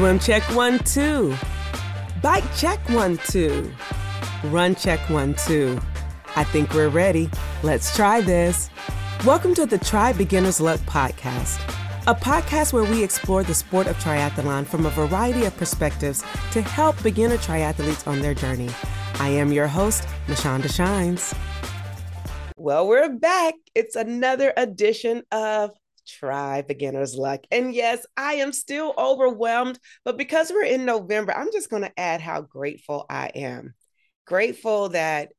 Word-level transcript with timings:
Swim 0.00 0.18
check 0.18 0.42
one, 0.56 0.78
two. 0.78 1.36
Bike 2.22 2.56
check 2.56 2.78
one, 2.88 3.18
two. 3.28 3.70
Run 4.44 4.74
check 4.74 4.98
one, 5.10 5.34
two. 5.34 5.78
I 6.36 6.42
think 6.42 6.72
we're 6.72 6.88
ready. 6.88 7.28
Let's 7.62 7.94
try 7.94 8.22
this. 8.22 8.70
Welcome 9.26 9.54
to 9.56 9.66
the 9.66 9.76
Tri 9.76 10.14
Beginner's 10.14 10.58
Luck 10.58 10.80
podcast, 10.86 11.60
a 12.06 12.14
podcast 12.14 12.72
where 12.72 12.90
we 12.90 13.04
explore 13.04 13.42
the 13.42 13.52
sport 13.52 13.88
of 13.88 13.96
triathlon 13.98 14.66
from 14.66 14.86
a 14.86 14.90
variety 14.90 15.44
of 15.44 15.54
perspectives 15.58 16.24
to 16.52 16.62
help 16.62 17.02
beginner 17.02 17.36
triathletes 17.36 18.08
on 18.08 18.22
their 18.22 18.32
journey. 18.32 18.70
I 19.16 19.28
am 19.28 19.52
your 19.52 19.66
host, 19.66 20.08
Mashonda 20.28 20.74
Shines. 20.74 21.34
Well, 22.56 22.88
we're 22.88 23.10
back. 23.10 23.52
It's 23.74 23.96
another 23.96 24.54
edition 24.56 25.24
of 25.30 25.72
Tri 26.18 26.62
Beginner's 26.62 27.14
Luck. 27.14 27.40
And 27.50 27.74
yes, 27.74 28.04
I 28.16 28.34
am 28.34 28.52
still 28.52 28.94
overwhelmed, 28.98 29.78
but 30.04 30.18
because 30.18 30.50
we're 30.50 30.64
in 30.64 30.84
November, 30.84 31.32
I'm 31.36 31.52
just 31.52 31.70
going 31.70 31.82
to 31.82 32.00
add 32.00 32.20
how 32.20 32.42
grateful 32.42 33.06
I 33.08 33.28
am. 33.34 33.74
Grateful 34.26 34.90
that 34.90 35.30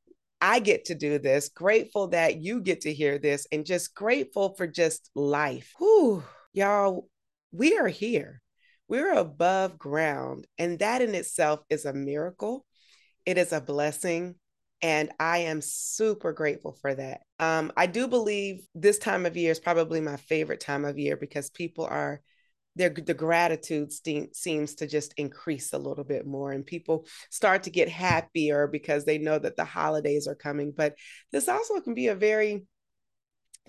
I 0.41 0.59
get 0.59 0.85
to 0.85 0.95
do 0.95 1.19
this, 1.19 1.49
grateful 1.49 2.07
that 2.09 2.41
you 2.41 2.61
get 2.61 2.81
to 2.81 2.93
hear 2.93 3.19
this, 3.19 3.45
and 3.51 3.65
just 3.65 3.93
grateful 3.93 4.55
for 4.55 4.65
just 4.65 5.11
life. 5.13 5.73
Whew, 5.77 6.23
y'all, 6.53 7.07
we 7.51 7.77
are 7.77 7.87
here. 7.87 8.41
We're 8.87 9.13
above 9.13 9.77
ground, 9.77 10.47
and 10.57 10.79
that 10.79 11.01
in 11.01 11.15
itself 11.15 11.61
is 11.69 11.85
a 11.85 11.93
miracle. 11.93 12.65
It 13.25 13.37
is 13.37 13.53
a 13.53 13.61
blessing. 13.61 14.35
And 14.81 15.11
I 15.19 15.39
am 15.39 15.61
super 15.61 16.33
grateful 16.33 16.73
for 16.81 16.93
that. 16.95 17.21
Um, 17.39 17.71
I 17.77 17.85
do 17.85 18.07
believe 18.07 18.65
this 18.73 18.97
time 18.97 19.25
of 19.25 19.37
year 19.37 19.51
is 19.51 19.59
probably 19.59 20.01
my 20.01 20.17
favorite 20.17 20.59
time 20.59 20.85
of 20.85 20.97
year 20.97 21.15
because 21.15 21.51
people 21.51 21.85
are, 21.85 22.21
their 22.75 22.89
the 22.89 23.13
gratitude 23.13 23.91
ste- 23.91 24.33
seems 24.33 24.75
to 24.75 24.87
just 24.87 25.13
increase 25.17 25.73
a 25.73 25.77
little 25.77 26.03
bit 26.03 26.25
more, 26.25 26.51
and 26.51 26.65
people 26.65 27.05
start 27.29 27.63
to 27.63 27.69
get 27.69 27.89
happier 27.89 28.65
because 28.65 29.05
they 29.05 29.17
know 29.17 29.37
that 29.37 29.55
the 29.55 29.65
holidays 29.65 30.27
are 30.27 30.35
coming. 30.35 30.73
But 30.75 30.95
this 31.31 31.47
also 31.47 31.79
can 31.81 31.93
be 31.93 32.07
a 32.07 32.15
very 32.15 32.63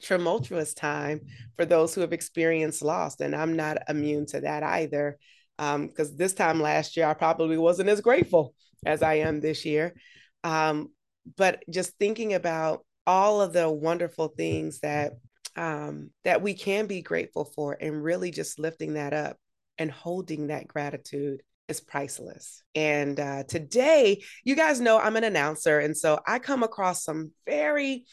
tumultuous 0.01 0.73
time 0.73 1.21
for 1.57 1.65
those 1.65 1.95
who 1.95 2.01
have 2.01 2.13
experienced 2.13 2.83
loss, 2.83 3.21
and 3.21 3.35
I'm 3.35 3.57
not 3.57 3.79
immune 3.89 4.27
to 4.27 4.41
that 4.41 4.63
either. 4.63 5.19
Because 5.59 6.11
um, 6.11 6.17
this 6.17 6.33
time 6.33 6.61
last 6.61 6.97
year, 6.97 7.07
I 7.07 7.15
probably 7.15 7.59
wasn't 7.59 7.89
as 7.91 8.01
grateful 8.01 8.55
as 8.87 9.03
I 9.03 9.15
am 9.15 9.41
this 9.41 9.65
year. 9.65 9.95
Um, 10.43 10.89
but 11.37 11.63
just 11.71 11.97
thinking 11.99 12.35
about 12.35 12.85
all 13.07 13.41
of 13.41 13.53
the 13.53 13.71
wonderful 13.71 14.29
things 14.29 14.81
that 14.81 15.13
um, 15.57 16.11
that 16.25 16.41
we 16.41 16.55
can 16.55 16.87
be 16.87 17.03
grateful 17.03 17.45
for 17.45 17.77
and 17.79 18.03
really 18.03 18.31
just 18.31 18.59
lifting 18.59 18.95
that 18.95 19.13
up 19.13 19.37
and 19.79 19.91
holding 19.91 20.47
that 20.47 20.67
gratitude 20.67 21.43
is 21.69 21.81
priceless. 21.81 22.63
And 22.75 23.19
uh, 23.21 23.45
today, 23.45 24.23
you 24.45 24.57
guys 24.57 24.81
know 24.81 24.99
I'm 24.99 25.17
an 25.17 25.25
announcer. 25.25 25.79
And 25.79 25.97
so 25.97 26.21
I 26.27 26.39
come 26.39 26.63
across 26.63 27.05
some 27.05 27.33
very 27.47 28.05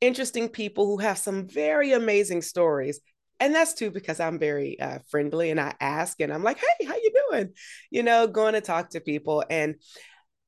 interesting 0.00 0.48
people 0.48 0.86
who 0.86 0.98
have 0.98 1.18
some 1.18 1.48
very 1.48 1.92
amazing 1.92 2.42
stories. 2.42 3.00
And 3.40 3.54
that's 3.54 3.74
too 3.74 3.90
because 3.90 4.20
I'm 4.20 4.38
very 4.38 4.78
uh, 4.78 4.98
friendly 5.10 5.50
and 5.50 5.60
I 5.60 5.74
ask 5.80 6.20
and 6.20 6.32
I'm 6.32 6.44
like, 6.44 6.58
hey, 6.58 6.86
how 6.86 6.94
you 6.94 7.12
doing? 7.30 7.52
You 7.90 8.02
know, 8.02 8.26
going 8.26 8.54
to 8.54 8.60
talk 8.60 8.90
to 8.90 9.00
people. 9.00 9.44
And 9.50 9.76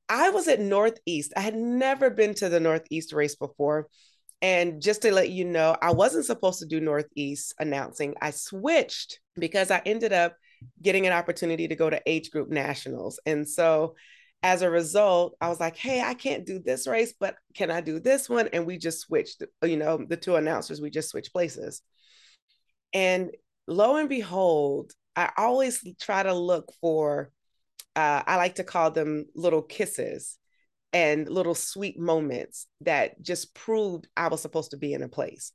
I 0.09 0.29
was 0.29 0.47
at 0.47 0.59
Northeast. 0.59 1.33
I 1.35 1.41
had 1.41 1.55
never 1.55 2.09
been 2.09 2.33
to 2.35 2.49
the 2.49 2.59
Northeast 2.59 3.13
race 3.13 3.35
before. 3.35 3.87
And 4.41 4.81
just 4.81 5.01
to 5.01 5.11
let 5.11 5.29
you 5.29 5.45
know, 5.45 5.75
I 5.81 5.91
wasn't 5.91 6.25
supposed 6.25 6.59
to 6.59 6.65
do 6.67 6.79
Northeast 6.79 7.55
announcing. 7.59 8.15
I 8.21 8.31
switched 8.31 9.19
because 9.35 9.71
I 9.71 9.81
ended 9.85 10.13
up 10.13 10.35
getting 10.81 11.07
an 11.07 11.13
opportunity 11.13 11.67
to 11.67 11.75
go 11.75 11.89
to 11.89 12.01
age 12.05 12.31
group 12.31 12.49
nationals. 12.49 13.19
And 13.25 13.47
so 13.47 13.95
as 14.43 14.61
a 14.61 14.69
result, 14.69 15.35
I 15.41 15.49
was 15.49 15.59
like, 15.59 15.75
hey, 15.75 16.01
I 16.01 16.13
can't 16.13 16.45
do 16.45 16.59
this 16.59 16.87
race, 16.87 17.13
but 17.19 17.35
can 17.55 17.71
I 17.71 17.81
do 17.81 17.99
this 17.99 18.29
one? 18.29 18.49
And 18.53 18.67
we 18.67 18.77
just 18.77 18.99
switched, 18.99 19.43
you 19.63 19.77
know, 19.77 19.97
the 20.07 20.17
two 20.17 20.35
announcers, 20.35 20.79
we 20.79 20.91
just 20.91 21.09
switched 21.09 21.33
places. 21.33 21.81
And 22.93 23.31
lo 23.67 23.95
and 23.97 24.07
behold, 24.07 24.91
I 25.15 25.31
always 25.35 25.83
try 25.99 26.21
to 26.21 26.33
look 26.33 26.71
for 26.79 27.31
uh, 27.97 28.21
I 28.27 28.35
like 28.35 28.55
to 28.55 28.63
call 28.63 28.91
them 28.91 29.25
little 29.35 29.63
kisses 29.63 30.37
and 30.93 31.27
little 31.27 31.55
sweet 31.55 31.99
moments 31.99 32.67
that 32.81 33.19
just 33.21 33.55
proved 33.55 34.07
I 34.15 34.27
was 34.27 34.39
supposed 34.39 34.71
to 34.71 34.77
be 34.77 34.93
in 34.93 35.01
a 35.01 35.09
place. 35.09 35.51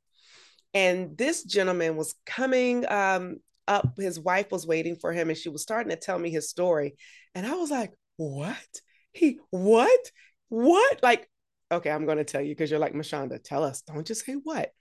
And 0.73 1.17
this 1.17 1.43
gentleman 1.43 1.95
was 1.95 2.15
coming 2.25 2.85
um, 2.91 3.37
up, 3.65 3.97
his 3.97 4.19
wife 4.19 4.51
was 4.51 4.67
waiting 4.67 4.97
for 4.97 5.13
him, 5.13 5.29
and 5.29 5.37
she 5.37 5.47
was 5.47 5.61
starting 5.61 5.91
to 5.91 5.95
tell 5.95 6.19
me 6.19 6.29
his 6.29 6.49
story. 6.49 6.95
And 7.33 7.47
I 7.47 7.55
was 7.55 7.71
like, 7.71 7.93
What? 8.17 8.57
He, 9.13 9.39
what? 9.49 10.11
What? 10.49 10.99
Like, 11.01 11.29
okay, 11.71 11.91
I'm 11.91 12.05
going 12.05 12.17
to 12.17 12.25
tell 12.25 12.41
you 12.41 12.49
because 12.49 12.69
you're 12.69 12.79
like, 12.79 12.93
Mashonda, 12.93 13.41
tell 13.41 13.63
us. 13.63 13.81
Don't 13.83 14.05
just 14.05 14.25
say 14.25 14.33
what. 14.33 14.71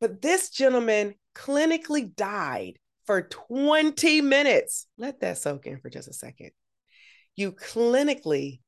But 0.00 0.20
this 0.20 0.50
gentleman 0.50 1.14
clinically 1.34 2.14
died 2.14 2.78
for 3.08 3.22
20 3.22 4.20
minutes. 4.20 4.86
Let 4.98 5.20
that 5.20 5.38
soak 5.38 5.64
in 5.64 5.80
for 5.80 5.88
just 5.88 6.08
a 6.08 6.12
second. 6.12 6.50
You 7.36 7.52
clinically 7.52 8.60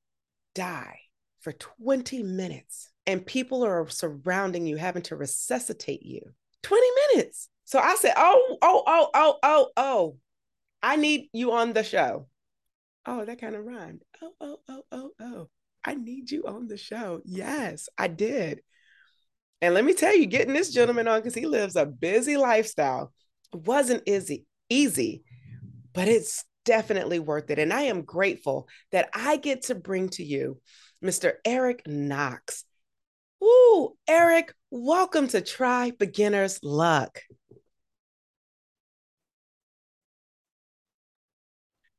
die 0.55 1.01
for 1.43 1.53
20 1.53 2.23
minutes 2.23 2.91
and 3.07 3.27
people 3.27 3.67
are 3.67 3.87
surrounding 3.91 4.67
you, 4.67 4.79
having 4.79 5.03
to 5.03 5.17
resuscitate 5.17 6.07
you. 6.07 6.23
20 6.63 6.87
minutes. 7.13 7.51
So 7.67 7.81
I 7.81 7.97
said, 7.97 8.15
Oh, 8.17 8.57
oh, 8.63 8.83
oh, 8.87 9.11
oh, 9.13 9.39
oh, 9.43 9.69
oh, 9.77 10.17
I 10.83 10.97
need 10.97 11.29
you 11.35 11.53
on 11.53 11.75
the 11.75 11.85
show. 11.85 12.27
Oh, 13.05 13.23
that 13.27 13.43
kind 13.43 13.55
of 13.55 13.67
rhymed. 13.67 14.01
Oh, 14.23 14.33
oh, 14.41 14.57
oh, 14.71 14.83
oh, 14.91 15.11
oh. 15.21 15.49
I 15.85 15.97
need 15.97 16.31
you 16.31 16.45
on 16.47 16.67
the 16.67 16.79
show. 16.79 17.21
Yes, 17.27 17.91
I 17.99 18.09
did. 18.09 18.63
And 19.61 19.75
let 19.75 19.85
me 19.85 19.93
tell 19.93 20.17
you, 20.17 20.25
getting 20.25 20.55
this 20.55 20.73
gentleman 20.73 21.09
on 21.09 21.19
because 21.19 21.35
he 21.35 21.45
lives 21.45 21.77
a 21.77 21.85
busy 21.85 22.39
lifestyle 22.39 23.13
wasn't 23.53 24.03
easy, 24.07 24.47
easy, 24.69 25.23
but 25.93 26.09
it's 26.09 26.45
definitely 26.65 27.19
worth 27.19 27.51
it. 27.51 27.59
And 27.59 27.73
I 27.73 27.83
am 27.83 28.03
grateful 28.03 28.69
that 28.93 29.11
I 29.15 29.37
get 29.37 29.63
to 29.65 29.75
bring 29.75 30.09
to 30.11 30.25
you 30.25 30.61
Mr. 31.05 31.35
Eric 31.45 31.83
Knox. 31.87 32.65
Ooh, 33.43 33.97
Eric, 34.07 34.55
welcome 34.71 35.29
to 35.29 35.41
Tri 35.41 35.93
Beginner's 35.99 36.61
Luck. 36.63 37.21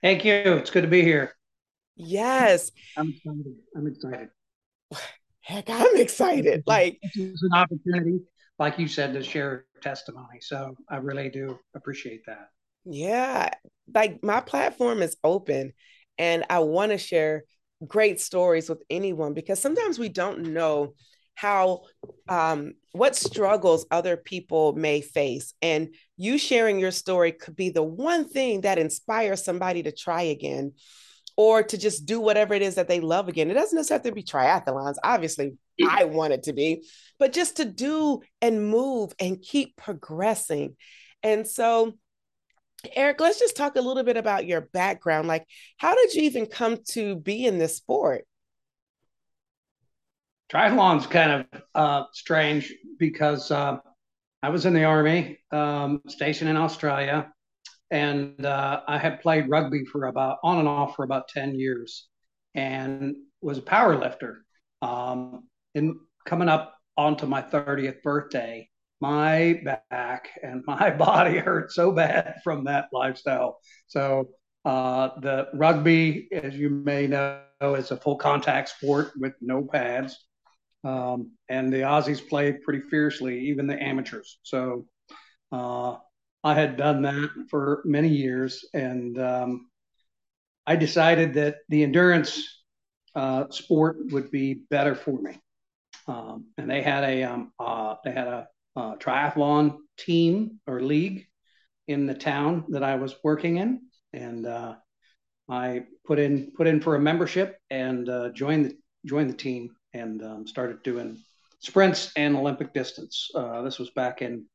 Thank 0.01 0.25
you. 0.25 0.33
It's 0.33 0.71
good 0.71 0.81
to 0.81 0.87
be 0.87 1.03
here. 1.03 1.35
Yes. 1.95 2.71
I'm 2.97 3.09
excited. 3.09 3.55
I'm 3.75 3.87
excited. 3.87 4.29
Heck, 5.41 5.69
I'm 5.69 5.97
excited. 5.97 6.63
Like 6.65 6.99
it's 7.01 7.43
an 7.43 7.53
opportunity 7.53 8.19
like 8.61 8.77
you 8.77 8.87
said, 8.87 9.11
to 9.11 9.23
share 9.23 9.65
testimony. 9.81 10.39
So 10.39 10.75
I 10.87 10.97
really 10.97 11.29
do 11.29 11.57
appreciate 11.75 12.21
that. 12.27 12.49
Yeah. 12.85 13.49
Like 13.91 14.23
my 14.23 14.39
platform 14.39 15.01
is 15.01 15.17
open 15.23 15.73
and 16.19 16.45
I 16.47 16.59
want 16.59 16.91
to 16.91 16.99
share 16.99 17.43
great 17.87 18.21
stories 18.21 18.69
with 18.69 18.83
anyone 18.87 19.33
because 19.33 19.59
sometimes 19.59 19.97
we 19.97 20.09
don't 20.09 20.53
know 20.53 20.93
how 21.33 21.85
um, 22.29 22.73
what 22.91 23.15
struggles 23.15 23.87
other 23.89 24.15
people 24.15 24.73
may 24.73 25.01
face 25.01 25.55
and 25.63 25.95
you 26.15 26.37
sharing 26.37 26.77
your 26.77 26.91
story 26.91 27.31
could 27.31 27.55
be 27.55 27.71
the 27.71 27.81
one 27.81 28.29
thing 28.29 28.61
that 28.61 28.77
inspires 28.77 29.43
somebody 29.43 29.81
to 29.81 29.91
try 29.91 30.21
again 30.21 30.73
or 31.41 31.63
to 31.63 31.75
just 31.75 32.05
do 32.05 32.19
whatever 32.21 32.53
it 32.53 32.61
is 32.61 32.75
that 32.75 32.87
they 32.87 32.99
love 32.99 33.27
again. 33.27 33.49
It 33.49 33.55
doesn't 33.55 33.75
necessarily 33.75 34.03
have 34.03 34.11
to 34.11 34.15
be 34.15 34.21
triathlons. 34.21 34.97
Obviously, 35.03 35.53
I 35.89 36.03
want 36.03 36.33
it 36.33 36.43
to 36.43 36.53
be, 36.53 36.87
but 37.17 37.33
just 37.33 37.57
to 37.57 37.65
do 37.65 38.21
and 38.43 38.69
move 38.69 39.15
and 39.19 39.41
keep 39.41 39.75
progressing. 39.75 40.77
And 41.23 41.47
so, 41.47 41.93
Eric, 42.95 43.19
let's 43.19 43.39
just 43.39 43.57
talk 43.57 43.75
a 43.75 43.81
little 43.81 44.03
bit 44.03 44.17
about 44.17 44.45
your 44.45 44.61
background. 44.61 45.27
Like, 45.27 45.47
how 45.77 45.95
did 45.95 46.13
you 46.13 46.21
even 46.25 46.45
come 46.45 46.77
to 46.89 47.15
be 47.15 47.47
in 47.47 47.57
this 47.57 47.75
sport? 47.75 48.27
Triathlon's 50.53 51.07
kind 51.07 51.47
of 51.51 51.61
uh, 51.73 52.03
strange 52.13 52.71
because 52.99 53.49
uh, 53.49 53.77
I 54.43 54.49
was 54.49 54.67
in 54.67 54.75
the 54.75 54.83
Army, 54.83 55.39
um, 55.49 56.03
stationed 56.07 56.51
in 56.51 56.57
Australia 56.57 57.33
and 57.91 58.45
uh, 58.45 58.81
I 58.87 58.97
had 58.97 59.21
played 59.21 59.49
rugby 59.49 59.85
for 59.85 60.05
about 60.05 60.37
on 60.43 60.59
and 60.59 60.67
off 60.67 60.95
for 60.95 61.03
about 61.03 61.27
ten 61.27 61.55
years, 61.55 62.07
and 62.55 63.15
was 63.41 63.57
a 63.57 63.61
power 63.61 63.97
lifter. 63.97 64.43
Um, 64.81 65.47
and 65.75 65.95
coming 66.25 66.49
up 66.49 66.75
onto 66.97 67.25
my 67.25 67.41
thirtieth 67.41 68.01
birthday, 68.01 68.69
my 69.01 69.61
back 69.63 70.29
and 70.41 70.63
my 70.67 70.91
body 70.91 71.37
hurt 71.37 71.71
so 71.71 71.91
bad 71.91 72.35
from 72.43 72.63
that 72.65 72.85
lifestyle. 72.93 73.59
So 73.87 74.29
uh, 74.63 75.09
the 75.19 75.49
rugby, 75.53 76.29
as 76.31 76.55
you 76.55 76.69
may 76.69 77.07
know, 77.07 77.41
is 77.61 77.91
a 77.91 77.97
full 77.97 78.15
contact 78.15 78.69
sport 78.69 79.11
with 79.17 79.33
no 79.41 79.63
pads. 79.63 80.17
Um, 80.83 81.31
and 81.49 81.71
the 81.71 81.81
Aussies 81.81 82.27
play 82.27 82.53
pretty 82.53 82.81
fiercely, 82.89 83.39
even 83.49 83.67
the 83.67 83.81
amateurs. 83.81 84.39
So 84.43 84.87
uh, 85.51 85.97
I 86.43 86.53
had 86.53 86.77
done 86.77 87.03
that 87.03 87.29
for 87.49 87.81
many 87.85 88.09
years, 88.09 88.65
and 88.73 89.19
um, 89.19 89.69
I 90.65 90.75
decided 90.75 91.35
that 91.35 91.57
the 91.69 91.83
endurance 91.83 92.63
uh, 93.15 93.49
sport 93.49 93.97
would 94.11 94.31
be 94.31 94.63
better 94.69 94.95
for 94.95 95.21
me. 95.21 95.39
Um, 96.07 96.47
and 96.57 96.69
they 96.69 96.81
had 96.81 97.03
a 97.03 97.23
um, 97.23 97.51
uh, 97.59 97.95
they 98.03 98.11
had 98.11 98.27
a, 98.27 98.47
a, 98.75 98.95
triathlon 98.97 99.77
team 99.97 100.59
or 100.65 100.81
league 100.81 101.27
in 101.87 102.07
the 102.07 102.13
town 102.13 102.65
that 102.69 102.83
I 102.83 102.95
was 102.95 103.15
working 103.23 103.57
in, 103.57 103.81
and 104.13 104.47
uh, 104.47 104.75
I 105.47 105.83
put 106.05 106.17
in 106.17 106.53
put 106.57 106.67
in 106.67 106.81
for 106.81 106.95
a 106.95 106.99
membership 106.99 107.57
and 107.69 108.09
uh, 108.09 108.29
joined 108.29 108.65
the 108.65 108.77
joined 109.05 109.29
the 109.29 109.37
team 109.37 109.75
and 109.93 110.23
um, 110.23 110.47
started 110.47 110.81
doing 110.83 111.17
sprints 111.59 112.11
and 112.15 112.35
Olympic 112.35 112.73
distance. 112.73 113.29
Uh, 113.35 113.61
this 113.61 113.77
was 113.77 113.91
back 113.91 114.21
in 114.21 114.45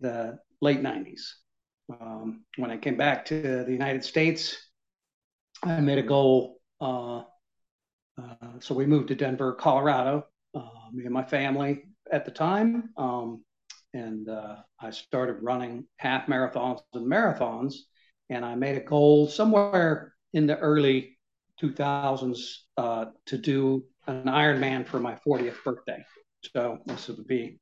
the 0.00 0.38
late 0.62 0.80
'90s. 0.80 1.34
Um, 2.00 2.44
when 2.56 2.70
I 2.70 2.78
came 2.78 2.96
back 2.96 3.26
to 3.26 3.64
the 3.64 3.72
United 3.72 4.04
States, 4.04 4.56
I 5.62 5.80
made 5.80 5.98
a 5.98 6.02
goal. 6.02 6.60
Uh, 6.80 7.22
uh, 8.18 8.58
so 8.60 8.74
we 8.74 8.86
moved 8.86 9.08
to 9.08 9.14
Denver, 9.14 9.52
Colorado, 9.52 10.26
uh, 10.54 10.90
me 10.92 11.04
and 11.04 11.12
my 11.12 11.24
family 11.24 11.84
at 12.10 12.24
the 12.24 12.30
time. 12.30 12.90
Um, 12.96 13.44
and 13.94 14.28
uh, 14.28 14.56
I 14.80 14.90
started 14.90 15.42
running 15.42 15.86
half 15.96 16.26
marathons 16.26 16.80
and 16.94 17.06
marathons. 17.06 17.74
And 18.30 18.44
I 18.44 18.54
made 18.54 18.76
a 18.76 18.84
goal 18.84 19.28
somewhere 19.28 20.14
in 20.32 20.46
the 20.46 20.58
early 20.58 21.18
2000s 21.60 22.64
uh, 22.76 23.06
to 23.26 23.38
do 23.38 23.84
an 24.06 24.24
Ironman 24.24 24.86
for 24.86 25.00
my 25.00 25.16
40th 25.26 25.62
birthday. 25.64 26.04
So 26.54 26.78
this 26.86 27.08
would 27.08 27.26
be 27.26 27.60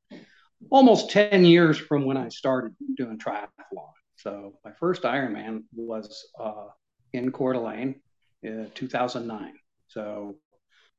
almost 0.69 1.11
10 1.11 1.45
years 1.45 1.77
from 1.77 2.05
when 2.05 2.17
I 2.17 2.29
started 2.29 2.75
doing 2.95 3.17
triathlon. 3.17 3.91
So 4.17 4.53
my 4.63 4.71
first 4.79 5.03
Ironman 5.03 5.63
was 5.73 6.27
uh, 6.39 6.67
in 7.13 7.31
Coeur 7.31 7.53
d'Alene 7.53 7.95
in 8.43 8.71
2009. 8.75 9.53
So, 9.87 10.35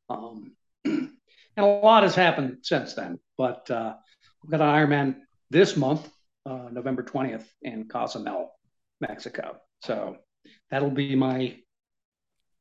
um, 0.08 0.52
and 0.84 1.10
a 1.56 1.64
lot 1.64 2.02
has 2.02 2.14
happened 2.14 2.58
since 2.62 2.94
then. 2.94 3.18
But 3.38 3.70
uh, 3.70 3.94
we've 4.42 4.50
got 4.50 4.60
an 4.60 4.74
Ironman 4.74 5.16
this 5.50 5.76
month, 5.76 6.08
uh, 6.46 6.68
November 6.70 7.02
20th, 7.02 7.46
in 7.62 7.88
Cozumel, 7.88 8.52
Mexico. 9.00 9.58
So 9.82 10.16
that'll 10.70 10.90
be 10.90 11.14
my, 11.14 11.56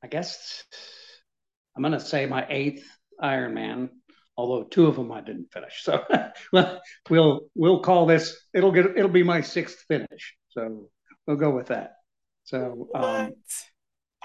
I 0.04 0.08
guess, 0.08 0.64
I'm 1.76 1.82
going 1.82 1.94
to 1.94 2.00
say 2.00 2.26
my 2.26 2.46
eighth 2.50 2.88
Ironman 3.22 3.90
although 4.42 4.64
two 4.64 4.88
of 4.88 4.96
them 4.96 5.12
I 5.12 5.22
didn't 5.22 5.52
finish. 5.52 5.84
So 5.84 6.04
well, 6.54 6.82
we'll 7.10 7.42
we'll 7.54 7.80
call 7.82 8.08
this. 8.08 8.36
It'll 8.54 8.72
get 8.72 8.86
it'll 8.98 9.10
be 9.10 9.24
my 9.24 9.42
sixth 9.42 9.86
finish. 9.88 10.36
So 10.50 10.90
we'll 11.28 11.38
go 11.38 11.52
with 11.52 11.68
that. 11.68 11.94
So 12.46 12.90
um, 12.96 13.34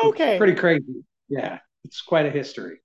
okay, 0.02 0.38
pretty 0.38 0.54
crazy. 0.54 1.04
Yeah, 1.28 1.58
it's 1.84 2.00
quite 2.00 2.26
a 2.26 2.30
history. 2.30 2.78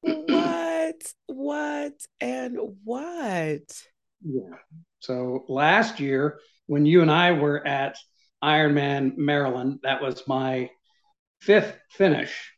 what? 0.00 0.96
What? 1.26 1.92
And 2.20 2.58
what? 2.82 3.82
Yeah. 4.24 4.56
So 4.98 5.44
last 5.48 6.00
year, 6.00 6.40
when 6.66 6.84
you 6.84 7.02
and 7.02 7.10
I 7.10 7.32
were 7.32 7.64
at 7.64 7.96
Ironman 8.42 9.16
Maryland, 9.16 9.80
that 9.84 10.02
was 10.02 10.22
my 10.26 10.70
fifth 11.40 11.76
finish 11.90 12.52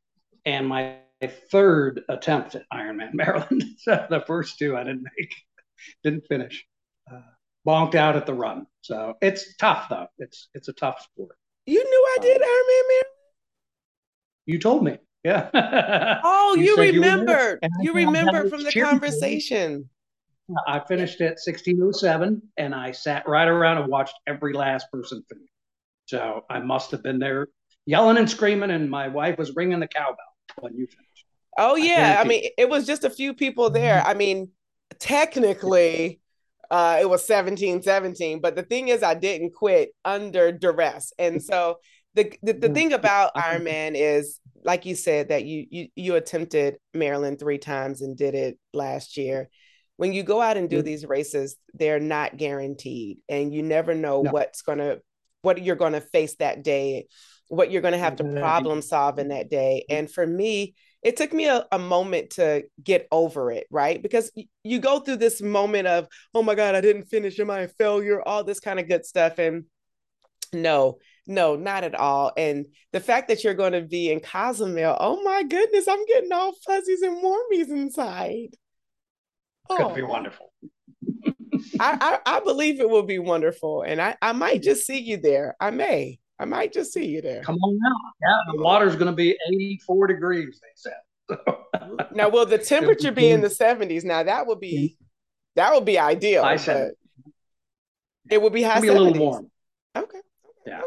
and 0.46 0.66
my 0.66 0.96
third 1.26 2.02
attempt 2.08 2.54
at 2.54 2.64
Ironman 2.72 3.14
Maryland. 3.14 3.64
so 3.78 4.06
the 4.08 4.20
first 4.26 4.58
two 4.58 4.76
I 4.76 4.84
didn't 4.84 5.04
make, 5.16 5.34
didn't 6.04 6.26
finish. 6.28 6.64
Uh, 7.10 7.20
bonked 7.66 7.94
out 7.94 8.16
at 8.16 8.26
the 8.26 8.34
run. 8.34 8.66
So 8.82 9.14
it's 9.20 9.56
tough 9.56 9.88
though. 9.88 10.06
It's 10.18 10.48
it's 10.54 10.68
a 10.68 10.72
tough 10.72 11.02
sport. 11.02 11.36
You 11.66 11.82
knew 11.82 12.06
I 12.16 12.18
did 12.20 12.42
um, 12.42 12.48
Ironman 12.48 12.88
Maryland. 12.88 13.04
You 14.46 14.58
told 14.58 14.84
me. 14.84 14.98
Yeah. 15.24 16.20
oh, 16.24 16.54
you, 16.58 16.64
you 16.64 16.76
remembered. 16.76 17.58
You, 17.62 17.70
you 17.84 17.92
remember 17.94 18.48
from 18.50 18.62
the 18.62 18.72
conversation. 18.72 19.88
I 20.68 20.80
finished 20.80 21.22
at 21.22 21.38
1607 21.42 22.42
and 22.58 22.74
I 22.74 22.92
sat 22.92 23.26
right 23.26 23.48
around 23.48 23.78
and 23.78 23.88
watched 23.88 24.14
every 24.26 24.52
last 24.52 24.86
person 24.92 25.24
finish. 25.30 25.48
So 26.04 26.44
I 26.50 26.58
must 26.58 26.90
have 26.90 27.02
been 27.02 27.18
there 27.18 27.48
yelling 27.86 28.18
and 28.18 28.28
screaming, 28.28 28.70
and 28.70 28.90
my 28.90 29.08
wife 29.08 29.38
was 29.38 29.54
ringing 29.56 29.80
the 29.80 29.88
cowbell 29.88 30.16
when 30.60 30.74
you 30.76 30.86
finished. 30.86 31.26
Oh 31.56 31.76
yeah, 31.76 32.16
I, 32.18 32.22
I 32.22 32.24
mean 32.24 32.44
it 32.58 32.68
was 32.68 32.86
just 32.86 33.04
a 33.04 33.10
few 33.10 33.34
people 33.34 33.70
there. 33.70 34.02
I 34.04 34.14
mean, 34.14 34.50
technically, 34.98 36.20
uh, 36.70 36.98
it 37.00 37.08
was 37.08 37.24
17 37.26 37.82
17 37.82 38.40
but 38.40 38.56
the 38.56 38.62
thing 38.62 38.88
is 38.88 39.02
i 39.02 39.14
didn't 39.14 39.54
quit 39.54 39.90
under 40.04 40.50
duress 40.50 41.12
and 41.18 41.42
so 41.42 41.76
the 42.14 42.32
the, 42.42 42.52
the 42.52 42.68
thing 42.68 42.92
about 42.92 43.34
ironman 43.34 43.92
is 43.94 44.40
like 44.64 44.86
you 44.86 44.94
said 44.94 45.28
that 45.28 45.44
you 45.44 45.66
you 45.70 45.88
you 45.94 46.14
attempted 46.14 46.76
maryland 46.92 47.38
three 47.38 47.58
times 47.58 48.02
and 48.02 48.16
did 48.16 48.34
it 48.34 48.58
last 48.72 49.16
year 49.16 49.48
when 49.96 50.12
you 50.12 50.22
go 50.22 50.40
out 50.40 50.56
and 50.56 50.70
do 50.70 50.82
these 50.82 51.06
races 51.06 51.56
they're 51.74 52.00
not 52.00 52.36
guaranteed 52.36 53.18
and 53.28 53.52
you 53.52 53.62
never 53.62 53.94
know 53.94 54.22
no. 54.22 54.30
what's 54.30 54.62
going 54.62 54.78
to 54.78 55.00
what 55.42 55.62
you're 55.62 55.76
going 55.76 55.92
to 55.92 56.00
face 56.00 56.34
that 56.36 56.64
day 56.64 57.06
what 57.54 57.70
you're 57.70 57.82
going 57.82 57.92
to 57.92 57.98
have 57.98 58.16
to 58.16 58.24
problem 58.24 58.82
solve 58.82 59.18
in 59.18 59.28
that 59.28 59.48
day 59.48 59.84
and 59.88 60.10
for 60.10 60.26
me 60.26 60.74
it 61.04 61.18
took 61.18 61.34
me 61.34 61.46
a, 61.46 61.66
a 61.70 61.78
moment 61.78 62.30
to 62.30 62.64
get 62.82 63.06
over 63.12 63.52
it, 63.52 63.66
right? 63.70 64.02
Because 64.02 64.32
you 64.64 64.78
go 64.78 65.00
through 65.00 65.18
this 65.18 65.42
moment 65.42 65.86
of, 65.86 66.08
oh 66.34 66.42
my 66.42 66.54
God, 66.54 66.74
I 66.74 66.80
didn't 66.80 67.04
finish. 67.04 67.38
Am 67.38 67.50
I 67.50 67.60
a 67.60 67.68
failure? 67.68 68.26
All 68.26 68.42
this 68.42 68.58
kind 68.58 68.80
of 68.80 68.88
good 68.88 69.04
stuff. 69.04 69.38
And 69.38 69.64
no, 70.54 70.96
no, 71.26 71.56
not 71.56 71.84
at 71.84 71.94
all. 71.94 72.32
And 72.38 72.66
the 72.92 73.00
fact 73.00 73.28
that 73.28 73.44
you're 73.44 73.52
going 73.52 73.74
to 73.74 73.82
be 73.82 74.10
in 74.10 74.20
Cozumel, 74.20 74.96
oh 74.98 75.22
my 75.22 75.42
goodness, 75.42 75.86
I'm 75.86 76.06
getting 76.06 76.32
all 76.32 76.54
fuzzies 76.66 77.02
and 77.02 77.22
warmies 77.22 77.68
inside. 77.68 78.56
It's 79.68 79.78
going 79.78 79.90
to 79.90 79.94
be 79.94 80.02
oh. 80.02 80.06
wonderful. 80.06 80.52
I, 81.78 82.18
I, 82.26 82.36
I 82.36 82.40
believe 82.40 82.80
it 82.80 82.88
will 82.88 83.02
be 83.02 83.18
wonderful. 83.18 83.82
And 83.82 84.00
I, 84.00 84.16
I 84.22 84.32
might 84.32 84.62
just 84.62 84.86
see 84.86 85.00
you 85.00 85.18
there. 85.18 85.54
I 85.60 85.70
may. 85.70 86.18
I 86.38 86.44
might 86.46 86.72
just 86.72 86.92
see 86.92 87.06
you 87.06 87.22
there. 87.22 87.42
Come 87.42 87.56
on 87.56 87.78
out. 87.86 88.12
Yeah, 88.20 88.52
the 88.52 88.62
water's 88.62 88.96
going 88.96 89.06
to 89.06 89.12
be 89.12 89.36
84 89.52 90.08
degrees, 90.08 90.60
they 90.60 90.68
said. 90.74 91.38
now, 92.14 92.28
will 92.28 92.46
the 92.46 92.58
temperature 92.58 93.12
be 93.12 93.30
in 93.30 93.40
the 93.40 93.48
70s? 93.48 94.04
Now, 94.04 94.22
that 94.22 94.46
would 94.46 94.60
be 94.60 94.96
that 95.56 95.72
would 95.72 95.84
be 95.84 95.98
ideal. 95.98 96.42
I 96.42 96.56
said 96.56 96.92
it 98.30 98.40
would 98.40 98.52
be 98.52 98.62
high. 98.62 98.80
Be 98.80 98.88
a 98.88 98.92
little 98.92 99.12
warm. 99.14 99.50
Okay. 99.96 100.18
Yeah. 100.66 100.78
Okay. 100.78 100.86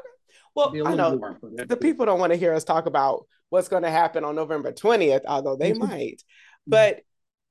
Well, 0.56 0.88
I 0.88 0.96
know 0.96 1.16
warm, 1.16 1.38
the 1.42 1.78
people 1.78 2.06
don't 2.06 2.20
want 2.20 2.34
to 2.34 2.38
hear 2.38 2.54
us 2.54 2.64
talk 2.64 2.88
about 2.88 3.28
what's 3.50 3.68
going 3.68 3.84
to 3.84 3.92
happen 3.92 4.24
on 4.24 4.36
November 4.36 4.72
20th, 4.72 5.22
although 5.26 5.56
they 5.56 5.74
might. 5.74 6.24
But 6.66 7.02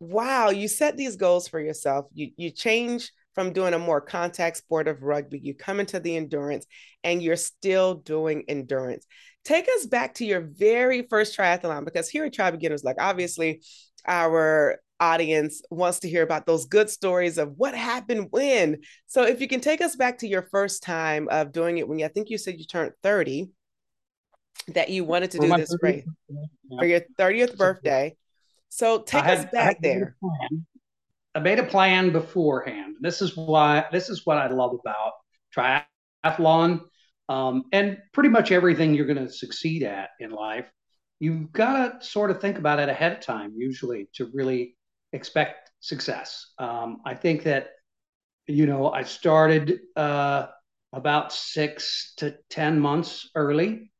wow, 0.00 0.50
you 0.50 0.68
set 0.68 0.96
these 0.96 1.16
goals 1.16 1.48
for 1.48 1.60
yourself. 1.60 2.06
You 2.12 2.30
you 2.36 2.50
change 2.50 3.12
from 3.36 3.52
doing 3.52 3.74
a 3.74 3.78
more 3.78 4.00
contact 4.00 4.56
sport 4.56 4.88
of 4.88 5.02
rugby, 5.02 5.38
you 5.38 5.54
come 5.54 5.78
into 5.78 6.00
the 6.00 6.16
endurance 6.16 6.66
and 7.04 7.22
you're 7.22 7.36
still 7.36 7.94
doing 7.94 8.44
endurance. 8.48 9.06
Take 9.44 9.68
us 9.76 9.84
back 9.86 10.14
to 10.14 10.24
your 10.24 10.40
very 10.40 11.02
first 11.02 11.38
triathlon 11.38 11.84
because 11.84 12.08
here 12.08 12.24
at 12.24 12.32
Tri 12.32 12.50
Beginners, 12.50 12.82
like 12.82 12.96
obviously 12.98 13.62
our 14.06 14.80
audience 14.98 15.60
wants 15.70 16.00
to 16.00 16.08
hear 16.08 16.22
about 16.22 16.46
those 16.46 16.64
good 16.64 16.88
stories 16.88 17.36
of 17.36 17.52
what 17.58 17.74
happened 17.74 18.28
when. 18.30 18.78
So 19.06 19.24
if 19.24 19.42
you 19.42 19.48
can 19.48 19.60
take 19.60 19.82
us 19.82 19.96
back 19.96 20.18
to 20.18 20.26
your 20.26 20.48
first 20.50 20.82
time 20.82 21.28
of 21.30 21.52
doing 21.52 21.76
it 21.76 21.86
when 21.86 21.98
you, 21.98 22.06
I 22.06 22.08
think 22.08 22.30
you 22.30 22.38
said 22.38 22.58
you 22.58 22.64
turned 22.64 22.92
30, 23.02 23.50
that 24.68 24.88
you 24.88 25.04
wanted 25.04 25.32
to 25.32 25.38
do 25.40 25.48
this 25.48 25.76
race 25.82 26.06
for 26.78 26.86
your 26.86 27.02
30th 27.18 27.58
birthday. 27.58 28.16
So 28.70 29.02
take 29.02 29.24
had, 29.24 29.38
us 29.40 29.46
back 29.52 29.82
there. 29.82 30.16
I 31.34 31.40
made 31.40 31.58
a 31.58 31.64
plan 31.64 32.12
beforehand. 32.12 32.85
This 33.00 33.22
is 33.22 33.36
why 33.36 33.86
this 33.92 34.08
is 34.08 34.24
what 34.24 34.38
I 34.38 34.48
love 34.48 34.78
about 34.78 35.12
triathlon 35.56 36.80
um, 37.28 37.64
and 37.72 37.98
pretty 38.12 38.28
much 38.28 38.52
everything 38.52 38.94
you're 38.94 39.06
going 39.06 39.26
to 39.26 39.32
succeed 39.32 39.82
at 39.82 40.10
in 40.20 40.30
life. 40.30 40.70
You've 41.18 41.52
got 41.52 42.00
to 42.00 42.06
sort 42.06 42.30
of 42.30 42.40
think 42.40 42.58
about 42.58 42.78
it 42.78 42.88
ahead 42.88 43.12
of 43.12 43.20
time, 43.20 43.54
usually, 43.56 44.08
to 44.14 44.30
really 44.34 44.76
expect 45.12 45.70
success. 45.80 46.52
Um, 46.58 46.98
I 47.04 47.14
think 47.14 47.44
that, 47.44 47.70
you 48.46 48.66
know, 48.66 48.90
I 48.90 49.02
started 49.02 49.80
uh, 49.96 50.46
about 50.92 51.32
six 51.32 52.12
to 52.18 52.36
10 52.50 52.78
months 52.78 53.30
early. 53.34 53.90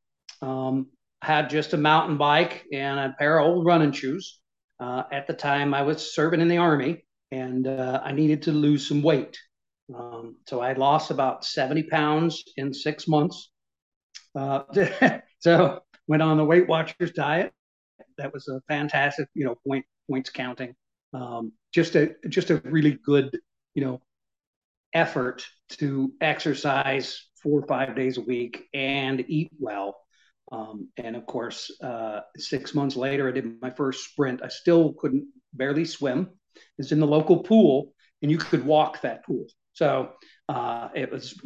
Um, 0.41 0.87
had 1.23 1.49
just 1.49 1.73
a 1.73 1.77
mountain 1.77 2.17
bike 2.17 2.65
and 2.71 2.99
a 2.99 3.15
pair 3.17 3.39
of 3.39 3.47
old 3.47 3.65
running 3.65 3.91
shoes. 3.91 4.39
Uh, 4.79 5.03
at 5.11 5.25
the 5.25 5.33
time, 5.33 5.73
I 5.73 5.81
was 5.81 6.13
serving 6.13 6.41
in 6.41 6.47
the 6.47 6.57
Army 6.57 7.03
and 7.31 7.67
uh, 7.67 8.01
I 8.03 8.11
needed 8.11 8.41
to 8.43 8.51
lose 8.51 8.87
some 8.87 9.01
weight. 9.01 9.37
Um, 9.93 10.37
so 10.47 10.59
I 10.61 10.73
lost 10.73 11.11
about 11.11 11.45
70 11.45 11.83
pounds 11.83 12.43
in 12.57 12.73
six 12.73 13.07
months. 13.07 13.51
Uh, 14.35 14.63
so 15.39 15.81
went 16.07 16.21
on 16.21 16.37
the 16.37 16.45
Weight 16.45 16.67
Watchers 16.67 17.11
diet. 17.11 17.53
That 18.17 18.33
was 18.33 18.47
a 18.47 18.61
fantastic, 18.67 19.27
you 19.33 19.45
know, 19.45 19.55
point 19.67 19.85
points 20.09 20.29
counting. 20.29 20.75
Um, 21.13 21.53
just 21.73 21.95
a 21.95 22.15
just 22.29 22.49
a 22.49 22.61
really 22.65 22.97
good, 23.03 23.37
you 23.75 23.83
know, 23.83 24.01
effort 24.93 25.45
to 25.69 26.11
exercise 26.21 27.25
four 27.41 27.59
or 27.59 27.67
five 27.67 27.95
days 27.95 28.17
a 28.17 28.21
week 28.21 28.65
and 28.73 29.23
eat 29.27 29.51
well. 29.59 29.97
Um, 30.51 30.89
and 30.97 31.15
of 31.15 31.25
course, 31.25 31.71
uh, 31.81 32.21
six 32.37 32.73
months 32.73 32.95
later, 32.95 33.27
I 33.27 33.31
did 33.31 33.61
my 33.61 33.69
first 33.69 34.05
sprint. 34.05 34.41
I 34.43 34.47
still 34.47 34.93
couldn't 34.93 35.27
barely 35.53 35.85
swim. 35.85 36.29
It's 36.77 36.91
in 36.91 36.99
the 36.99 37.07
local 37.07 37.43
pool, 37.43 37.93
and 38.21 38.31
you 38.31 38.37
could 38.37 38.65
walk 38.65 39.01
that 39.01 39.25
pool. 39.25 39.45
So 39.73 40.11
uh, 40.49 40.89
it 40.95 41.11
was 41.11 41.39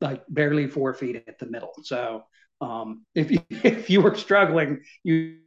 like 0.00 0.22
barely 0.28 0.68
four 0.68 0.94
feet 0.94 1.24
at 1.26 1.38
the 1.38 1.46
middle. 1.46 1.72
So 1.82 2.24
um, 2.60 3.04
if 3.14 3.30
you 3.30 3.40
if 3.50 3.90
you 3.90 4.00
were 4.00 4.14
struggling, 4.14 4.82
you 5.02 5.38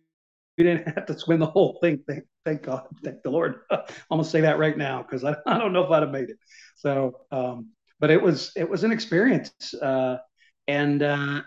you 0.58 0.64
didn't 0.64 0.88
have 0.96 1.06
to 1.06 1.18
swim 1.20 1.40
the 1.40 1.46
whole 1.46 1.78
thing. 1.82 2.04
Thank, 2.08 2.24
thank 2.44 2.64
God, 2.64 2.88
thank 3.04 3.22
the 3.24 3.30
Lord. 3.30 3.62
I'm 3.72 3.80
gonna 4.10 4.24
say 4.24 4.42
that 4.42 4.58
right 4.60 4.78
now 4.78 5.04
because 5.04 5.24
I, 5.24 5.36
I 5.46 5.58
don't 5.58 5.74
know 5.74 5.84
if 5.84 5.92
I'd 5.92 6.04
have 6.04 6.12
made 6.12 6.30
it. 6.30 6.38
So, 6.76 7.22
um, 7.32 7.70
but 8.00 8.12
it 8.12 8.22
was 8.22 8.52
it 8.56 8.70
was 8.70 8.84
an 8.84 8.92
experience, 8.92 9.74
uh, 9.82 10.18
and 10.68 11.02
uh, 11.04 11.42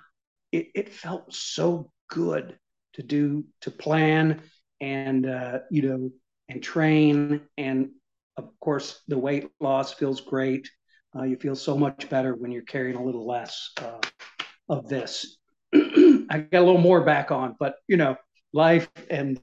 it, 0.53 0.69
it 0.75 0.93
felt 0.93 1.33
so 1.33 1.91
good 2.09 2.59
to 2.95 3.03
do 3.03 3.45
to 3.62 3.71
plan 3.71 4.43
and 4.81 5.27
uh, 5.27 5.59
you 5.71 5.83
know 5.83 6.11
and 6.50 6.62
train. 6.62 7.40
And 7.57 7.90
of 8.37 8.50
course 8.61 9.02
the 9.09 9.19
weight 9.19 9.50
loss 9.61 9.95
feels 9.95 10.21
great. 10.21 10.69
Uh, 11.16 11.25
you 11.25 11.37
feel 11.37 11.57
so 11.57 11.76
much 11.76 12.09
better 12.09 12.35
when 12.35 12.52
you're 12.52 12.62
carrying 12.62 12.97
a 12.97 13.04
little 13.04 13.26
less 13.26 13.71
uh, 13.80 14.00
of 14.69 14.88
this. 14.88 15.38
I 15.75 16.47
got 16.50 16.61
a 16.61 16.66
little 16.66 16.80
more 16.80 17.02
back 17.02 17.30
on 17.30 17.57
but 17.59 17.76
you 17.88 17.97
know 17.97 18.16
life 18.52 18.88
and 19.11 19.40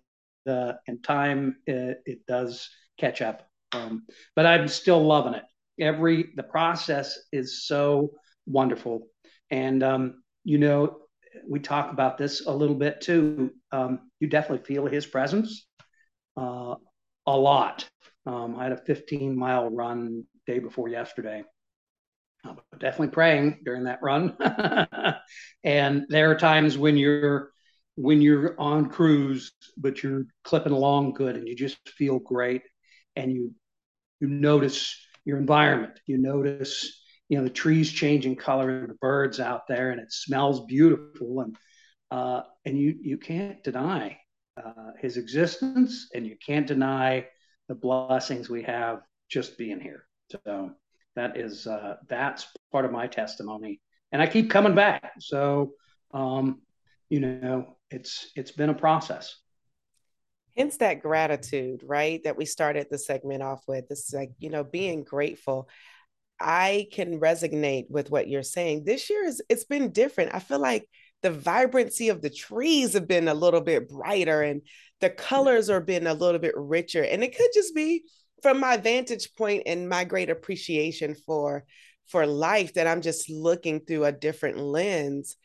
uh, 0.50 0.74
and 0.88 1.04
time 1.04 1.58
it, 1.66 2.02
it 2.06 2.26
does 2.28 2.70
catch 3.00 3.22
up. 3.22 3.48
Um, 3.74 4.06
but 4.36 4.46
i'm 4.46 4.68
still 4.68 5.04
loving 5.06 5.34
it. 5.34 5.44
Every 5.80 6.32
the 6.36 6.44
process 6.44 7.18
is 7.34 7.68
so 7.68 8.12
wonderful. 8.46 9.08
And 9.52 9.84
um, 9.84 10.24
you 10.44 10.58
know, 10.58 11.00
we 11.48 11.60
talk 11.60 11.92
about 11.92 12.18
this 12.18 12.46
a 12.46 12.52
little 12.52 12.76
bit 12.76 13.02
too. 13.02 13.52
Um, 13.72 14.10
you 14.20 14.28
definitely 14.28 14.66
feel 14.66 14.86
his 14.88 15.06
presence. 15.06 15.68
Uh, 16.36 16.76
a 17.28 17.38
lot. 17.38 17.88
Um, 18.26 18.56
I 18.58 18.64
had 18.64 18.72
a 18.72 18.78
15 18.78 19.38
mile 19.38 19.70
run 19.70 20.24
day 20.48 20.60
before 20.60 20.88
yesterday. 20.88 21.44
Uh, 22.46 22.56
definitely 22.80 23.10
praying 23.10 23.60
during 23.66 23.84
that 23.84 24.00
run. 24.02 24.36
and 25.64 26.06
there 26.10 26.32
are 26.32 26.36
times 26.36 26.78
when 26.78 26.98
you're 26.98 27.52
when 27.96 28.22
you're 28.22 28.60
on 28.60 28.90
cruise, 28.90 29.52
but 29.76 30.02
you're 30.04 30.26
clipping 30.44 30.72
along 30.72 31.14
good 31.14 31.36
and 31.36 31.48
you 31.48 31.56
just 31.56 31.78
feel 31.90 32.20
great 32.20 32.62
and 33.16 33.32
you 33.32 33.54
you 34.20 34.28
notice 34.28 34.96
your 35.26 35.38
environment. 35.38 36.00
You 36.06 36.18
notice 36.18 37.04
you 37.28 37.38
know 37.38 37.44
the 37.44 37.50
trees 37.50 37.92
changing 37.92 38.38
color 38.38 38.70
and 38.70 38.90
the 38.90 38.96
birds 38.96 39.40
out 39.40 39.68
there 39.68 39.92
and 39.92 40.00
it 40.00 40.12
smells 40.12 40.66
beautiful 40.66 41.42
and 41.42 41.58
uh, 42.12 42.42
and 42.64 42.78
you 42.78 42.96
you 43.02 43.18
can't 43.18 43.64
deny 43.64 44.18
uh, 44.58 44.92
his 45.00 45.18
existence 45.18 46.10
and 46.14 46.26
you 46.26 46.36
can't 46.46 46.68
deny 46.68 47.26
the 47.68 47.76
blessings 47.76 48.50
we 48.50 48.64
have 48.64 49.02
just 49.30 49.58
being 49.58 49.80
here. 49.80 50.06
So 50.32 50.72
that 51.16 51.38
is 51.38 51.68
uh, 51.68 51.98
that's 52.08 52.48
part 52.72 52.86
of 52.86 52.92
my 52.92 53.08
testimony. 53.08 53.82
And 54.12 54.22
i 54.22 54.28
keep 54.28 54.50
coming 54.50 54.76
back. 54.76 55.14
So 55.20 55.74
um, 56.14 56.62
you 57.10 57.20
know 57.20 57.78
it's 57.90 58.32
it's 58.36 58.52
been 58.52 58.70
a 58.70 58.74
process. 58.74 59.36
Hence 60.56 60.78
that 60.78 61.02
gratitude 61.02 61.82
right 61.86 62.24
that 62.24 62.38
we 62.38 62.46
started 62.46 62.88
the 62.90 62.98
segment 62.98 63.44
off 63.44 63.64
with. 63.68 63.88
This 63.88 64.08
is 64.08 64.14
like 64.14 64.32
you 64.40 64.50
know 64.50 64.64
being 64.64 65.04
grateful. 65.04 65.70
I 66.40 66.88
can 66.92 67.20
resonate 67.20 67.90
with 67.90 68.12
what 68.12 68.28
you're 68.28 68.44
saying. 68.44 68.84
This 68.84 69.10
year 69.10 69.26
is 69.26 69.42
it's 69.50 69.66
been 69.66 69.92
different. 69.92 70.36
I 70.36 70.40
feel 70.40 70.60
like 70.60 70.88
the 71.24 71.32
vibrancy 71.32 72.10
of 72.10 72.22
the 72.22 72.30
trees 72.30 72.94
have 72.94 73.08
been 73.08 73.28
a 73.28 73.34
little 73.34 73.62
bit 73.62 73.90
brighter 73.90 74.42
and 74.42 74.62
the 75.02 75.10
colors 75.10 75.70
are 75.70 75.82
been 75.82 76.08
a 76.08 76.14
little 76.14 76.40
bit 76.40 76.54
richer. 76.56 77.04
And 77.04 77.24
it 77.24 77.36
could 77.36 77.50
just 77.54 77.76
be 77.76 78.04
from 78.42 78.60
my 78.60 78.78
vantage 78.78 79.34
point 79.36 79.64
and 79.66 79.90
my 79.90 80.04
great 80.04 80.30
appreciation 80.30 81.16
for 81.16 81.66
for 82.08 82.26
life 82.26 82.76
that 82.76 82.88
I'm 82.88 83.02
just 83.02 83.30
looking 83.30 83.82
through 83.82 84.06
a 84.06 84.12
different 84.12 84.60
lens 84.60 85.36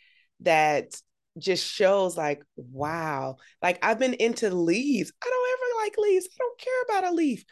that 0.40 0.94
just 1.38 1.66
shows 1.66 2.16
like 2.16 2.42
wow 2.56 3.36
like 3.62 3.78
I've 3.82 3.98
been 3.98 4.14
into 4.14 4.54
leaves. 4.54 5.12
I 5.22 5.30
don't 5.30 5.58
ever 5.58 5.84
like 5.84 5.94
leaves. 5.98 6.28
I 6.32 6.36
don't 6.38 6.60
care 6.60 6.98
about 6.98 7.12
a 7.12 7.14
leaf 7.14 7.44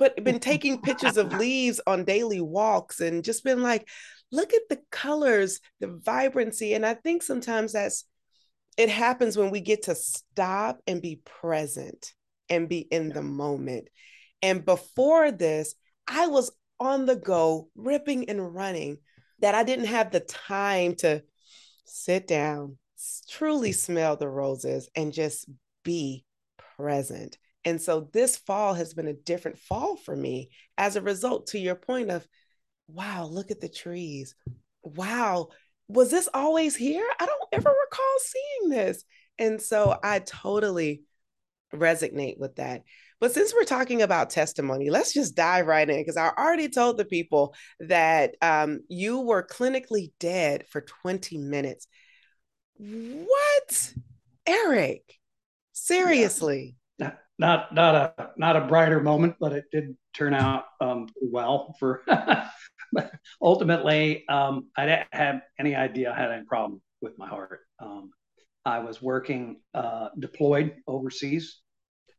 but 0.00 0.24
been 0.24 0.40
taking 0.40 0.80
pictures 0.80 1.16
of 1.16 1.32
leaves 1.34 1.80
on 1.86 2.04
daily 2.04 2.40
walks 2.40 2.98
and 2.98 3.22
just 3.22 3.44
been 3.44 3.62
like, 3.62 3.88
look 4.32 4.52
at 4.52 4.68
the 4.68 4.80
colors, 4.90 5.60
the 5.80 5.88
vibrancy. 5.88 6.74
And 6.74 6.84
I 6.86 6.94
think 6.94 7.22
sometimes 7.22 7.72
that's 7.72 8.04
it 8.76 8.88
happens 8.88 9.36
when 9.36 9.50
we 9.50 9.60
get 9.60 9.82
to 9.84 9.94
stop 9.94 10.80
and 10.86 11.02
be 11.02 11.20
present 11.24 12.14
and 12.48 12.68
be 12.68 12.78
in 12.78 13.10
the 13.10 13.22
moment. 13.22 13.88
And 14.42 14.64
before 14.64 15.30
this, 15.30 15.74
I 16.06 16.28
was 16.28 16.50
on 16.78 17.04
the 17.04 17.16
go, 17.16 17.68
ripping 17.74 18.30
and 18.30 18.54
running, 18.54 18.98
that 19.40 19.54
I 19.54 19.64
didn't 19.64 19.86
have 19.86 20.10
the 20.10 20.20
time 20.20 20.94
to 20.96 21.22
sit 21.84 22.26
down, 22.26 22.78
truly 23.28 23.72
smell 23.72 24.16
the 24.16 24.28
roses, 24.28 24.88
and 24.94 25.12
just 25.12 25.46
be 25.84 26.24
present. 26.76 27.36
And 27.64 27.82
so 27.82 28.08
this 28.12 28.36
fall 28.36 28.74
has 28.74 28.94
been 28.94 29.08
a 29.08 29.12
different 29.12 29.58
fall 29.58 29.96
for 29.96 30.16
me 30.16 30.50
as 30.78 30.96
a 30.96 31.02
result, 31.02 31.48
to 31.48 31.58
your 31.58 31.74
point 31.74 32.10
of, 32.10 32.26
wow, 32.94 33.26
look 33.26 33.50
at 33.50 33.60
the 33.60 33.68
trees. 33.68 34.34
Wow, 34.82 35.48
was 35.88 36.10
this 36.10 36.28
always 36.32 36.76
here? 36.76 37.06
I 37.18 37.26
don't 37.26 37.48
ever 37.52 37.70
recall 37.70 38.16
seeing 38.20 38.70
this. 38.70 39.04
And 39.38 39.60
so 39.60 39.98
I 40.02 40.20
totally 40.20 41.02
resonate 41.74 42.38
with 42.38 42.56
that. 42.56 42.82
But 43.20 43.32
since 43.32 43.52
we're 43.52 43.64
talking 43.64 44.02
about 44.02 44.30
testimony, 44.30 44.88
let's 44.88 45.12
just 45.12 45.34
dive 45.34 45.66
right 45.66 45.88
in 45.88 45.98
because 45.98 46.16
I 46.16 46.28
already 46.28 46.68
told 46.68 46.96
the 46.96 47.04
people 47.04 47.54
that 47.80 48.34
um, 48.40 48.80
you 48.88 49.20
were 49.20 49.46
clinically 49.46 50.12
dead 50.18 50.64
for 50.70 50.80
20 50.80 51.36
minutes. 51.38 51.86
What? 52.78 53.94
Eric, 54.46 55.18
seriously 55.72 56.76
not 57.40 57.74
not 57.74 57.94
a 57.94 58.30
not 58.36 58.54
a 58.54 58.66
brighter 58.66 59.00
moment, 59.00 59.36
but 59.40 59.52
it 59.52 59.64
did 59.72 59.96
turn 60.14 60.34
out 60.34 60.64
um, 60.80 61.08
well. 61.22 61.74
For 61.80 62.02
ultimately, 63.42 64.24
um, 64.28 64.68
I 64.76 64.86
didn't 64.86 65.08
have 65.12 65.42
any 65.58 65.74
idea 65.74 66.12
I 66.12 66.16
had 66.16 66.30
any 66.30 66.44
problem 66.44 66.80
with 67.00 67.18
my 67.18 67.28
heart. 67.28 67.60
Um, 67.78 68.10
I 68.64 68.80
was 68.80 69.00
working 69.00 69.60
uh, 69.74 70.08
deployed 70.18 70.76
overseas 70.86 71.60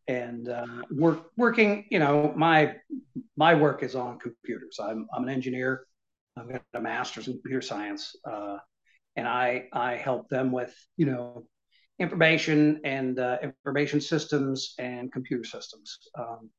and 0.07 0.49
uh, 0.49 0.65
work 0.91 1.29
working. 1.37 1.85
You 1.89 1.99
know, 1.99 2.33
my 2.35 2.75
my 3.37 3.53
work 3.53 3.83
is 3.83 3.95
on 3.95 4.19
computers. 4.19 4.77
I'm 4.81 5.07
I'm 5.13 5.23
an 5.23 5.29
engineer. 5.29 5.85
I've 6.37 6.49
got 6.49 6.63
a 6.73 6.81
master's 6.81 7.27
in 7.27 7.33
computer 7.33 7.61
science, 7.61 8.15
uh, 8.29 8.57
and 9.15 9.27
I 9.27 9.67
I 9.73 9.95
help 9.95 10.29
them 10.29 10.51
with 10.51 10.73
you 10.97 11.05
know 11.05 11.45
information 11.99 12.81
and 12.83 13.19
uh, 13.19 13.37
information 13.43 14.01
systems 14.01 14.73
and 14.79 15.11
computer 15.11 15.43
systems. 15.43 15.99
Um, 16.17 16.49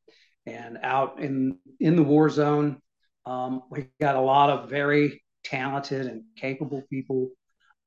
and 0.46 0.78
out 0.82 1.20
in 1.20 1.58
in 1.80 1.96
the 1.96 2.02
war 2.02 2.28
zone, 2.30 2.80
um, 3.24 3.62
we 3.70 3.88
got 4.00 4.16
a 4.16 4.20
lot 4.20 4.50
of 4.50 4.68
very 4.68 5.22
talented 5.44 6.06
and 6.06 6.22
capable 6.36 6.82
people 6.90 7.30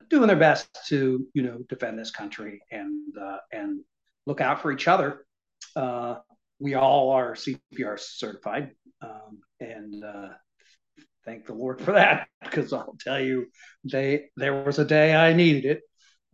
doing 0.08 0.28
their 0.28 0.36
best 0.36 0.68
to 0.88 1.26
you 1.34 1.42
know 1.42 1.58
defend 1.68 1.98
this 1.98 2.10
country 2.10 2.60
and 2.70 3.16
uh, 3.20 3.38
and 3.52 3.80
look 4.26 4.40
out 4.40 4.62
for 4.62 4.72
each 4.72 4.88
other. 4.88 5.26
Uh, 5.74 6.16
we 6.58 6.74
all 6.74 7.10
are 7.10 7.34
CPR 7.34 7.98
certified, 7.98 8.70
um, 9.02 9.40
and 9.60 10.04
uh, 10.04 10.28
thank 11.24 11.46
the 11.46 11.54
Lord 11.54 11.80
for 11.80 11.92
that 11.92 12.28
because 12.42 12.72
I'll 12.72 12.96
tell 13.00 13.20
you, 13.20 13.46
they 13.84 14.26
there 14.36 14.64
was 14.64 14.78
a 14.78 14.84
day 14.84 15.14
I 15.14 15.32
needed 15.32 15.64
it. 15.64 15.80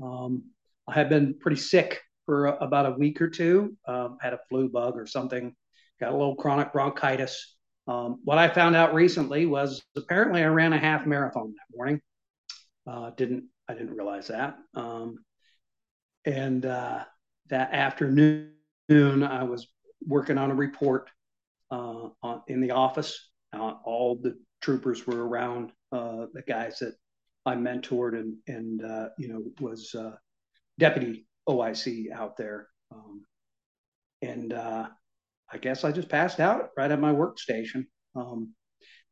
Um, 0.03 0.45
I 0.89 0.95
had 0.95 1.09
been 1.09 1.39
pretty 1.39 1.61
sick 1.61 2.01
for 2.27 2.47
about 2.47 2.87
a 2.87 2.93
week 2.93 3.21
or 3.21 3.29
two. 3.29 3.77
Um, 3.87 4.19
had 4.21 4.35
a 4.35 4.41
flu 4.49 4.69
bug 4.69 4.97
or 4.97 5.07
something. 5.07 5.55
Got 6.01 6.13
a 6.13 6.17
little 6.17 6.37
chronic 6.37 6.73
bronchitis. 6.73 7.57
Um, 7.89 8.21
what 8.25 8.39
I 8.39 8.49
found 8.49 8.77
out 8.77 8.95
recently 8.95 9.47
was 9.47 9.83
apparently 9.97 10.43
I 10.43 10.47
ran 10.47 10.73
a 10.73 10.79
half 10.79 11.07
marathon 11.07 11.55
that 11.55 11.77
morning. 11.77 12.01
Uh, 12.87 13.11
didn't 13.11 13.45
I 13.69 13.75
didn't 13.75 13.97
realize 13.97 14.29
that. 14.29 14.57
Um, 14.75 15.19
and 16.25 16.65
uh, 16.65 17.05
that 17.49 17.73
afternoon, 17.73 18.53
I 18.91 19.45
was 19.45 19.69
working 20.07 20.39
on 20.39 20.51
a 20.51 20.55
report 20.55 21.11
uh, 21.71 22.09
on, 22.23 22.43
in 22.49 22.61
the 22.61 22.73
office. 22.73 23.31
Uh, 23.53 23.75
all 23.85 24.17
the 24.17 24.39
troopers 24.61 25.07
were 25.07 25.27
around. 25.27 25.73
Uh, 25.91 26.27
the 26.33 26.43
guys 26.43 26.79
that 26.79 26.95
I 27.45 27.55
mentored 27.55 28.15
and 28.19 28.37
and 28.47 28.85
uh, 28.85 29.09
you 29.19 29.29
know 29.29 29.43
was 29.61 29.95
deputy 30.79 31.27
OIC 31.49 32.13
out 32.13 32.37
there. 32.37 32.69
Um, 32.93 33.25
and 34.23 34.53
I 35.53 35.59
guess 35.59 35.85
I 35.85 35.93
just 35.93 36.09
passed 36.09 36.41
out 36.41 36.71
right 36.77 36.91
at 36.91 37.01
my 37.01 37.13
workstation. 37.13 37.87
Um, 38.17 38.55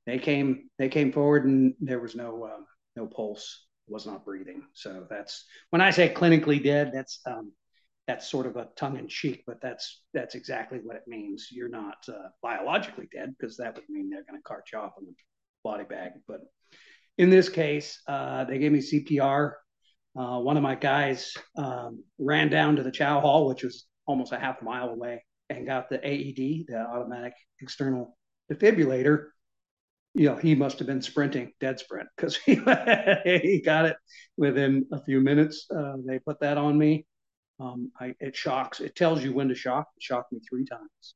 they 0.07 0.19
came 0.19 0.71
they 0.79 0.89
came 0.89 1.13
forward 1.13 1.45
and 1.45 1.75
there 1.81 2.01
was 2.01 2.15
no 2.15 2.45
uh, 2.45 2.63
no 2.97 3.07
pulse 3.07 3.67
was 3.87 4.07
not 4.07 4.25
breathing. 4.25 4.63
So 4.73 5.07
that's 5.11 5.45
when 5.71 5.83
I 5.83 5.91
say 5.91 6.13
clinically 6.13 6.63
dead. 6.63 6.93
That's 6.95 7.21
um, 7.27 7.53
that's 8.07 8.29
sort 8.29 8.47
of 8.47 8.57
a 8.57 8.69
tongue 8.77 8.99
in 8.99 9.09
cheek, 9.09 9.45
but 9.47 9.61
that's 9.61 10.03
that's 10.15 10.35
exactly 10.35 10.79
what 10.83 10.97
it 10.97 11.03
means. 11.07 11.49
You're 11.51 11.69
not 11.69 11.97
uh, 12.09 12.29
biologically 12.43 13.09
dead 13.13 13.35
because 13.39 13.57
that 13.59 13.75
would 13.77 13.89
mean 13.89 14.11
they're 14.11 14.25
going 14.25 14.41
to 14.41 14.43
cart 14.43 14.65
you 14.73 14.79
off 14.79 14.93
in 14.99 15.07
the 15.07 15.15
body 15.63 15.85
bag. 15.85 16.13
But 16.27 16.41
in 17.19 17.31
this 17.31 17.49
case, 17.49 18.01
uh, 18.09 18.45
they 18.45 18.59
gave 18.59 18.73
me 18.73 18.81
CPR. 18.81 19.53
Uh, 20.19 20.41
one 20.41 20.57
of 20.57 20.63
my 20.63 20.75
guys 20.75 21.35
um, 21.57 22.03
ran 22.19 22.49
down 22.49 22.77
to 22.77 22.83
the 22.83 22.91
chow 22.91 23.21
hall, 23.21 23.47
which 23.47 23.63
was 23.63 23.87
almost 24.07 24.33
a 24.33 24.39
half 24.39 24.61
mile 24.63 24.89
away, 24.89 25.23
and 25.51 25.67
got 25.67 25.89
the 25.91 25.97
AED, 25.97 26.67
the 26.69 26.87
automatic 26.89 27.35
external 27.61 28.17
defibrillator. 28.51 29.27
You 30.15 30.31
know, 30.31 30.37
he 30.37 30.55
must 30.55 30.79
have 30.79 30.89
been 30.89 31.03
sprinting, 31.03 31.53
dead 31.61 31.79
sprint, 31.79 32.09
because 32.17 32.37
he, 32.37 32.55
he 33.25 33.63
got 33.65 33.87
it 33.87 33.97
within 34.37 34.87
a 34.93 35.03
few 35.05 35.21
minutes. 35.21 35.67
Uh, 35.75 35.95
they 36.05 36.19
put 36.19 36.41
that 36.41 36.59
on 36.59 36.77
me. 36.77 37.07
Um, 37.61 37.93
I, 38.01 38.15
it 38.19 38.35
shocks. 38.35 38.81
It 38.81 38.97
tells 38.97 39.23
you 39.23 39.33
when 39.33 39.49
to 39.49 39.55
shock. 39.55 39.87
It 39.97 40.03
shocked 40.03 40.33
me 40.33 40.41
three 40.49 40.65
times. 40.65 41.15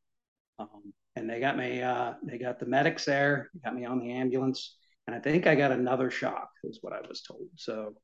Um, 0.58 0.92
and 1.16 1.28
they 1.28 1.40
got 1.40 1.56
me. 1.56 1.82
Uh, 1.82 2.14
they 2.22 2.38
got 2.38 2.60
the 2.60 2.66
medics 2.66 3.04
there. 3.04 3.50
Got 3.64 3.74
me 3.74 3.84
on 3.84 3.98
the 3.98 4.12
ambulance, 4.12 4.76
and 5.06 5.16
I 5.16 5.20
think 5.20 5.46
I 5.46 5.54
got 5.54 5.72
another 5.72 6.10
shock. 6.10 6.50
Is 6.64 6.78
what 6.82 6.92
I 6.92 7.00
was 7.08 7.22
told. 7.22 7.48
So 7.56 7.94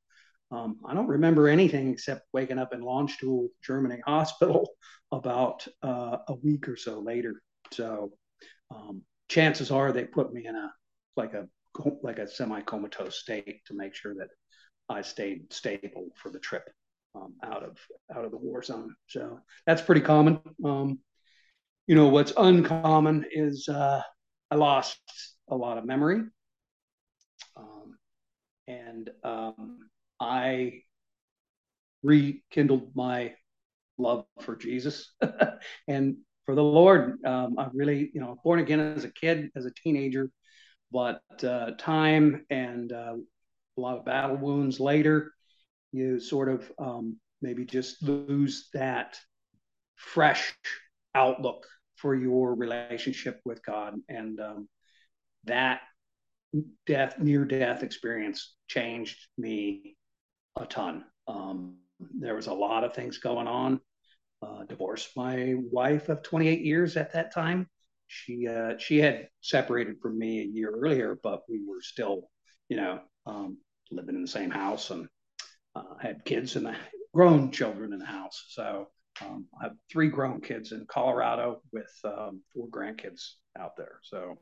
um, 0.50 0.80
I 0.86 0.94
don't 0.94 1.06
remember 1.06 1.48
anything 1.48 1.90
except 1.92 2.26
waking 2.32 2.58
up 2.58 2.72
in 2.74 2.80
Landstuhl 2.80 3.48
Germany 3.62 4.00
hospital 4.04 4.70
about 5.12 5.66
uh, 5.82 6.18
a 6.28 6.34
week 6.34 6.68
or 6.68 6.76
so 6.76 7.00
later. 7.00 7.42
So 7.72 8.12
um, 8.74 9.02
chances 9.28 9.70
are 9.70 9.92
they 9.92 10.04
put 10.04 10.32
me 10.32 10.46
in 10.46 10.56
a 10.56 10.72
like 11.16 11.34
a 11.34 11.46
like 12.02 12.18
a 12.18 12.28
semi 12.28 12.60
comatose 12.62 13.20
state 13.20 13.60
to 13.66 13.74
make 13.74 13.94
sure 13.94 14.14
that 14.14 14.28
I 14.88 15.02
stayed 15.02 15.52
stable 15.52 16.08
for 16.16 16.30
the 16.30 16.40
trip 16.40 16.68
um, 17.14 17.34
out 17.44 17.62
of 17.62 17.78
out 18.14 18.24
of 18.24 18.32
the 18.32 18.36
war 18.36 18.62
zone. 18.62 18.94
So 19.08 19.40
that's 19.66 19.82
pretty 19.82 20.00
common. 20.00 20.40
Um, 20.64 20.98
you 21.86 21.94
know 21.94 22.08
what's 22.08 22.32
uncommon 22.36 23.26
is 23.30 23.68
uh, 23.68 24.02
I 24.50 24.54
lost 24.56 24.98
a 25.48 25.56
lot 25.56 25.78
of 25.78 25.84
memory, 25.84 26.22
um, 27.56 27.98
and 28.66 29.10
um, 29.24 29.89
I 30.20 30.82
rekindled 32.02 32.94
my 32.94 33.34
love 33.98 34.24
for 34.40 34.56
Jesus 34.56 35.12
and 35.88 36.16
for 36.46 36.54
the 36.54 36.62
Lord. 36.62 37.24
Um, 37.24 37.58
I 37.58 37.68
really, 37.74 38.10
you 38.14 38.20
know, 38.20 38.38
born 38.44 38.60
again 38.60 38.80
as 38.80 39.04
a 39.04 39.12
kid, 39.12 39.50
as 39.56 39.66
a 39.66 39.70
teenager, 39.70 40.30
but 40.92 41.22
uh, 41.42 41.72
time 41.78 42.44
and 42.50 42.92
uh, 42.92 43.14
a 43.76 43.80
lot 43.80 43.98
of 43.98 44.04
battle 44.04 44.36
wounds 44.36 44.80
later 44.80 45.32
you 45.92 46.20
sort 46.20 46.48
of 46.48 46.70
um, 46.78 47.16
maybe 47.42 47.64
just 47.64 48.02
lose 48.02 48.68
that 48.74 49.18
fresh 49.96 50.54
outlook 51.14 51.66
for 51.96 52.14
your 52.14 52.54
relationship 52.54 53.40
with 53.44 53.64
God. 53.64 53.94
And 54.08 54.40
um, 54.40 54.68
that 55.44 55.80
death, 56.86 57.18
near 57.18 57.44
death 57.44 57.82
experience 57.82 58.54
changed 58.68 59.18
me 59.36 59.96
a 60.56 60.66
ton. 60.66 61.04
Um, 61.26 61.76
there 62.18 62.34
was 62.34 62.46
a 62.46 62.54
lot 62.54 62.84
of 62.84 62.94
things 62.94 63.18
going 63.18 63.46
on. 63.46 63.80
Uh, 64.42 64.64
divorced 64.64 65.10
my 65.16 65.54
wife 65.70 66.08
of 66.08 66.22
28 66.22 66.60
years 66.60 66.96
at 66.96 67.12
that 67.12 67.32
time. 67.32 67.68
She 68.06 68.48
uh, 68.48 68.78
she 68.78 68.98
had 68.98 69.28
separated 69.42 69.96
from 70.00 70.18
me 70.18 70.40
a 70.40 70.44
year 70.44 70.70
earlier, 70.70 71.18
but 71.22 71.42
we 71.48 71.60
were 71.66 71.82
still, 71.82 72.30
you 72.68 72.76
know, 72.76 73.00
um, 73.26 73.58
living 73.90 74.14
in 74.14 74.22
the 74.22 74.28
same 74.28 74.50
house 74.50 74.90
and 74.90 75.08
uh, 75.76 75.94
had 76.00 76.24
kids 76.24 76.56
and 76.56 76.74
grown 77.14 77.50
children 77.50 77.92
in 77.92 77.98
the 77.98 78.06
house. 78.06 78.46
So 78.48 78.88
um, 79.22 79.46
I 79.60 79.64
have 79.64 79.76
three 79.90 80.08
grown 80.08 80.40
kids 80.40 80.72
in 80.72 80.86
Colorado 80.88 81.62
with 81.72 81.90
um, 82.04 82.42
four 82.54 82.68
grandkids 82.68 83.32
out 83.58 83.76
there. 83.76 84.00
So, 84.02 84.38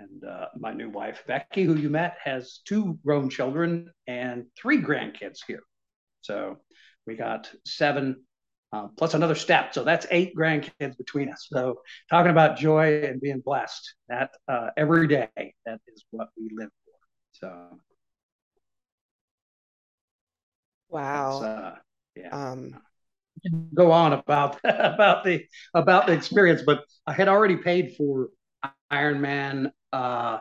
and 0.00 0.24
uh, 0.24 0.48
my 0.58 0.72
new 0.72 0.90
wife, 0.90 1.24
Becky, 1.28 1.64
who 1.64 1.74
you 1.76 1.90
met, 1.90 2.16
has 2.24 2.60
two 2.66 2.98
grown 3.04 3.30
children 3.30 3.92
and 4.06 4.46
three 4.60 4.80
grandkids 4.82 5.38
here. 5.46 5.62
So 6.22 6.58
we 7.06 7.16
got 7.16 7.50
seven 7.66 8.24
uh, 8.72 8.88
plus 8.96 9.14
another 9.14 9.34
step. 9.34 9.74
So 9.74 9.84
that's 9.84 10.06
eight 10.10 10.34
grandkids 10.36 10.96
between 10.96 11.30
us. 11.30 11.48
So 11.50 11.80
talking 12.10 12.30
about 12.30 12.58
joy 12.58 13.02
and 13.04 13.20
being 13.20 13.40
blessed, 13.40 13.94
that 14.08 14.30
uh, 14.48 14.70
every 14.76 15.08
day, 15.08 15.54
that 15.66 15.80
is 15.88 16.04
what 16.10 16.28
we 16.36 16.50
live 16.54 16.70
for. 16.84 16.94
So 17.32 17.80
Wow. 20.88 21.42
Uh, 21.42 21.74
yeah. 22.16 22.50
Um, 22.52 22.80
go 23.74 23.92
on 23.92 24.12
about 24.12 24.58
about 24.64 25.24
the 25.24 25.46
about 25.74 26.06
the 26.06 26.12
experience, 26.12 26.62
but 26.64 26.84
I 27.06 27.12
had 27.12 27.28
already 27.28 27.56
paid 27.56 27.96
for 27.96 28.28
Ironman 28.92 29.70
uh, 29.92 30.38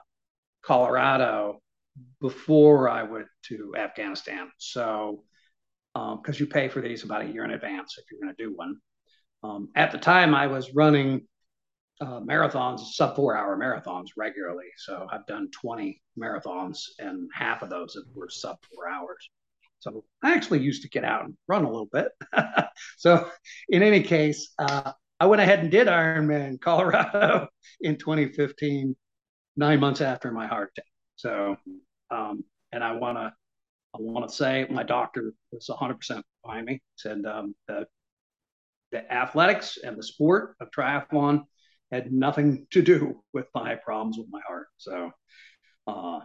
Colorado 0.62 1.62
before 2.22 2.90
I 2.90 3.04
went 3.04 3.28
to 3.46 3.74
Afghanistan. 3.78 4.52
So, 4.58 5.24
because 5.94 6.36
um, 6.36 6.40
you 6.40 6.48
pay 6.48 6.68
for 6.68 6.82
these 6.82 7.04
about 7.04 7.24
a 7.24 7.28
year 7.28 7.44
in 7.44 7.52
advance 7.52 7.98
if 7.98 8.06
you're 8.12 8.22
going 8.22 8.36
to 8.36 8.44
do 8.44 8.56
one. 8.56 8.76
Um, 9.44 9.70
at 9.76 9.92
the 9.92 9.98
time, 9.98 10.36
I 10.36 10.48
was 10.48 10.74
running 10.74 11.28
uh, 12.02 12.20
marathons, 12.22 12.80
sub 12.94 13.16
four 13.16 13.36
hour 13.36 13.58
marathons 13.58 14.10
regularly. 14.16 14.68
So 14.78 15.08
I've 15.12 15.26
done 15.28 15.50
20 15.52 16.02
marathons, 16.18 16.80
and 17.00 17.30
half 17.34 17.62
of 17.62 17.70
those 17.70 17.98
were 18.14 18.30
sub 18.30 18.58
four 18.74 18.90
hours. 18.90 19.30
So 19.80 20.04
I 20.24 20.34
actually 20.34 20.60
used 20.60 20.82
to 20.84 20.90
get 20.90 21.06
out 21.06 21.26
and 21.26 21.36
run 21.48 21.64
a 21.64 21.70
little 21.70 21.90
bit. 21.92 22.10
so 22.98 23.30
in 23.70 23.82
any 23.82 24.04
case, 24.04 24.52
uh, 24.60 24.92
I 25.20 25.26
went 25.26 25.42
ahead 25.42 25.60
and 25.60 25.72
did 25.72 25.88
Ironman 25.88 26.60
Colorado 26.60 27.48
in 27.82 27.98
2015, 27.98 28.96
nine 29.60 29.80
months 29.80 30.02
after 30.02 30.32
my 30.32 30.48
heart 30.48 30.72
attack. 30.76 30.91
So, 31.17 31.58
um, 32.10 32.43
and 32.72 32.84
I 32.84 32.93
want 32.93 33.17
to, 33.17 33.34
I 33.93 33.98
want 34.00 34.28
to 34.28 34.34
say 34.34 34.65
my 34.69 34.84
doctor 34.84 35.34
was 35.52 35.69
100% 35.69 36.22
behind 36.43 36.65
me. 36.65 36.82
Said 36.95 37.26
um, 37.26 37.54
the, 37.67 37.86
the 38.91 39.12
athletics 39.12 39.78
and 39.84 39.98
the 39.98 40.04
sport 40.04 40.56
of 40.62 40.72
triathlon 40.72 41.43
had 41.91 42.12
nothing 42.12 42.67
to 42.72 42.82
do 42.82 43.22
with 43.34 43.48
my 43.54 43.76
problems 43.76 44.17
with 44.17 44.28
my 44.32 44.41
heart. 44.48 44.67
So, 44.78 45.12
uh, 45.88 46.22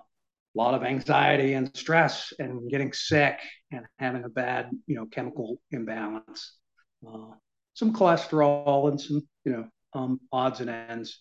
a 0.56 0.60
lot 0.60 0.74
of 0.74 0.84
anxiety 0.84 1.54
and 1.54 1.76
stress 1.76 2.32
and 2.38 2.70
getting 2.70 2.92
sick 2.92 3.40
and 3.72 3.84
having 3.98 4.22
a 4.22 4.28
bad, 4.28 4.70
you 4.86 4.94
know, 4.94 5.06
chemical 5.06 5.58
imbalance, 5.72 6.58
uh, 7.06 7.32
some 7.72 7.92
cholesterol 7.92 8.88
and 8.88 9.00
some, 9.00 9.22
you 9.44 9.52
know, 9.52 9.68
um, 9.94 10.20
odds 10.30 10.60
and 10.60 10.70
ends. 10.70 11.18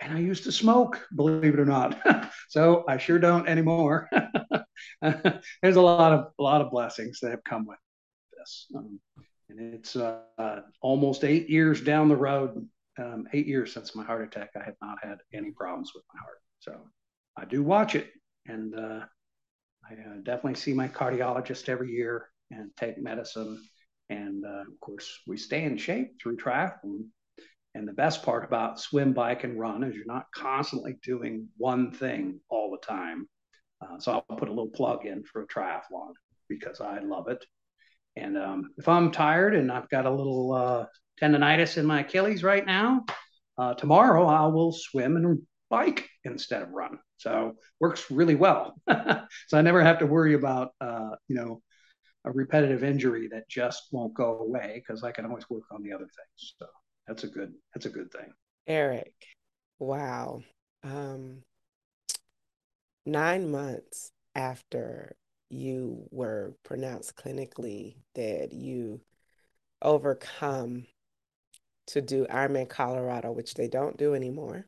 And 0.00 0.16
I 0.16 0.20
used 0.20 0.44
to 0.44 0.52
smoke, 0.52 1.06
believe 1.14 1.54
it 1.54 1.60
or 1.60 1.64
not. 1.64 1.98
so 2.48 2.84
I 2.86 2.98
sure 2.98 3.18
don't 3.18 3.48
anymore. 3.48 4.08
There's 5.02 5.76
a 5.76 5.80
lot 5.80 6.12
of 6.12 6.26
a 6.38 6.42
lot 6.42 6.60
of 6.60 6.70
blessings 6.70 7.20
that 7.20 7.30
have 7.30 7.44
come 7.44 7.66
with 7.66 7.78
this, 8.38 8.66
um, 8.76 9.00
and 9.48 9.74
it's 9.74 9.96
uh, 9.96 10.60
almost 10.82 11.24
eight 11.24 11.48
years 11.48 11.80
down 11.80 12.08
the 12.08 12.16
road. 12.16 12.68
Um, 12.98 13.26
eight 13.34 13.46
years 13.46 13.74
since 13.74 13.94
my 13.94 14.04
heart 14.04 14.22
attack, 14.22 14.50
I 14.56 14.64
have 14.64 14.76
not 14.80 14.96
had 15.02 15.18
any 15.34 15.50
problems 15.50 15.92
with 15.94 16.04
my 16.14 16.20
heart. 16.20 16.38
So 16.60 16.90
I 17.36 17.44
do 17.44 17.62
watch 17.62 17.94
it 17.94 18.10
and 18.46 18.74
uh, 18.74 19.00
I 19.88 19.94
uh, 19.94 20.16
definitely 20.22 20.54
see 20.54 20.72
my 20.72 20.88
cardiologist 20.88 21.68
every 21.68 21.90
year 21.90 22.28
and 22.50 22.70
take 22.76 22.98
medicine. 22.98 23.62
And 24.08 24.44
uh, 24.44 24.62
of 24.62 24.80
course, 24.80 25.20
we 25.26 25.36
stay 25.36 25.64
in 25.64 25.76
shape 25.76 26.20
through 26.20 26.36
triathlon. 26.36 27.06
And 27.76 27.86
the 27.86 27.92
best 27.92 28.22
part 28.22 28.42
about 28.42 28.80
swim, 28.80 29.12
bike, 29.12 29.44
and 29.44 29.60
run 29.60 29.84
is 29.84 29.94
you're 29.94 30.06
not 30.06 30.32
constantly 30.34 30.96
doing 31.02 31.46
one 31.58 31.92
thing 31.92 32.40
all 32.48 32.70
the 32.70 32.86
time. 32.86 33.28
Uh, 33.82 33.98
so 33.98 34.12
I'll 34.12 34.36
put 34.36 34.48
a 34.48 34.52
little 34.52 34.70
plug 34.70 35.04
in 35.04 35.22
for 35.24 35.42
a 35.42 35.46
triathlon 35.46 36.14
because 36.48 36.80
I 36.80 37.00
love 37.00 37.28
it. 37.28 37.44
And 38.16 38.38
um, 38.38 38.70
if 38.78 38.88
I'm 38.88 39.12
tired 39.12 39.54
and 39.54 39.70
I've 39.70 39.90
got 39.90 40.06
a 40.06 40.10
little 40.10 40.52
uh, 40.52 40.86
tendonitis 41.20 41.76
in 41.76 41.84
my 41.84 42.00
Achilles 42.00 42.42
right 42.42 42.64
now, 42.64 43.04
uh, 43.58 43.74
tomorrow 43.74 44.26
I 44.26 44.46
will 44.46 44.72
swim 44.72 45.16
and 45.16 45.42
bike 45.68 46.08
instead 46.24 46.62
of 46.62 46.70
run. 46.70 46.98
So 47.18 47.56
works 47.78 48.10
really 48.10 48.36
well. 48.36 48.80
so 48.88 49.58
I 49.58 49.60
never 49.60 49.82
have 49.82 49.98
to 49.98 50.06
worry 50.06 50.32
about 50.32 50.70
uh, 50.80 51.10
you 51.28 51.36
know 51.36 51.60
a 52.24 52.32
repetitive 52.32 52.82
injury 52.82 53.28
that 53.28 53.50
just 53.50 53.88
won't 53.92 54.14
go 54.14 54.38
away 54.38 54.82
because 54.82 55.04
I 55.04 55.12
can 55.12 55.26
always 55.26 55.48
work 55.50 55.64
on 55.70 55.82
the 55.82 55.92
other 55.92 56.06
things. 56.06 56.54
So 56.58 56.66
that's 57.06 57.24
a 57.24 57.28
good 57.28 57.54
that's 57.74 57.86
a 57.86 57.90
good 57.90 58.10
thing. 58.10 58.32
Eric, 58.66 59.14
wow. 59.78 60.42
Um, 60.82 61.42
nine 63.04 63.50
months 63.50 64.12
after 64.34 65.16
you 65.48 66.06
were 66.10 66.54
pronounced 66.64 67.16
clinically 67.16 67.96
dead, 68.14 68.52
you 68.52 69.00
overcome 69.82 70.86
to 71.88 72.00
do 72.00 72.26
Ironman 72.26 72.68
Colorado, 72.68 73.30
which 73.30 73.54
they 73.54 73.68
don't 73.68 73.96
do 73.96 74.14
anymore. 74.14 74.66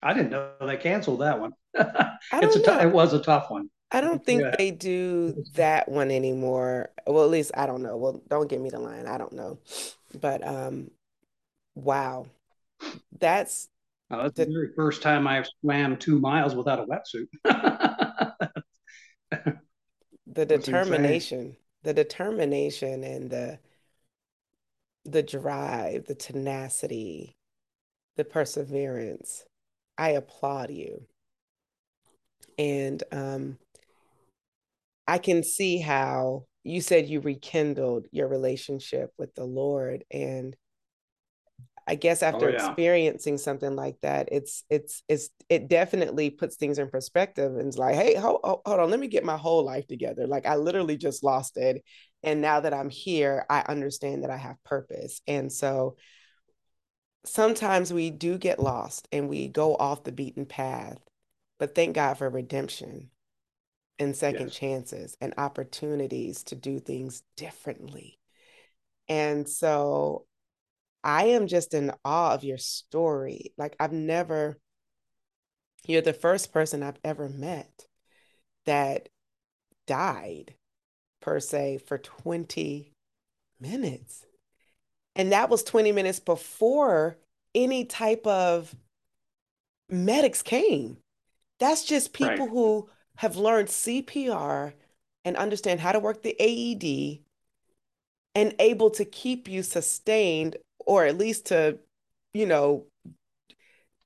I 0.00 0.14
didn't 0.14 0.30
know 0.30 0.52
they 0.64 0.76
canceled 0.76 1.20
that 1.20 1.40
one. 1.40 1.52
it's 1.74 2.56
a 2.56 2.62
t- 2.62 2.86
it 2.86 2.92
was 2.92 3.12
a 3.12 3.20
tough 3.20 3.50
one. 3.50 3.68
I 3.90 4.00
don't 4.00 4.24
think 4.24 4.42
yeah. 4.42 4.54
they 4.56 4.70
do 4.70 5.44
that 5.54 5.88
one 5.88 6.10
anymore. 6.10 6.90
Well, 7.06 7.24
at 7.24 7.30
least 7.30 7.52
I 7.54 7.66
don't 7.66 7.82
know. 7.82 7.96
Well, 7.96 8.22
don't 8.28 8.48
give 8.48 8.60
me 8.60 8.70
the 8.70 8.78
line. 8.78 9.06
I 9.06 9.16
don't 9.16 9.32
know. 9.32 9.58
But 10.20 10.46
um 10.46 10.90
wow. 11.74 12.26
That's 13.18 13.68
oh, 14.10 14.22
that's 14.22 14.36
the, 14.36 14.44
the 14.44 14.52
very 14.52 14.68
first 14.76 15.02
time 15.02 15.26
I've 15.26 15.48
swam 15.60 15.96
two 15.96 16.20
miles 16.20 16.54
without 16.54 16.80
a 16.80 16.86
wetsuit. 16.86 17.28
the 20.26 20.46
determination, 20.46 21.56
the 21.82 21.94
determination 21.94 23.04
and 23.04 23.30
the 23.30 23.58
the 25.04 25.22
drive, 25.22 26.04
the 26.04 26.14
tenacity, 26.14 27.36
the 28.16 28.24
perseverance. 28.24 29.44
I 29.96 30.10
applaud 30.10 30.70
you. 30.70 31.06
And 32.58 33.02
um, 33.10 33.58
I 35.08 35.16
can 35.16 35.42
see 35.42 35.78
how 35.78 36.44
you 36.64 36.82
said 36.82 37.08
you 37.08 37.20
rekindled 37.20 38.06
your 38.12 38.28
relationship 38.28 39.10
with 39.16 39.34
the 39.34 39.44
Lord. 39.44 40.04
And 40.10 40.54
I 41.86 41.94
guess 41.94 42.22
oh, 42.22 42.26
after 42.26 42.50
oh, 42.50 42.52
yeah. 42.52 42.66
experiencing 42.66 43.38
something 43.38 43.74
like 43.74 43.96
that, 44.02 44.28
it's 44.30 44.64
it's 44.68 45.02
it's 45.08 45.30
it 45.48 45.68
definitely 45.68 46.28
puts 46.28 46.56
things 46.56 46.78
in 46.78 46.90
perspective 46.90 47.56
and 47.56 47.68
it's 47.68 47.78
like, 47.78 47.94
hey, 47.94 48.16
hold, 48.16 48.40
hold 48.44 48.60
on, 48.66 48.90
let 48.90 49.00
me 49.00 49.08
get 49.08 49.24
my 49.24 49.38
whole 49.38 49.64
life 49.64 49.86
together. 49.86 50.26
Like 50.26 50.44
I 50.44 50.56
literally 50.56 50.98
just 50.98 51.24
lost 51.24 51.56
it. 51.56 51.82
And 52.22 52.42
now 52.42 52.60
that 52.60 52.74
I'm 52.74 52.90
here, 52.90 53.46
I 53.48 53.60
understand 53.66 54.24
that 54.24 54.30
I 54.30 54.36
have 54.36 54.62
purpose. 54.62 55.22
And 55.26 55.50
so 55.50 55.96
sometimes 57.24 57.94
we 57.94 58.10
do 58.10 58.36
get 58.36 58.60
lost 58.60 59.08
and 59.10 59.30
we 59.30 59.48
go 59.48 59.74
off 59.74 60.04
the 60.04 60.12
beaten 60.12 60.44
path, 60.44 60.98
but 61.58 61.74
thank 61.74 61.94
God 61.94 62.18
for 62.18 62.28
redemption 62.28 63.08
and 63.98 64.16
second 64.16 64.48
yes. 64.48 64.56
chances 64.56 65.16
and 65.20 65.34
opportunities 65.38 66.44
to 66.44 66.54
do 66.54 66.78
things 66.78 67.22
differently. 67.36 68.18
And 69.08 69.48
so 69.48 70.26
I 71.02 71.26
am 71.26 71.46
just 71.46 71.74
in 71.74 71.92
awe 72.04 72.34
of 72.34 72.44
your 72.44 72.58
story. 72.58 73.52
Like, 73.56 73.76
I've 73.80 73.92
never, 73.92 74.58
you're 75.86 76.02
the 76.02 76.12
first 76.12 76.52
person 76.52 76.82
I've 76.82 77.00
ever 77.04 77.28
met 77.28 77.86
that 78.66 79.08
died, 79.86 80.54
per 81.20 81.40
se, 81.40 81.78
for 81.86 81.98
20 81.98 82.92
minutes. 83.60 84.24
And 85.16 85.32
that 85.32 85.50
was 85.50 85.64
20 85.64 85.92
minutes 85.92 86.20
before 86.20 87.18
any 87.54 87.84
type 87.84 88.26
of 88.26 88.74
medics 89.88 90.42
came. 90.42 90.98
That's 91.58 91.84
just 91.84 92.12
people 92.12 92.46
right. 92.46 92.50
who 92.50 92.88
have 93.18 93.36
learned 93.36 93.68
CPR 93.68 94.72
and 95.24 95.36
understand 95.36 95.80
how 95.80 95.90
to 95.90 95.98
work 95.98 96.22
the 96.22 96.36
AED 96.38 97.18
and 98.36 98.54
able 98.60 98.90
to 98.90 99.04
keep 99.04 99.48
you 99.48 99.64
sustained 99.64 100.56
or 100.86 101.04
at 101.04 101.18
least 101.18 101.46
to, 101.46 101.80
you 102.32 102.46
know, 102.46 102.86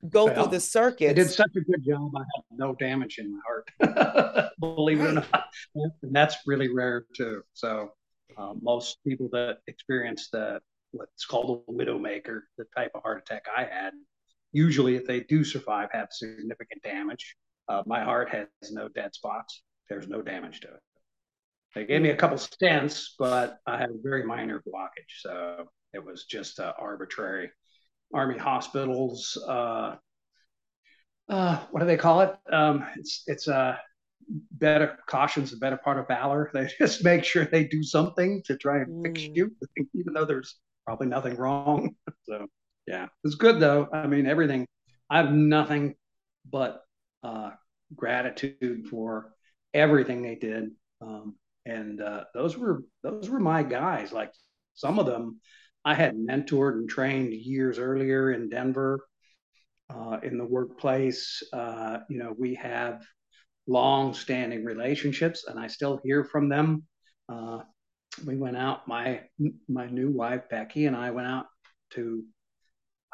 go 0.08 0.24
well, 0.24 0.34
through 0.34 0.52
the 0.52 0.60
circuit. 0.60 1.10
I 1.10 1.12
did 1.12 1.28
such 1.28 1.54
a 1.56 1.60
good 1.60 1.84
job. 1.84 2.10
I 2.16 2.20
had 2.20 2.58
no 2.58 2.74
damage 2.74 3.18
in 3.18 3.34
my 3.34 3.40
heart, 3.46 4.50
believe 4.60 5.00
right. 5.00 5.08
it 5.08 5.10
or 5.10 5.14
not. 5.14 5.44
And 5.74 6.14
that's 6.16 6.36
really 6.46 6.72
rare 6.72 7.04
too. 7.14 7.42
So 7.52 7.90
uh, 8.38 8.54
most 8.62 8.96
people 9.06 9.28
that 9.32 9.58
experience 9.66 10.30
the 10.32 10.60
what's 10.92 11.26
called 11.26 11.64
a 11.68 11.70
widowmaker, 11.70 12.40
the 12.56 12.64
type 12.74 12.92
of 12.94 13.02
heart 13.02 13.22
attack 13.26 13.44
I 13.54 13.64
had, 13.64 13.92
usually 14.52 14.96
if 14.96 15.06
they 15.06 15.20
do 15.20 15.44
survive, 15.44 15.90
have 15.92 16.08
significant 16.12 16.82
damage. 16.82 17.36
Uh, 17.68 17.82
my 17.86 18.02
heart 18.02 18.30
has 18.30 18.46
no 18.70 18.88
dead 18.88 19.14
spots. 19.14 19.62
There's 19.88 20.08
no 20.08 20.22
damage 20.22 20.60
to 20.60 20.68
it. 20.68 20.80
They 21.74 21.86
gave 21.86 22.02
me 22.02 22.10
a 22.10 22.16
couple 22.16 22.36
stents, 22.36 23.10
but 23.18 23.58
I 23.66 23.78
had 23.78 23.90
a 23.90 23.96
very 24.02 24.24
minor 24.24 24.62
blockage. 24.66 25.20
So 25.20 25.70
it 25.94 26.04
was 26.04 26.24
just 26.24 26.60
uh, 26.60 26.72
arbitrary. 26.78 27.50
Army 28.14 28.36
hospitals, 28.36 29.38
uh, 29.48 29.96
uh, 31.28 31.58
what 31.70 31.80
do 31.80 31.86
they 31.86 31.96
call 31.96 32.20
it? 32.20 32.34
Um, 32.52 32.84
it's 32.96 33.22
it's 33.26 33.48
a 33.48 33.56
uh, 33.56 33.76
better 34.52 34.98
caution's 35.08 35.50
the 35.50 35.56
better 35.56 35.76
part 35.76 35.98
of 35.98 36.08
valor. 36.08 36.50
They 36.54 36.68
just 36.78 37.04
make 37.04 37.24
sure 37.24 37.44
they 37.44 37.64
do 37.64 37.82
something 37.82 38.42
to 38.46 38.56
try 38.56 38.78
and 38.78 38.88
mm. 38.88 39.02
fix 39.06 39.22
you, 39.22 39.54
even 39.94 40.12
though 40.12 40.24
there's 40.24 40.56
probably 40.84 41.06
nothing 41.06 41.36
wrong. 41.36 41.94
so 42.24 42.46
yeah, 42.86 43.06
it's 43.24 43.36
good 43.36 43.60
though. 43.60 43.88
I 43.92 44.06
mean, 44.06 44.26
everything. 44.26 44.66
I 45.08 45.18
have 45.18 45.32
nothing 45.32 45.94
but 46.50 46.82
uh, 47.22 47.50
gratitude 47.94 48.86
for 48.88 49.32
everything 49.74 50.22
they 50.22 50.34
did, 50.34 50.70
um, 51.00 51.36
and 51.66 52.00
uh, 52.00 52.24
those 52.34 52.56
were 52.56 52.84
those 53.02 53.28
were 53.28 53.40
my 53.40 53.62
guys. 53.62 54.12
Like 54.12 54.32
some 54.74 54.98
of 54.98 55.06
them, 55.06 55.40
I 55.84 55.94
had 55.94 56.16
mentored 56.16 56.74
and 56.74 56.88
trained 56.88 57.32
years 57.32 57.78
earlier 57.78 58.32
in 58.32 58.48
Denver, 58.48 59.06
uh, 59.90 60.18
in 60.22 60.38
the 60.38 60.44
workplace. 60.44 61.42
Uh, 61.52 61.98
you 62.08 62.18
know, 62.18 62.34
we 62.38 62.54
have 62.54 63.02
long-standing 63.66 64.64
relationships, 64.64 65.44
and 65.46 65.58
I 65.58 65.68
still 65.68 66.00
hear 66.02 66.24
from 66.24 66.48
them. 66.48 66.84
Uh, 67.28 67.60
we 68.26 68.36
went 68.36 68.56
out. 68.56 68.86
My 68.86 69.22
my 69.68 69.86
new 69.86 70.10
wife 70.10 70.48
Becky 70.50 70.86
and 70.86 70.96
I 70.96 71.10
went 71.10 71.28
out 71.28 71.46
to 71.90 72.24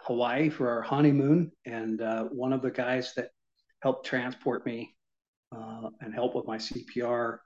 Hawaii 0.00 0.48
for 0.48 0.70
our 0.70 0.82
honeymoon, 0.82 1.52
and 1.64 2.00
uh, 2.00 2.24
one 2.24 2.52
of 2.52 2.62
the 2.62 2.70
guys 2.70 3.14
that 3.14 3.30
helped 3.80 4.06
transport 4.06 4.64
me 4.66 4.94
uh, 5.54 5.88
and 6.00 6.14
help 6.14 6.34
with 6.34 6.46
my 6.46 6.58
CPR 6.58 7.38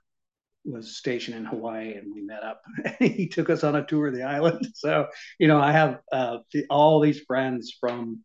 was 0.65 0.95
stationed 0.95 1.35
in 1.35 1.45
Hawaii, 1.45 1.95
and 1.95 2.13
we 2.13 2.21
met 2.21 2.41
up. 2.41 2.61
he 2.99 3.27
took 3.27 3.49
us 3.49 3.63
on 3.63 3.75
a 3.75 3.85
tour 3.85 4.07
of 4.07 4.15
the 4.15 4.23
island. 4.23 4.67
So 4.75 5.07
you 5.39 5.47
know, 5.47 5.59
I 5.59 5.71
have 5.71 5.99
uh, 6.11 6.37
the, 6.53 6.65
all 6.69 6.99
these 6.99 7.19
friends 7.21 7.75
from 7.79 8.23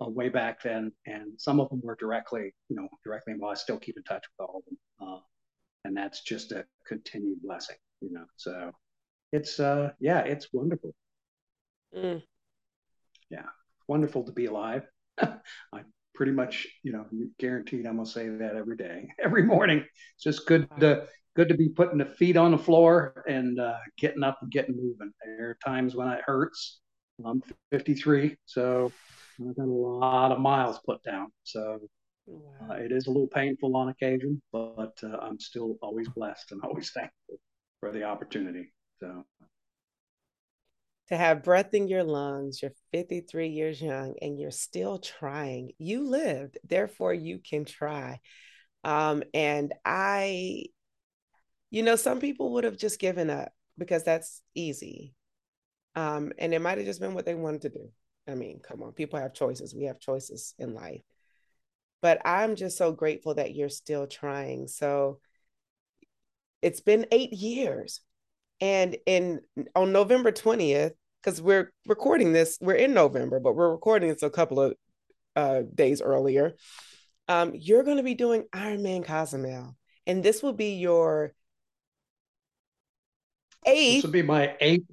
uh, 0.00 0.08
way 0.08 0.28
back 0.28 0.62
then, 0.62 0.92
and 1.06 1.32
some 1.38 1.60
of 1.60 1.68
them 1.68 1.80
were 1.82 1.96
directly, 1.98 2.54
you 2.68 2.76
know, 2.76 2.88
directly 3.04 3.32
involved. 3.32 3.58
I 3.58 3.60
still 3.60 3.78
keep 3.78 3.96
in 3.96 4.04
touch 4.04 4.24
with 4.38 4.48
all 4.48 4.58
of 4.58 4.64
them, 4.66 4.78
uh, 5.08 5.20
and 5.84 5.96
that's 5.96 6.22
just 6.22 6.52
a 6.52 6.64
continued 6.86 7.42
blessing 7.42 7.76
you 8.00 8.12
know. 8.12 8.24
So 8.36 8.72
it's 9.32 9.60
uh 9.60 9.90
yeah, 10.00 10.20
it's 10.20 10.48
wonderful. 10.52 10.94
Mm. 11.96 12.22
Yeah, 13.30 13.46
wonderful 13.88 14.24
to 14.24 14.32
be 14.32 14.46
alive. 14.46 14.86
I 15.20 15.82
pretty 16.20 16.32
much, 16.32 16.66
you 16.82 16.92
know, 16.92 17.06
guaranteed 17.38 17.86
I'm 17.86 17.96
gonna 17.96 18.04
say 18.04 18.28
that 18.28 18.54
every 18.54 18.76
day, 18.76 19.08
every 19.24 19.42
morning. 19.42 19.78
It's 19.78 20.22
just 20.22 20.46
good 20.46 20.68
to 20.78 21.06
good 21.34 21.48
to 21.48 21.54
be 21.54 21.70
putting 21.70 21.96
the 21.96 22.04
feet 22.04 22.36
on 22.36 22.50
the 22.50 22.58
floor 22.58 23.24
and 23.26 23.58
uh, 23.58 23.78
getting 23.96 24.22
up 24.22 24.36
and 24.42 24.50
getting 24.50 24.76
moving. 24.76 25.12
There 25.24 25.48
are 25.48 25.58
times 25.64 25.96
when 25.96 26.08
it 26.08 26.20
hurts. 26.22 26.80
I'm 27.24 27.42
53, 27.70 28.36
so 28.44 28.92
I've 29.40 29.56
got 29.56 29.64
a 29.64 29.72
lot 29.72 30.30
of 30.30 30.40
miles 30.40 30.78
put 30.84 31.02
down. 31.02 31.28
So 31.44 31.78
uh, 32.28 32.74
it 32.74 32.92
is 32.92 33.06
a 33.06 33.10
little 33.10 33.28
painful 33.28 33.74
on 33.74 33.88
occasion, 33.88 34.42
but 34.52 34.92
uh, 35.02 35.16
I'm 35.22 35.40
still 35.40 35.76
always 35.80 36.10
blessed 36.10 36.52
and 36.52 36.60
always 36.62 36.90
thankful 36.90 37.38
for 37.80 37.92
the 37.92 38.02
opportunity. 38.02 38.74
So 38.98 39.24
to 41.10 41.16
have 41.16 41.42
breath 41.42 41.74
in 41.74 41.88
your 41.88 42.04
lungs, 42.04 42.62
you're 42.62 42.72
53 42.92 43.48
years 43.48 43.82
young 43.82 44.14
and 44.22 44.38
you're 44.38 44.52
still 44.52 44.98
trying. 44.98 45.72
You 45.78 46.04
lived, 46.08 46.58
therefore 46.64 47.12
you 47.12 47.38
can 47.38 47.64
try. 47.64 48.20
Um, 48.84 49.24
and 49.34 49.74
I, 49.84 50.66
you 51.70 51.82
know, 51.82 51.96
some 51.96 52.20
people 52.20 52.52
would 52.52 52.64
have 52.64 52.76
just 52.76 53.00
given 53.00 53.28
up 53.28 53.52
because 53.76 54.04
that's 54.04 54.40
easy. 54.54 55.14
Um, 55.96 56.32
and 56.38 56.54
it 56.54 56.60
might 56.60 56.78
have 56.78 56.86
just 56.86 57.00
been 57.00 57.14
what 57.14 57.26
they 57.26 57.34
wanted 57.34 57.62
to 57.62 57.70
do. 57.70 57.90
I 58.28 58.36
mean, 58.36 58.60
come 58.60 58.82
on, 58.82 58.92
people 58.92 59.18
have 59.18 59.34
choices. 59.34 59.74
We 59.74 59.84
have 59.84 59.98
choices 59.98 60.54
in 60.58 60.74
life. 60.74 61.02
But 62.02 62.22
I'm 62.24 62.54
just 62.54 62.78
so 62.78 62.92
grateful 62.92 63.34
that 63.34 63.54
you're 63.54 63.68
still 63.68 64.06
trying. 64.06 64.68
So 64.68 65.18
it's 66.62 66.80
been 66.80 67.06
eight 67.10 67.32
years. 67.32 68.00
And 68.60 68.96
in 69.06 69.40
on 69.74 69.92
November 69.92 70.32
20th, 70.32 70.92
because 71.22 71.40
we're 71.40 71.72
recording 71.86 72.32
this, 72.32 72.58
we're 72.60 72.74
in 72.74 72.94
November, 72.94 73.40
but 73.40 73.54
we're 73.54 73.70
recording 73.70 74.08
this 74.08 74.22
a 74.22 74.30
couple 74.30 74.60
of 74.60 74.74
uh, 75.36 75.62
days 75.74 76.00
earlier. 76.00 76.54
Um, 77.28 77.52
you're 77.54 77.82
going 77.82 77.98
to 77.98 78.02
be 78.02 78.14
doing 78.14 78.44
Ironman 78.52 79.04
Cozumel, 79.04 79.76
and 80.06 80.22
this 80.22 80.42
will 80.42 80.52
be 80.52 80.74
your 80.74 81.32
eighth. 83.66 83.96
This 83.96 84.04
will 84.04 84.10
be 84.10 84.22
my 84.22 84.56
eighth 84.60 84.86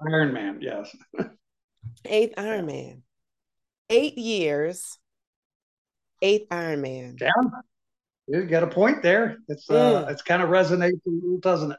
Ironman. 0.00 0.58
Yes, 0.60 0.94
eighth 2.04 2.34
Ironman. 2.36 3.00
Eight 3.90 4.16
years, 4.16 4.98
eighth 6.22 6.48
Ironman. 6.48 7.20
Yeah. 7.20 7.30
You 8.26 8.44
got 8.44 8.62
a 8.62 8.68
point 8.68 9.02
there. 9.02 9.36
It's 9.48 9.68
uh, 9.68 10.04
mm. 10.04 10.10
it's 10.10 10.22
kind 10.22 10.42
of 10.42 10.48
resonates 10.48 11.00
a 11.06 11.10
little, 11.10 11.38
doesn't 11.40 11.72
it? 11.72 11.78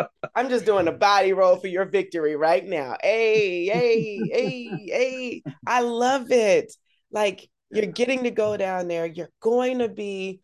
I'm 0.36 0.48
just 0.48 0.66
doing 0.66 0.86
a 0.86 0.92
body 0.92 1.32
roll 1.32 1.56
for 1.56 1.66
your 1.66 1.86
victory 1.86 2.36
right 2.36 2.64
now. 2.64 2.96
Hey, 3.02 3.66
hey, 3.66 4.20
hey, 4.30 4.86
hey! 4.86 5.42
I 5.66 5.80
love 5.80 6.30
it. 6.30 6.72
Like 7.10 7.48
you're 7.70 7.86
getting 7.86 8.24
to 8.24 8.30
go 8.30 8.56
down 8.56 8.86
there. 8.86 9.06
You're 9.06 9.30
going 9.40 9.78
to 9.78 9.88
be 9.88 10.40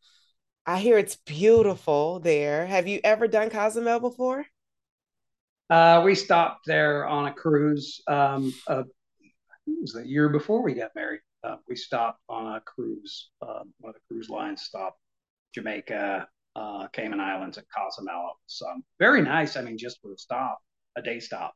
I 0.65 0.79
hear 0.79 0.97
it's 0.97 1.17
beautiful 1.17 2.21
there. 2.21 2.67
Have 2.67 2.87
you 2.87 3.01
ever 3.03 3.27
done 3.27 3.51
Cozumel 3.51 3.99
before? 3.99 4.47
Uh, 5.69 6.03
we 6.05 6.15
stopped 6.15 6.67
there 6.67 7.07
on 7.07 7.27
a 7.27 7.33
cruise. 7.33 8.01
Um, 8.07 8.55
uh, 8.69 8.85
it 9.67 9.81
was 9.81 9.93
the 9.93 10.07
year 10.07 10.29
before 10.29 10.63
we 10.63 10.75
got 10.75 10.91
married. 10.95 11.21
Uh, 11.43 11.57
we 11.69 11.75
stopped 11.75 12.21
on 12.29 12.55
a 12.55 12.61
cruise. 12.61 13.31
Uh, 13.41 13.63
one 13.79 13.91
of 13.91 13.95
the 13.95 14.01
cruise 14.09 14.29
lines 14.29 14.63
stopped 14.63 14.99
Jamaica, 15.53 16.29
uh, 16.57 16.89
Cayman 16.93 17.21
Islands, 17.21 17.57
and 17.59 17.67
Cozumel. 17.75 18.33
So 18.47 18.67
um, 18.69 18.85
very 18.99 19.23
nice. 19.23 19.57
I 19.57 19.63
mean, 19.63 19.79
just 19.79 20.01
for 20.01 20.13
a 20.13 20.19
stop, 20.19 20.59
a 20.97 21.03
day 21.03 21.21
stop. 21.21 21.55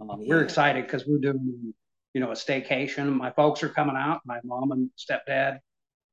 Um, 0.00 0.20
yeah. 0.20 0.28
We're 0.28 0.42
excited 0.42 0.86
because 0.86 1.06
we're 1.06 1.18
doing, 1.18 1.74
you 2.14 2.20
know, 2.20 2.30
a 2.30 2.34
staycation. 2.34 3.14
My 3.14 3.30
folks 3.30 3.62
are 3.62 3.68
coming 3.68 3.96
out. 3.96 4.20
My 4.24 4.38
mom 4.44 4.72
and 4.72 4.90
stepdad 4.96 5.58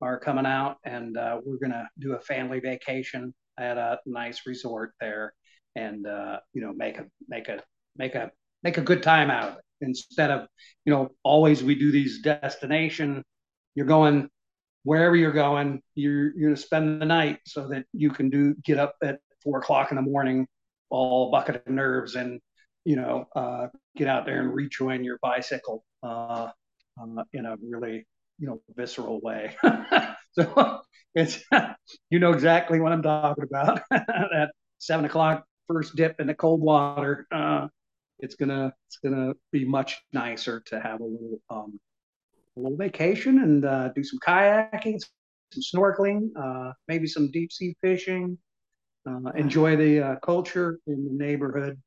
are 0.02 0.20
coming 0.20 0.46
out, 0.46 0.78
and 0.84 1.18
uh, 1.18 1.40
we're 1.44 1.58
gonna 1.58 1.88
do 2.00 2.14
a 2.14 2.20
family 2.20 2.60
vacation 2.60 3.34
at 3.60 3.78
a 3.78 4.00
nice 4.06 4.42
resort 4.46 4.94
there, 5.00 5.34
and 5.76 6.08
uh, 6.08 6.40
you 6.54 6.62
know, 6.62 6.74
make 6.74 6.98
a 6.98 7.06
make 7.28 7.50
a 7.50 7.62
make 7.98 8.16
a 8.16 8.32
make 8.64 8.78
a 8.78 8.82
good 8.82 9.04
time 9.04 9.30
out 9.30 9.52
of 9.52 9.56
it 9.58 9.64
instead 9.82 10.32
of 10.32 10.48
you 10.86 10.94
know 10.94 11.10
always 11.24 11.64
we 11.64 11.76
do 11.76 11.92
these 11.92 12.22
destination. 12.22 13.24
You're 13.76 13.86
going 13.86 14.30
wherever 14.84 15.16
you're 15.16 15.32
going, 15.32 15.82
you're 15.96 16.36
you're 16.38 16.50
gonna 16.50 16.58
spend 16.58 17.02
the 17.02 17.06
night 17.06 17.40
so 17.46 17.68
that 17.70 17.86
you 17.94 18.10
can 18.12 18.30
do 18.30 18.56
get 18.64 18.78
up 18.78 18.96
at 19.04 19.20
four 19.44 19.60
o'clock 19.60 19.92
in 19.92 19.96
the 19.96 20.02
morning, 20.02 20.48
all 20.90 21.32
bucket 21.32 21.56
of 21.56 21.68
nerves, 21.68 22.16
and 22.16 22.40
you 22.86 22.96
know 22.96 23.26
uh, 23.36 23.68
get 23.96 24.08
out 24.08 24.26
there 24.26 24.42
and 24.42 24.54
rejoin 24.54 25.04
your 25.04 25.18
bicycle 25.22 25.84
uh, 26.04 26.50
uh, 27.02 27.24
in 27.34 27.46
a 27.46 27.58
really 27.62 28.06
you 28.40 28.48
know 28.48 28.62
visceral 28.76 29.20
way. 29.22 29.56
so 30.34 30.82
it's 31.16 31.44
you 32.10 32.20
know 32.20 32.32
exactly 32.32 32.80
what 32.80 32.92
I'm 32.92 33.02
talking 33.02 33.44
about. 33.44 33.82
At 33.92 34.52
seven 34.80 35.06
o'clock, 35.06 35.46
first 35.68 35.96
dip 35.96 36.20
in 36.20 36.28
the 36.28 36.36
cold 36.36 36.62
water. 36.62 37.28
Uh, 37.32 37.68
it's 38.20 38.36
gonna 38.36 38.74
it's 38.88 38.98
gonna 38.98 39.34
be 39.52 39.66
much 39.66 40.02
nicer 40.12 40.62
to 40.68 40.80
have 40.80 41.00
a 41.00 41.04
little 41.04 41.40
um, 41.50 41.80
a 42.58 42.60
little 42.60 42.78
vacation 42.78 43.40
and 43.40 43.66
uh, 43.66 43.90
do 43.90 44.04
some 44.04 44.20
kayaking, 44.26 45.00
some 45.54 45.64
snorkeling, 45.76 46.30
uh, 46.40 46.74
maybe 46.88 47.08
some 47.08 47.32
deep 47.32 47.52
sea 47.52 47.76
fishing. 47.82 48.38
Uh, 49.06 49.32
enjoy 49.36 49.76
the 49.76 50.00
uh, 50.00 50.16
culture 50.18 50.80
in 50.88 51.04
the 51.06 51.12
neighborhood. 51.12 51.78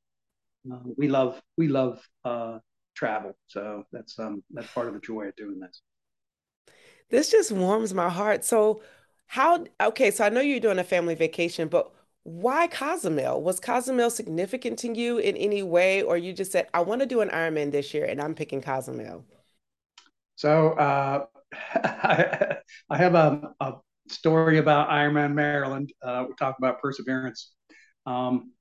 Uh, 0.71 0.79
we 0.97 1.09
love 1.09 1.41
we 1.57 1.69
love 1.69 2.03
uh, 2.25 2.59
travel, 2.95 3.37
so 3.47 3.85
that's 3.93 4.19
um, 4.19 4.43
that's 4.51 4.71
part 4.73 4.89
of 4.89 4.95
the 4.95 5.01
joy 5.01 5.27
of 5.27 5.37
doing 5.37 5.59
this. 5.61 5.81
This 7.09 7.31
just 7.31 7.53
warms 7.53 7.95
my 7.95 8.09
heart. 8.11 8.45
So, 8.45 8.83
how? 9.27 9.65
Okay, 9.81 10.11
so 10.11 10.25
I 10.25 10.29
know 10.29 10.41
you're 10.41 10.61
doing 10.61 10.79
a 10.79 10.85
family 10.85 11.15
vacation, 11.15 11.69
but 11.69 11.91
why 12.25 12.67
Cozumel? 12.67 13.43
Was 13.43 13.61
Cozumel 13.61 14.11
significant 14.11 14.79
to 14.81 14.93
you 14.97 15.19
in 15.19 15.37
any 15.37 15.63
way, 15.63 16.03
or 16.03 16.17
you 16.19 16.33
just 16.33 16.53
said, 16.53 16.69
"I 16.75 16.81
want 16.81 17.01
to 17.01 17.07
do 17.07 17.21
an 17.21 17.31
Ironman 17.31 17.71
this 17.71 17.95
year, 17.95 18.05
and 18.05 18.21
I'm 18.21 18.35
picking 18.35 18.61
Cozumel"? 18.61 19.25
So 20.37 20.72
uh, 20.72 21.25
I, 21.75 22.57
I, 22.90 22.96
have 22.96 23.14
a, 23.14 23.55
a, 23.61 23.72
story 24.09 24.59
about 24.59 24.88
Ironman 24.88 25.35
Maryland. 25.35 25.92
Uh, 26.03 26.27
we 26.29 26.35
talk 26.35 26.57
about 26.59 26.81
perseverance. 26.81 27.53
Um, 28.05 28.53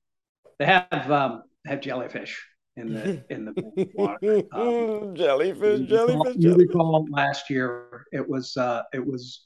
they 0.58 0.66
have 0.66 1.12
um, 1.12 1.44
have 1.66 1.82
jellyfish 1.82 2.44
in 2.78 2.94
the 2.94 3.24
in 3.30 3.46
the 3.46 3.90
water. 3.94 4.42
Um, 4.52 5.16
jellyfish, 5.16 5.88
jellyfish. 5.88 6.36
You 6.38 6.56
recall 6.56 7.06
last 7.12 7.50
year 7.50 8.06
it 8.12 8.28
was 8.28 8.56
uh, 8.58 8.84
it 8.94 9.06
was 9.06 9.46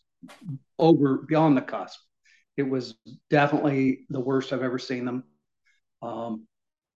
over 0.77 1.17
beyond 1.27 1.57
the 1.57 1.61
cusp. 1.61 1.99
It 2.57 2.63
was 2.63 2.95
definitely 3.29 4.05
the 4.09 4.19
worst 4.19 4.53
I've 4.53 4.63
ever 4.63 4.79
seen 4.79 5.05
them. 5.05 5.23
Um, 6.01 6.47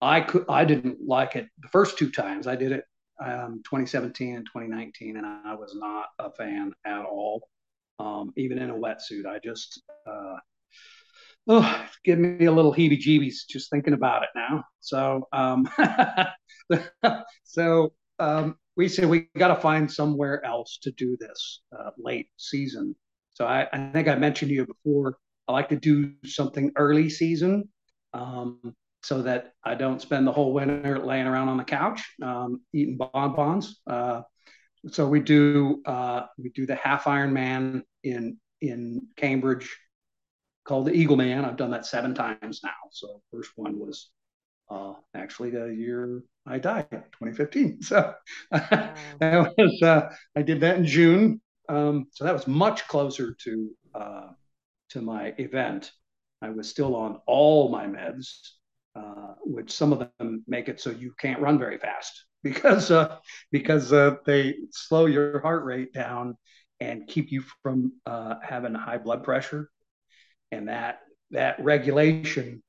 I 0.01 0.21
could 0.21 0.45
I 0.47 0.65
didn't 0.65 0.99
like 1.05 1.35
it 1.35 1.47
the 1.59 1.69
first 1.69 1.97
two 1.97 2.11
times 2.11 2.45
I 2.45 2.55
did 2.55 2.71
it 2.71 2.85
um, 3.23 3.61
2017 3.63 4.35
and 4.35 4.45
2019, 4.45 5.17
and 5.17 5.25
I 5.25 5.55
was 5.55 5.75
not 5.75 6.07
a 6.19 6.31
fan 6.31 6.73
at 6.85 7.05
all. 7.05 7.47
Um, 7.99 8.33
even 8.37 8.57
in 8.57 8.69
a 8.69 8.73
wetsuit, 8.73 9.25
I 9.25 9.39
just 9.43 9.81
uh, 10.07 10.35
oh, 11.47 11.85
give 12.03 12.19
me 12.19 12.45
a 12.45 12.51
little 12.51 12.73
heebie-jeebies 12.73 13.47
just 13.49 13.69
thinking 13.69 13.93
about 13.93 14.23
it 14.23 14.29
now. 14.35 14.63
So, 14.79 15.27
um, 15.31 15.69
so 17.43 17.93
um, 18.19 18.57
we 18.75 18.87
said 18.87 19.05
we 19.05 19.29
got 19.37 19.49
to 19.49 19.61
find 19.61 19.91
somewhere 19.91 20.43
else 20.45 20.79
to 20.83 20.91
do 20.91 21.17
this 21.19 21.61
uh, 21.77 21.91
late 21.97 22.29
season. 22.37 22.95
So 23.33 23.45
I, 23.45 23.67
I, 23.71 23.91
think 23.91 24.07
I 24.07 24.15
mentioned 24.15 24.49
to 24.49 24.55
you 24.55 24.65
before. 24.65 25.17
I 25.47 25.53
like 25.53 25.69
to 25.69 25.75
do 25.75 26.13
something 26.25 26.71
early 26.75 27.09
season. 27.09 27.67
Um, 28.13 28.75
so 29.03 29.21
that 29.21 29.53
I 29.63 29.75
don't 29.75 30.01
spend 30.01 30.25
the 30.25 30.31
whole 30.31 30.53
winter 30.53 30.97
laying 30.99 31.27
around 31.27 31.49
on 31.49 31.57
the 31.57 31.63
couch 31.63 32.01
um, 32.21 32.61
eating 32.71 32.97
bonbons. 32.97 33.81
Uh, 33.85 34.21
so 34.89 35.07
we 35.07 35.19
do 35.19 35.81
uh, 35.85 36.23
we 36.37 36.49
do 36.49 36.65
the 36.65 36.75
half 36.75 37.03
Ironman 37.03 37.83
in 38.03 38.37
in 38.61 39.07
Cambridge 39.15 39.77
called 40.65 40.87
the 40.87 40.91
Eagleman. 40.91 41.45
I've 41.45 41.57
done 41.57 41.71
that 41.71 41.85
seven 41.85 42.15
times 42.15 42.61
now. 42.63 42.71
So 42.91 43.21
first 43.31 43.51
one 43.55 43.77
was 43.77 44.09
uh, 44.69 44.93
actually 45.13 45.49
the 45.49 45.65
year 45.67 46.23
I 46.45 46.57
died, 46.59 46.89
2015. 46.89 47.79
So 47.81 48.13
wow. 48.51 48.93
that 49.19 49.53
was 49.57 49.81
uh, 49.81 50.09
I 50.35 50.41
did 50.41 50.61
that 50.61 50.77
in 50.77 50.85
June. 50.85 51.41
Um, 51.69 52.07
so 52.11 52.23
that 52.23 52.33
was 52.33 52.47
much 52.47 52.87
closer 52.87 53.35
to 53.43 53.69
uh, 53.93 54.27
to 54.89 55.01
my 55.01 55.33
event. 55.37 55.91
I 56.41 56.49
was 56.49 56.69
still 56.69 56.95
on 56.95 57.21
all 57.25 57.69
my 57.69 57.85
meds 57.85 58.51
uh, 58.95 59.33
which 59.43 59.71
some 59.71 59.91
of 59.93 60.07
them 60.19 60.43
make 60.47 60.69
it 60.69 60.79
so 60.79 60.89
you 60.89 61.13
can't 61.19 61.41
run 61.41 61.57
very 61.57 61.77
fast 61.77 62.25
because 62.43 62.91
uh, 62.91 63.17
because 63.51 63.91
uh, 63.93 64.15
they 64.25 64.55
slow 64.71 65.05
your 65.05 65.39
heart 65.41 65.63
rate 65.63 65.93
down 65.93 66.37
and 66.79 67.07
keep 67.07 67.31
you 67.31 67.43
from 67.61 67.93
uh, 68.05 68.35
having 68.43 68.73
high 68.73 68.97
blood 68.97 69.23
pressure, 69.23 69.69
and 70.51 70.67
that 70.67 70.99
that 71.31 71.63
regulation 71.63 72.61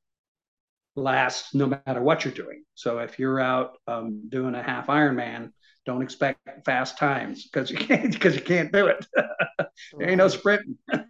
lasts 0.96 1.54
no 1.54 1.66
matter 1.66 2.00
what 2.00 2.24
you're 2.24 2.34
doing. 2.34 2.62
So 2.74 2.98
if 2.98 3.18
you're 3.18 3.40
out 3.40 3.72
um, 3.88 4.28
doing 4.28 4.54
a 4.54 4.62
half 4.62 4.86
Ironman, 4.86 5.50
don't 5.84 6.02
expect 6.02 6.38
fast 6.64 6.98
times 6.98 7.44
because 7.44 7.70
you 7.70 7.76
can't 7.86 8.12
because 8.12 8.34
you 8.34 8.42
can't 8.42 8.72
do 8.72 8.86
it. 8.86 9.04
there 9.98 10.08
ain't 10.08 10.18
no 10.18 10.28
sprinting. 10.28 10.78
it's 10.88 11.00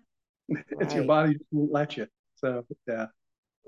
right. 0.81 0.95
your 0.95 1.05
body 1.05 1.37
won't 1.51 1.73
let 1.73 1.97
you. 1.97 2.07
So 2.37 2.65
yeah. 2.89 3.07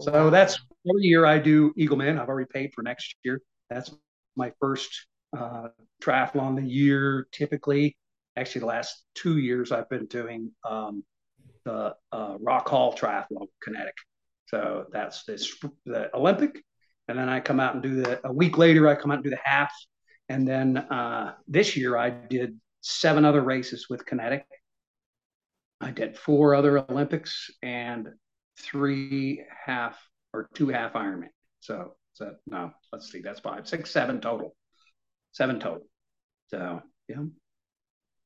So 0.00 0.12
wow. 0.12 0.30
that's 0.30 0.58
every 0.88 1.02
year 1.02 1.26
I 1.26 1.38
do 1.38 1.72
Eagleman. 1.74 2.20
I've 2.20 2.28
already 2.28 2.48
paid 2.52 2.72
for 2.74 2.82
next 2.82 3.14
year. 3.24 3.40
That's 3.70 3.90
my 4.36 4.52
first 4.60 5.06
uh, 5.36 5.68
triathlon 6.02 6.56
the 6.56 6.68
year. 6.68 7.26
Typically, 7.32 7.96
actually, 8.36 8.60
the 8.60 8.66
last 8.66 9.04
two 9.14 9.38
years 9.38 9.72
I've 9.72 9.88
been 9.88 10.06
doing 10.06 10.50
um, 10.68 11.02
the 11.64 11.94
uh, 12.12 12.36
Rock 12.40 12.68
Hall 12.68 12.94
Triathlon, 12.94 13.46
Kinetic. 13.62 13.94
So 14.46 14.86
that's 14.92 15.24
this 15.24 15.56
the 15.86 16.14
Olympic, 16.14 16.62
and 17.08 17.18
then 17.18 17.28
I 17.28 17.40
come 17.40 17.58
out 17.58 17.74
and 17.74 17.82
do 17.82 18.02
the. 18.02 18.20
A 18.24 18.32
week 18.32 18.58
later, 18.58 18.86
I 18.88 18.94
come 18.94 19.10
out 19.10 19.16
and 19.16 19.24
do 19.24 19.30
the 19.30 19.40
half, 19.42 19.72
and 20.28 20.46
then 20.46 20.76
uh, 20.76 21.34
this 21.48 21.76
year 21.76 21.96
I 21.96 22.10
did 22.10 22.60
seven 22.82 23.24
other 23.24 23.40
races 23.42 23.86
with 23.90 24.06
Kinetic. 24.06 24.44
I 25.80 25.90
did 25.90 26.16
four 26.16 26.54
other 26.54 26.78
Olympics 26.78 27.50
and 27.62 28.08
three 28.58 29.44
half 29.64 29.98
or 30.32 30.48
two 30.54 30.68
half 30.68 30.94
Ironman. 30.94 31.28
So, 31.60 31.94
so 32.12 32.34
no, 32.46 32.72
let's 32.92 33.10
see, 33.10 33.20
that's 33.20 33.40
five, 33.40 33.68
six, 33.68 33.90
seven 33.90 34.20
total, 34.20 34.54
seven 35.32 35.60
total. 35.60 35.86
So 36.48 36.82
yeah. 37.08 37.22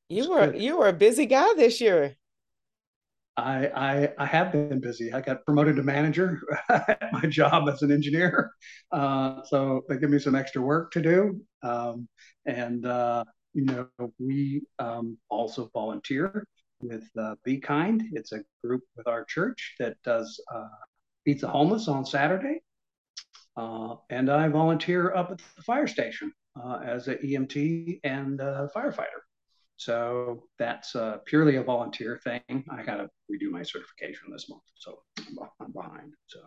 You 0.08 0.30
were 0.30 0.50
good. 0.50 0.60
you 0.60 0.78
were 0.78 0.88
a 0.88 0.92
busy 0.92 1.26
guy 1.26 1.54
this 1.56 1.80
year. 1.80 2.16
I, 3.36 3.68
I 3.68 4.12
I 4.18 4.26
have 4.26 4.52
been 4.52 4.80
busy. 4.80 5.12
I 5.12 5.20
got 5.20 5.44
promoted 5.46 5.76
to 5.76 5.82
manager 5.82 6.40
at 6.68 7.10
my 7.12 7.22
job 7.22 7.68
as 7.68 7.82
an 7.82 7.92
engineer, 7.92 8.52
uh, 8.92 9.42
so 9.44 9.82
they 9.88 9.98
give 9.98 10.10
me 10.10 10.18
some 10.18 10.34
extra 10.34 10.60
work 10.60 10.90
to 10.92 11.00
do. 11.00 11.40
Um, 11.62 12.08
and 12.44 12.84
uh, 12.84 13.24
you 13.54 13.64
know, 13.64 13.88
we 14.18 14.62
um, 14.78 15.16
also 15.28 15.70
volunteer 15.72 16.44
with 16.82 17.08
uh, 17.18 17.34
Be 17.44 17.58
Kind. 17.58 18.04
It's 18.12 18.32
a 18.32 18.40
group 18.64 18.82
with 18.96 19.06
our 19.06 19.24
church 19.24 19.74
that 19.78 19.96
does 20.04 20.40
uh, 20.52 20.68
feeds 21.24 21.42
the 21.42 21.48
homeless 21.48 21.88
on 21.88 22.04
Saturday. 22.04 22.60
Uh, 23.56 23.96
and 24.08 24.30
I 24.30 24.48
volunteer 24.48 25.14
up 25.14 25.30
at 25.30 25.38
the 25.56 25.62
fire 25.62 25.86
station 25.86 26.32
uh, 26.62 26.80
as 26.84 27.08
an 27.08 27.18
EMT 27.24 28.00
and 28.04 28.38
firefighter. 28.38 29.20
So 29.76 30.44
that's 30.58 30.94
uh, 30.94 31.18
purely 31.24 31.56
a 31.56 31.62
volunteer 31.62 32.20
thing. 32.22 32.42
I 32.70 32.82
got 32.82 32.96
to 32.96 33.08
redo 33.32 33.50
my 33.50 33.62
certification 33.62 34.30
this 34.30 34.46
month, 34.50 34.62
so 34.74 34.98
I'm 35.58 35.72
behind. 35.72 36.12
So, 36.26 36.40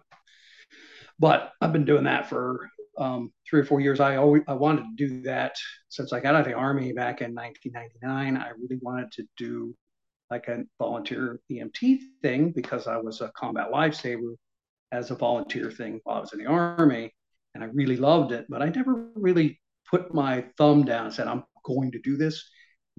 but 1.18 1.52
I've 1.60 1.74
been 1.74 1.84
doing 1.84 2.04
that 2.04 2.30
for 2.30 2.70
um, 3.00 3.34
three 3.50 3.62
or 3.62 3.66
four 3.66 3.80
years. 3.80 4.00
I 4.00 4.18
always 4.18 4.44
I 4.48 4.54
wanted 4.54 4.84
to 4.84 5.08
do 5.08 5.24
that 5.24 5.56
since 5.90 6.14
I 6.14 6.20
got 6.20 6.36
out 6.36 6.42
of 6.42 6.48
the 6.48 6.54
army 6.54 6.94
back 6.94 7.22
in 7.22 7.34
1999. 7.34 8.38
I 8.38 8.50
really 8.50 8.80
wanted 8.84 9.12
to 9.14 9.24
do 9.36 9.76
like 10.34 10.48
a 10.48 10.64
volunteer 10.80 11.40
EMT 11.52 12.00
thing 12.24 12.52
because 12.52 12.88
I 12.88 12.98
was 12.98 13.22
a 13.22 13.32
combat 13.36 13.68
lifesaver 13.72 14.34
as 14.92 15.12
a 15.12 15.16
volunteer 15.16 15.70
thing 15.70 16.00
while 16.04 16.18
I 16.18 16.22
was 16.22 16.34
in 16.34 16.40
the 16.40 16.48
army, 16.48 17.14
and 17.54 17.64
I 17.64 17.68
really 17.68 17.98
loved 17.98 18.32
it. 18.32 18.48
But 18.50 18.64
I 18.64 18.70
never 18.70 19.10
really 19.14 19.62
put 19.88 20.12
my 20.12 20.46
thumb 20.58 20.86
down 20.86 21.06
and 21.06 21.14
said 21.14 21.28
I'm 21.28 21.44
going 21.64 21.92
to 21.92 22.00
do 22.00 22.18
this. 22.18 22.50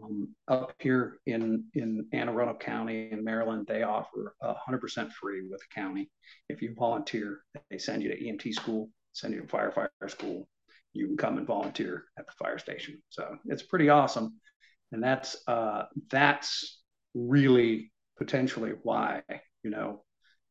Um, 0.03 0.29
up 0.47 0.75
here 0.79 1.18
in 1.27 1.64
in 1.75 2.07
Anne 2.12 2.29
Arundel 2.29 2.57
County 2.57 3.11
in 3.11 3.25
Maryland, 3.25 3.66
they 3.66 3.83
offer 3.83 4.37
100% 4.42 5.12
free 5.12 5.42
with 5.49 5.61
the 5.61 5.75
county. 5.81 6.11
If 6.49 6.62
you 6.62 6.73
volunteer, 6.79 7.40
they 7.68 7.79
send 7.79 8.03
you 8.03 8.11
to 8.11 8.20
EMT 8.25 8.55
school, 8.55 8.90
send 9.12 9.35
you 9.35 9.40
to 9.40 9.47
firefighter 9.47 10.09
school. 10.09 10.49
You 10.92 11.09
can 11.09 11.16
come 11.16 11.38
and 11.38 11.47
volunteer 11.47 12.05
at 12.16 12.27
the 12.27 12.33
fire 12.38 12.59
station. 12.59 13.03
So 13.09 13.38
it's 13.47 13.64
pretty 13.64 13.88
awesome, 13.88 14.40
and 14.92 15.03
that's 15.03 15.37
uh, 15.49 15.85
that's 16.11 16.84
really 17.14 17.92
potentially 18.18 18.72
why 18.83 19.22
you 19.64 19.70
know. 19.70 20.03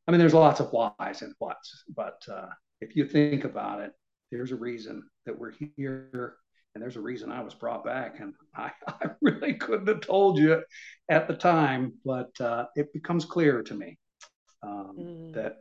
I 0.05 0.11
mean, 0.11 0.19
there's 0.19 0.33
lots 0.33 0.59
of 0.59 0.73
whys 0.73 1.21
and 1.21 1.33
whats, 1.39 1.83
but 1.95 2.21
uh, 2.29 2.47
if 2.81 2.95
you 2.97 3.07
think 3.07 3.45
about 3.45 3.79
it, 3.79 3.93
there's 4.31 4.51
a 4.51 4.55
reason 4.55 5.03
that 5.25 5.37
we're 5.37 5.53
here 5.77 6.35
and 6.75 6.81
there's 6.81 6.97
a 6.97 7.01
reason 7.01 7.31
I 7.31 7.41
was 7.41 7.53
brought 7.53 7.85
back. 7.85 8.19
And 8.19 8.33
I, 8.55 8.71
I 8.87 9.11
really 9.21 9.53
couldn't 9.53 9.87
have 9.87 10.01
told 10.01 10.39
you 10.39 10.61
at 11.07 11.27
the 11.27 11.35
time, 11.35 11.93
but 12.03 12.31
uh, 12.41 12.65
it 12.75 12.91
becomes 12.91 13.23
clear 13.23 13.63
to 13.63 13.73
me 13.73 13.97
um, 14.61 14.95
mm. 14.99 15.33
that, 15.35 15.57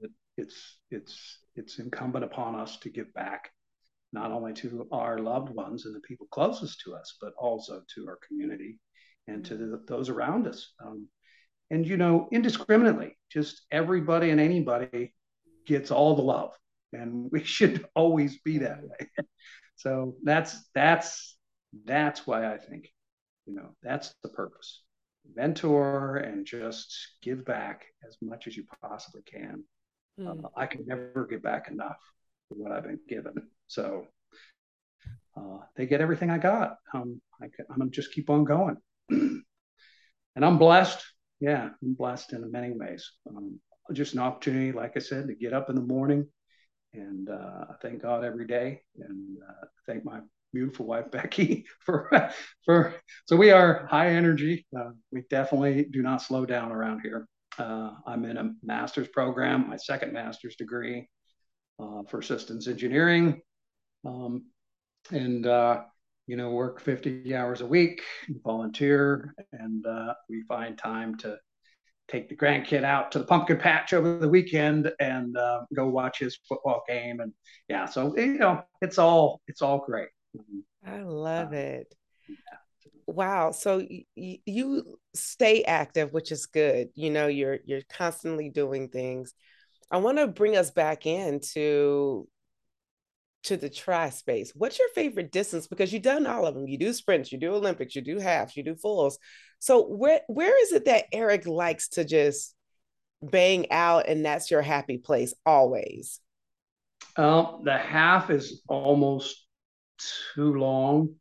that 0.00 0.10
it's 0.36 0.78
it's 0.90 1.38
it's 1.56 1.78
incumbent 1.78 2.24
upon 2.24 2.54
us 2.54 2.76
to 2.78 2.90
give 2.90 3.12
back 3.12 3.50
not 4.12 4.30
only 4.30 4.54
to 4.54 4.86
our 4.92 5.18
loved 5.18 5.50
ones 5.50 5.84
and 5.84 5.94
the 5.94 6.00
people 6.00 6.26
closest 6.30 6.80
to 6.80 6.94
us, 6.94 7.16
but 7.20 7.32
also 7.38 7.82
to 7.94 8.08
our 8.08 8.18
community 8.26 8.78
and 9.28 9.44
to 9.44 9.56
the, 9.56 9.82
those 9.86 10.08
around 10.08 10.48
us. 10.48 10.72
Um, 10.84 11.06
and 11.70 11.86
you 11.86 11.96
know, 11.96 12.28
indiscriminately, 12.32 13.16
just 13.30 13.62
everybody 13.70 14.30
and 14.30 14.40
anybody 14.40 15.14
gets 15.66 15.90
all 15.90 16.16
the 16.16 16.22
love, 16.22 16.52
and 16.92 17.28
we 17.32 17.44
should 17.44 17.86
always 17.94 18.38
be 18.40 18.58
that 18.58 18.82
way. 18.82 19.08
So 19.76 20.16
that's 20.24 20.68
that's 20.74 21.36
that's 21.84 22.26
why 22.26 22.52
I 22.52 22.58
think, 22.58 22.88
you 23.46 23.54
know, 23.54 23.70
that's 23.80 24.12
the 24.24 24.28
purpose. 24.28 24.82
Mentor 25.36 26.16
and 26.16 26.44
just 26.44 26.92
give 27.22 27.44
back 27.44 27.84
as 28.04 28.16
much 28.20 28.48
as 28.48 28.56
you 28.56 28.64
possibly 28.82 29.22
can. 29.22 29.62
Mm. 30.18 30.44
Uh, 30.44 30.48
I 30.56 30.66
can 30.66 30.84
never 30.84 31.28
get 31.30 31.44
back 31.44 31.70
enough 31.70 31.98
for 32.48 32.56
what 32.56 32.72
I've 32.72 32.82
been 32.82 32.98
given. 33.08 33.34
So 33.68 34.06
uh, 35.36 35.58
they 35.76 35.86
get 35.86 36.00
everything 36.00 36.30
I 36.30 36.38
got. 36.38 36.78
Um, 36.92 37.20
I 37.40 37.46
can, 37.46 37.66
I'm 37.70 37.78
gonna 37.78 37.90
just 37.90 38.12
keep 38.12 38.30
on 38.30 38.44
going, 38.44 38.78
and 39.10 39.44
I'm 40.36 40.58
blessed. 40.58 41.04
Yeah, 41.40 41.70
I'm 41.82 41.94
blessed 41.94 42.32
in 42.32 42.50
many 42.50 42.72
ways. 42.72 43.10
Um, 43.28 43.60
just 43.92 44.14
an 44.14 44.20
opportunity, 44.20 44.72
like 44.72 44.92
I 44.96 45.00
said, 45.00 45.28
to 45.28 45.34
get 45.34 45.52
up 45.52 45.70
in 45.70 45.76
the 45.76 45.82
morning, 45.82 46.26
and 46.92 47.28
uh, 47.28 47.64
I 47.70 47.74
thank 47.80 48.02
God 48.02 48.24
every 48.24 48.46
day, 48.46 48.82
and 48.98 49.38
uh, 49.48 49.66
thank 49.86 50.04
my 50.04 50.20
beautiful 50.52 50.86
wife 50.86 51.10
Becky 51.10 51.64
for 51.80 52.30
for. 52.64 52.94
So 53.26 53.36
we 53.36 53.50
are 53.50 53.86
high 53.86 54.10
energy. 54.10 54.66
Uh, 54.76 54.90
we 55.10 55.22
definitely 55.30 55.86
do 55.90 56.02
not 56.02 56.22
slow 56.22 56.44
down 56.46 56.72
around 56.72 57.00
here. 57.02 57.26
Uh, 57.58 57.90
I'm 58.06 58.24
in 58.24 58.36
a 58.36 58.52
master's 58.62 59.08
program, 59.08 59.68
my 59.68 59.76
second 59.76 60.12
master's 60.12 60.56
degree 60.56 61.08
uh, 61.80 62.02
for 62.08 62.22
systems 62.22 62.68
engineering, 62.68 63.40
um, 64.04 64.46
and 65.10 65.46
uh, 65.46 65.82
you 66.28 66.36
know 66.36 66.50
work 66.50 66.80
50 66.80 67.34
hours 67.34 67.62
a 67.62 67.66
week, 67.66 68.02
volunteer, 68.44 69.34
and 69.52 69.84
we 70.28 70.42
find 70.42 70.78
time 70.78 71.16
to 71.18 71.38
take 72.08 72.28
the 72.28 72.36
grandkid 72.36 72.84
out 72.84 73.12
to 73.12 73.18
the 73.18 73.24
pumpkin 73.24 73.58
patch 73.58 73.92
over 73.92 74.18
the 74.18 74.28
weekend 74.28 74.90
and 74.98 75.36
uh, 75.36 75.60
go 75.74 75.88
watch 75.88 76.18
his 76.18 76.38
football 76.48 76.82
game 76.88 77.20
and 77.20 77.32
yeah 77.68 77.84
so 77.84 78.16
you 78.16 78.38
know 78.38 78.62
it's 78.80 78.98
all 78.98 79.40
it's 79.46 79.62
all 79.62 79.84
great. 79.84 80.08
I 80.86 81.00
love 81.00 81.52
uh, 81.52 81.56
it. 81.56 81.94
yeah. 82.28 82.36
wow 83.06 83.50
so 83.50 83.78
y- 84.16 84.40
you 84.44 84.98
stay 85.14 85.64
active 85.64 86.12
which 86.12 86.32
is 86.32 86.46
good 86.46 86.88
you 86.94 87.10
know 87.10 87.26
you're 87.26 87.58
you're 87.64 87.82
constantly 87.90 88.48
doing 88.48 88.88
things. 88.88 89.34
I 89.90 89.98
want 89.98 90.18
to 90.18 90.26
bring 90.26 90.56
us 90.56 90.70
back 90.70 91.06
into 91.06 92.28
to 93.44 93.56
the 93.56 93.70
tri 93.70 94.10
space 94.10 94.52
what's 94.54 94.78
your 94.78 94.88
favorite 94.94 95.30
distance 95.30 95.66
because 95.66 95.92
you've 95.92 96.02
done 96.02 96.26
all 96.26 96.44
of 96.44 96.54
them 96.54 96.66
you 96.66 96.76
do 96.76 96.92
sprints 96.92 97.30
you 97.30 97.38
do 97.38 97.54
olympics 97.54 97.94
you 97.94 98.02
do 98.02 98.18
halves 98.18 98.56
you 98.56 98.64
do 98.64 98.74
fulls 98.74 99.18
so 99.58 99.86
where 99.86 100.20
where 100.28 100.60
is 100.62 100.72
it 100.72 100.84
that 100.84 101.06
Eric 101.12 101.46
likes 101.46 101.88
to 101.90 102.04
just 102.04 102.54
bang 103.22 103.70
out 103.70 104.08
and 104.08 104.24
that's 104.24 104.50
your 104.50 104.62
happy 104.62 104.98
place 104.98 105.34
always? 105.44 106.20
Um, 107.16 107.62
the 107.64 107.76
half 107.76 108.30
is 108.30 108.62
almost 108.68 109.44
too 110.34 110.54
long, 110.54 111.14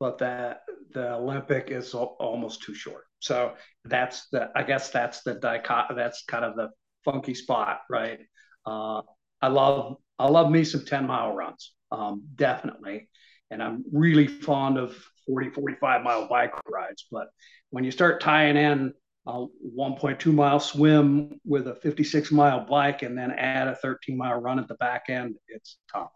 but 0.00 0.18
that 0.18 0.62
the 0.92 1.14
Olympic 1.14 1.70
is 1.70 1.94
almost 1.94 2.62
too 2.62 2.74
short. 2.74 3.04
So 3.18 3.54
that's 3.84 4.28
the 4.28 4.50
I 4.56 4.62
guess 4.62 4.90
that's 4.90 5.22
the 5.22 5.34
dicot 5.34 5.92
that's 5.94 6.24
kind 6.24 6.44
of 6.44 6.56
the 6.56 6.70
funky 7.04 7.34
spot, 7.34 7.82
right? 7.90 8.20
Uh, 8.64 9.02
I 9.42 9.48
love 9.48 9.96
I 10.22 10.28
love 10.28 10.50
me 10.50 10.62
some 10.62 10.84
10 10.84 11.06
mile 11.06 11.32
runs, 11.32 11.72
um, 11.90 12.22
definitely. 12.36 13.08
And 13.50 13.62
I'm 13.62 13.84
really 13.92 14.28
fond 14.28 14.78
of 14.78 14.96
40, 15.26 15.50
45 15.50 16.02
mile 16.02 16.28
bike 16.28 16.54
rides. 16.70 17.06
But 17.10 17.28
when 17.70 17.84
you 17.84 17.90
start 17.90 18.20
tying 18.20 18.56
in 18.56 18.94
a 19.26 19.46
1.2 19.76 20.32
mile 20.32 20.60
swim 20.60 21.40
with 21.44 21.66
a 21.66 21.74
56 21.74 22.30
mile 22.30 22.64
bike 22.64 23.02
and 23.02 23.18
then 23.18 23.32
add 23.32 23.66
a 23.66 23.74
13 23.74 24.16
mile 24.16 24.40
run 24.40 24.60
at 24.60 24.68
the 24.68 24.76
back 24.76 25.06
end, 25.08 25.34
it's 25.48 25.78
tough. 25.92 26.12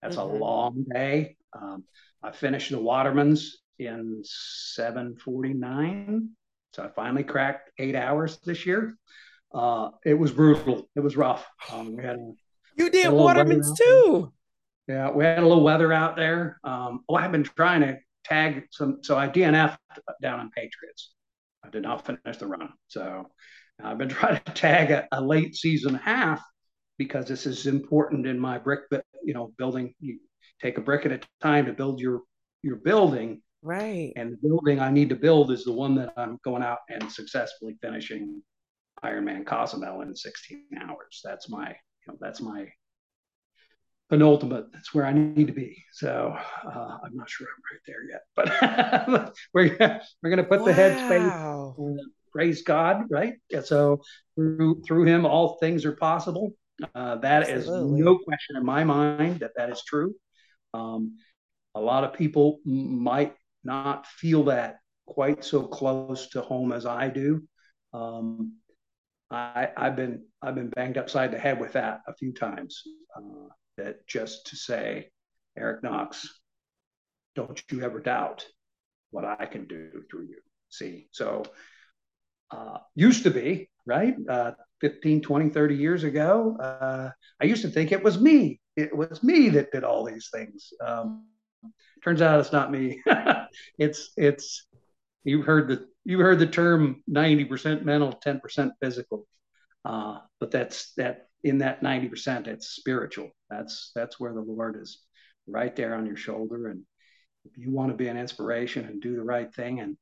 That's 0.00 0.16
mm-hmm. 0.16 0.36
a 0.36 0.38
long 0.38 0.84
day. 0.92 1.36
Um, 1.52 1.84
I 2.22 2.30
finished 2.30 2.70
the 2.70 2.78
Watermans 2.78 3.48
in 3.80 4.20
749. 4.22 6.28
So 6.72 6.84
I 6.84 6.88
finally 6.88 7.24
cracked 7.24 7.72
eight 7.78 7.96
hours 7.96 8.38
this 8.44 8.64
year. 8.64 8.96
Uh, 9.52 9.90
it 10.04 10.14
was 10.14 10.30
brutal. 10.30 10.88
It 10.94 11.00
was 11.00 11.16
rough. 11.16 11.44
Um, 11.72 11.96
we 11.96 12.04
had 12.04 12.16
a, 12.16 12.32
you 12.76 12.90
did 12.90 13.06
Watermans 13.06 13.76
too. 13.76 14.32
Yeah, 14.88 15.10
we 15.10 15.24
had 15.24 15.38
a 15.38 15.46
little 15.46 15.62
weather 15.62 15.92
out 15.92 16.16
there. 16.16 16.58
Um, 16.64 17.04
oh, 17.08 17.14
I've 17.14 17.32
been 17.32 17.44
trying 17.44 17.82
to 17.82 17.98
tag 18.24 18.66
some. 18.70 18.98
So 19.02 19.16
I 19.16 19.28
DNF 19.28 19.76
down 20.20 20.40
on 20.40 20.50
Patriots. 20.50 21.12
I 21.64 21.70
did 21.70 21.82
not 21.82 22.04
finish 22.04 22.38
the 22.38 22.46
run. 22.46 22.70
So 22.88 23.26
I've 23.82 23.98
been 23.98 24.08
trying 24.20 24.40
to 24.42 24.52
tag 24.52 24.90
a, 24.90 25.06
a 25.12 25.20
late 25.20 25.54
season 25.54 25.94
half 25.94 26.42
because 26.98 27.26
this 27.26 27.46
is 27.46 27.66
important 27.66 28.26
in 28.26 28.38
my 28.38 28.58
brick, 28.58 28.80
you 29.24 29.34
know, 29.34 29.52
building. 29.58 29.94
You 30.00 30.18
take 30.60 30.78
a 30.78 30.82
brick 30.82 31.06
at 31.06 31.12
a 31.12 31.20
time 31.40 31.66
to 31.66 31.72
build 31.72 32.00
your 32.00 32.22
your 32.62 32.76
building. 32.76 33.42
Right. 33.62 34.12
And 34.16 34.32
the 34.32 34.48
building 34.48 34.80
I 34.80 34.90
need 34.90 35.10
to 35.10 35.16
build 35.16 35.50
is 35.50 35.64
the 35.64 35.72
one 35.72 35.94
that 35.96 36.12
I'm 36.16 36.38
going 36.44 36.62
out 36.62 36.78
and 36.88 37.10
successfully 37.10 37.76
finishing 37.82 38.42
Ironman 39.04 39.46
Cozumel 39.46 40.02
in 40.02 40.14
16 40.14 40.64
hours. 40.80 41.20
That's 41.22 41.48
my, 41.48 41.76
know, 42.10 42.18
that's 42.20 42.40
my 42.40 42.68
penultimate. 44.08 44.72
That's 44.72 44.92
where 44.92 45.06
I 45.06 45.12
need 45.12 45.46
to 45.46 45.52
be. 45.52 45.82
So 45.92 46.36
uh, 46.64 46.98
I'm 47.02 47.14
not 47.14 47.30
sure 47.30 47.46
I'm 47.46 47.62
right 47.72 47.80
there 47.86 48.04
yet, 48.10 48.22
but 48.36 49.34
we're 49.54 50.00
we're 50.22 50.30
gonna 50.30 50.44
put 50.44 50.60
wow. 50.60 50.66
the 50.66 50.72
headspace. 50.72 51.96
praise 52.32 52.62
God, 52.62 53.04
right? 53.10 53.34
Yeah, 53.48 53.62
so 53.62 54.02
through 54.34 54.82
through 54.86 55.04
Him, 55.04 55.24
all 55.24 55.58
things 55.58 55.84
are 55.84 55.92
possible. 55.92 56.52
Uh, 56.94 57.16
that 57.16 57.48
Absolutely. 57.48 57.98
is 58.00 58.04
no 58.04 58.18
question 58.18 58.56
in 58.56 58.64
my 58.64 58.84
mind 58.84 59.40
that 59.40 59.52
that 59.56 59.70
is 59.70 59.82
true. 59.84 60.14
Um, 60.72 61.18
a 61.74 61.80
lot 61.80 62.04
of 62.04 62.14
people 62.14 62.58
might 62.64 63.34
not 63.64 64.06
feel 64.06 64.44
that 64.44 64.76
quite 65.06 65.44
so 65.44 65.66
close 65.66 66.28
to 66.30 66.40
home 66.40 66.72
as 66.72 66.86
I 66.86 67.08
do. 67.08 67.42
Um, 67.92 68.59
I, 69.30 69.68
have 69.76 69.96
been 69.96 70.24
I've 70.42 70.54
been 70.54 70.70
banged 70.70 70.98
upside 70.98 71.30
the 71.30 71.38
head 71.38 71.60
with 71.60 71.72
that 71.74 72.00
a 72.06 72.14
few 72.14 72.32
times. 72.32 72.82
Uh, 73.16 73.48
that 73.76 74.06
just 74.06 74.46
to 74.48 74.56
say, 74.56 75.10
Eric 75.56 75.82
Knox, 75.82 76.26
don't 77.34 77.62
you 77.70 77.82
ever 77.82 78.00
doubt 78.00 78.44
what 79.10 79.24
I 79.24 79.46
can 79.46 79.66
do 79.66 80.02
through 80.10 80.24
you. 80.24 80.38
See, 80.68 81.08
so 81.12 81.42
uh, 82.50 82.78
used 82.94 83.24
to 83.24 83.30
be, 83.30 83.68
right? 83.86 84.14
Uh, 84.28 84.52
15, 84.80 85.20
20, 85.22 85.48
30 85.50 85.74
years 85.74 86.04
ago, 86.04 86.56
uh, 86.58 87.10
I 87.40 87.44
used 87.44 87.62
to 87.62 87.68
think 87.68 87.92
it 87.92 88.02
was 88.02 88.20
me. 88.20 88.60
It 88.76 88.94
was 88.96 89.22
me 89.22 89.48
that 89.50 89.72
did 89.72 89.84
all 89.84 90.04
these 90.04 90.28
things. 90.32 90.72
Um, 90.84 91.26
turns 92.02 92.22
out 92.22 92.40
it's 92.40 92.52
not 92.52 92.70
me. 92.70 93.02
it's, 93.78 94.10
it's, 94.16 94.66
you've 95.24 95.44
heard 95.44 95.68
the, 95.68 95.86
you 96.04 96.18
heard 96.18 96.38
the 96.38 96.46
term 96.46 97.02
90% 97.10 97.84
mental, 97.84 98.12
10% 98.12 98.70
physical. 98.80 99.26
Uh, 99.84 100.18
but 100.40 100.50
that's 100.50 100.92
that 100.94 101.28
in 101.42 101.58
that 101.58 101.82
90% 101.82 102.48
it's 102.48 102.68
spiritual 102.68 103.30
that's 103.48 103.92
that's 103.94 104.20
where 104.20 104.34
the 104.34 104.42
lord 104.42 104.76
is 104.78 104.98
right 105.46 105.74
there 105.74 105.94
on 105.94 106.04
your 106.04 106.16
shoulder 106.16 106.68
and 106.68 106.82
if 107.46 107.56
you 107.56 107.70
want 107.70 107.90
to 107.90 107.96
be 107.96 108.08
an 108.08 108.18
inspiration 108.18 108.84
and 108.84 109.00
do 109.00 109.16
the 109.16 109.22
right 109.22 109.54
thing 109.54 109.80
and 109.80 109.96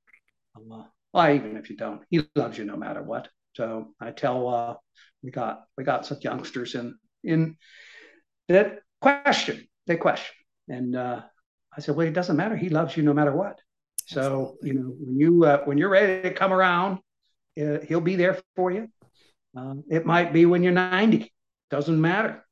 uh, 0.57 0.83
Well, 1.13 1.35
even 1.35 1.57
if 1.57 1.71
you 1.71 1.77
don't, 1.77 2.03
he 2.11 2.23
loves 2.35 2.59
you 2.59 2.65
no 2.65 2.77
matter 2.77 3.03
what. 3.03 3.29
So 3.55 3.95
I 4.01 4.11
tell 4.11 4.49
uh, 4.49 4.75
we 5.23 5.31
got 5.31 5.65
we 5.77 5.85
got 5.85 6.07
some 6.07 6.19
youngsters 6.21 6.75
in 6.75 6.97
in 7.25 7.57
that 8.49 8.81
question. 9.01 9.67
They 9.87 9.97
question, 9.97 10.35
and 10.69 10.95
uh, 10.97 11.23
I 11.77 11.81
said, 11.81 11.97
well, 11.97 12.07
it 12.07 12.13
doesn't 12.13 12.37
matter. 12.37 12.57
He 12.57 12.69
loves 12.69 12.97
you 12.97 13.03
no 13.03 13.15
matter 13.15 13.33
what. 13.35 13.61
So 14.09 14.57
you 14.63 14.73
know 14.73 14.95
when 14.99 15.19
you 15.19 15.45
uh, 15.45 15.65
when 15.65 15.77
you're 15.77 15.91
ready 15.91 16.23
to 16.23 16.33
come 16.33 16.53
around, 16.53 17.01
uh, 17.61 17.81
he'll 17.87 18.01
be 18.01 18.17
there 18.17 18.39
for 18.57 18.71
you. 18.71 18.89
Um, 19.55 19.85
it 19.91 20.07
might 20.07 20.33
be 20.33 20.47
when 20.47 20.63
you're 20.63 20.73
90. 20.73 21.31
Doesn't 21.71 22.01
matter. 22.01 22.43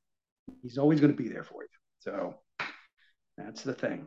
He's 0.63 0.77
always 0.77 1.01
going 1.01 1.17
to 1.17 1.23
be 1.23 1.29
there 1.29 1.45
for 1.45 1.63
you. 1.63 1.69
So 2.01 2.35
that's 3.39 3.63
the 3.63 3.73
thing. 3.73 4.07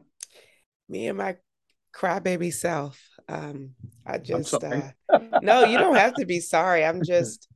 Me 0.88 1.08
and 1.08 1.18
my 1.18 1.38
crybaby 1.92 2.54
self. 2.54 3.02
Um, 3.28 3.72
I 4.06 4.20
just 4.20 4.54
uh, 4.54 4.92
no, 5.42 5.64
you 5.64 5.80
don't 5.80 5.96
have 5.96 6.16
to 6.16 6.26
be 6.26 6.42
sorry. 6.42 6.86
I'm 6.86 7.04
just, 7.04 7.48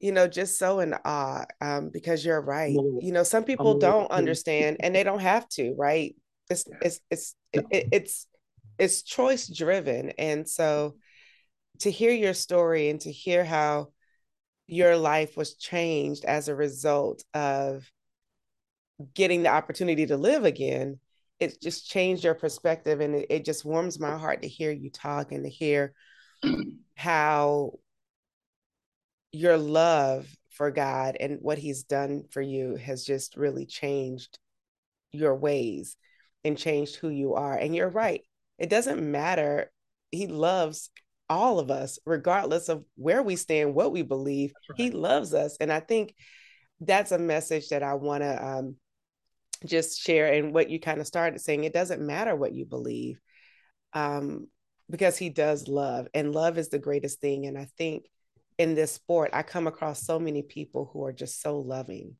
you 0.00 0.12
know, 0.12 0.28
just 0.28 0.58
so 0.58 0.80
in 0.80 0.94
awe 1.04 1.44
um, 1.62 1.88
because 1.90 2.24
you're 2.24 2.42
right. 2.42 2.74
You 2.74 3.12
know, 3.12 3.22
some 3.22 3.44
people 3.44 3.78
don't 3.78 4.10
understand 4.10 4.78
and 4.80 4.94
they 4.94 5.02
don't 5.02 5.20
have 5.20 5.48
to, 5.50 5.74
right? 5.78 6.14
It's 6.50 6.66
it's 6.82 7.00
it's 7.10 7.34
it, 7.54 7.88
it's 7.90 8.26
it's 8.78 9.02
choice 9.02 9.46
driven, 9.46 10.10
and 10.18 10.48
so 10.48 10.96
to 11.80 11.90
hear 11.90 12.12
your 12.12 12.34
story 12.34 12.88
and 12.90 13.00
to 13.02 13.12
hear 13.12 13.44
how 13.44 13.88
your 14.66 14.96
life 14.96 15.36
was 15.36 15.54
changed 15.54 16.24
as 16.24 16.48
a 16.48 16.54
result 16.54 17.24
of 17.34 17.90
getting 19.12 19.42
the 19.42 19.50
opportunity 19.50 20.06
to 20.06 20.16
live 20.16 20.44
again 20.44 20.98
it 21.40 21.60
just 21.60 21.88
changed 21.88 22.24
your 22.24 22.34
perspective 22.34 23.00
and 23.00 23.14
it, 23.14 23.26
it 23.30 23.44
just 23.44 23.64
warms 23.64 23.98
my 23.98 24.16
heart 24.16 24.42
to 24.42 24.48
hear 24.48 24.70
you 24.70 24.90
talk 24.90 25.32
and 25.32 25.44
to 25.44 25.50
hear 25.50 25.92
how 26.94 27.72
your 29.32 29.58
love 29.58 30.28
for 30.50 30.70
God 30.70 31.16
and 31.18 31.38
what 31.42 31.58
he's 31.58 31.82
done 31.82 32.24
for 32.30 32.40
you 32.40 32.76
has 32.76 33.04
just 33.04 33.36
really 33.36 33.66
changed 33.66 34.38
your 35.10 35.34
ways 35.34 35.96
and 36.44 36.56
changed 36.56 36.96
who 36.96 37.08
you 37.08 37.34
are. 37.34 37.56
And 37.56 37.74
you're 37.74 37.88
right. 37.88 38.22
It 38.58 38.70
doesn't 38.70 39.00
matter. 39.02 39.70
He 40.10 40.26
loves 40.26 40.90
all 41.28 41.58
of 41.58 41.70
us, 41.70 41.98
regardless 42.04 42.68
of 42.68 42.84
where 42.96 43.22
we 43.22 43.36
stand, 43.36 43.74
what 43.74 43.92
we 43.92 44.02
believe. 44.02 44.52
Right. 44.70 44.76
He 44.76 44.90
loves 44.90 45.34
us. 45.34 45.56
And 45.60 45.72
I 45.72 45.80
think 45.80 46.14
that's 46.80 47.12
a 47.12 47.18
message 47.18 47.68
that 47.68 47.82
I 47.82 47.94
want 47.94 48.22
to 48.22 48.46
um, 48.46 48.76
just 49.64 50.00
share 50.00 50.32
and 50.32 50.52
what 50.52 50.70
you 50.70 50.78
kind 50.78 51.00
of 51.00 51.06
started 51.06 51.40
saying 51.40 51.64
it 51.64 51.72
doesn't 51.72 52.04
matter 52.04 52.34
what 52.34 52.52
you 52.52 52.64
believe 52.64 53.20
um, 53.92 54.48
because 54.90 55.16
he 55.16 55.28
does 55.28 55.68
love 55.68 56.08
and 56.14 56.34
love 56.34 56.58
is 56.58 56.68
the 56.68 56.78
greatest 56.78 57.20
thing 57.20 57.46
and 57.46 57.56
i 57.56 57.66
think 57.78 58.06
in 58.58 58.74
this 58.74 58.92
sport 58.92 59.30
i 59.32 59.42
come 59.42 59.66
across 59.66 60.04
so 60.04 60.18
many 60.18 60.42
people 60.42 60.90
who 60.92 61.04
are 61.04 61.12
just 61.12 61.40
so 61.40 61.58
loving 61.58 62.16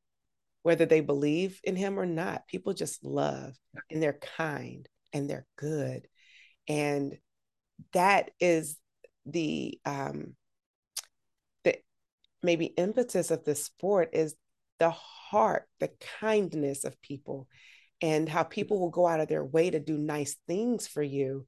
whether 0.63 0.87
they 0.87 1.01
believe 1.01 1.61
in 1.65 1.77
him 1.77 1.99
or 1.99 2.07
not 2.07 2.47
people 2.49 2.73
just 2.73 3.05
love 3.05 3.55
and 3.91 4.03
they're 4.03 4.19
kind 4.37 4.89
and 5.13 5.29
they're 5.29 5.47
good 5.57 6.07
and 6.69 7.17
that 7.93 8.31
is 8.41 8.77
the 9.27 9.79
um 9.85 10.35
the 11.65 11.77
maybe 12.43 12.67
impetus 12.67 13.31
of 13.31 13.45
this 13.45 13.65
sport 13.65 14.11
is 14.13 14.35
the 14.79 14.91
heart, 14.91 15.67
the 15.81 15.91
kindness 16.21 16.85
of 16.85 17.01
people, 17.01 17.49
and 18.01 18.29
how 18.29 18.43
people 18.43 18.81
will 18.81 18.91
go 18.91 19.07
out 19.07 19.21
of 19.21 19.29
their 19.29 19.45
way 19.45 19.71
to 19.71 19.81
do 19.81 19.97
nice 19.97 20.37
things 20.47 20.87
for 20.87 21.03
you, 21.03 21.47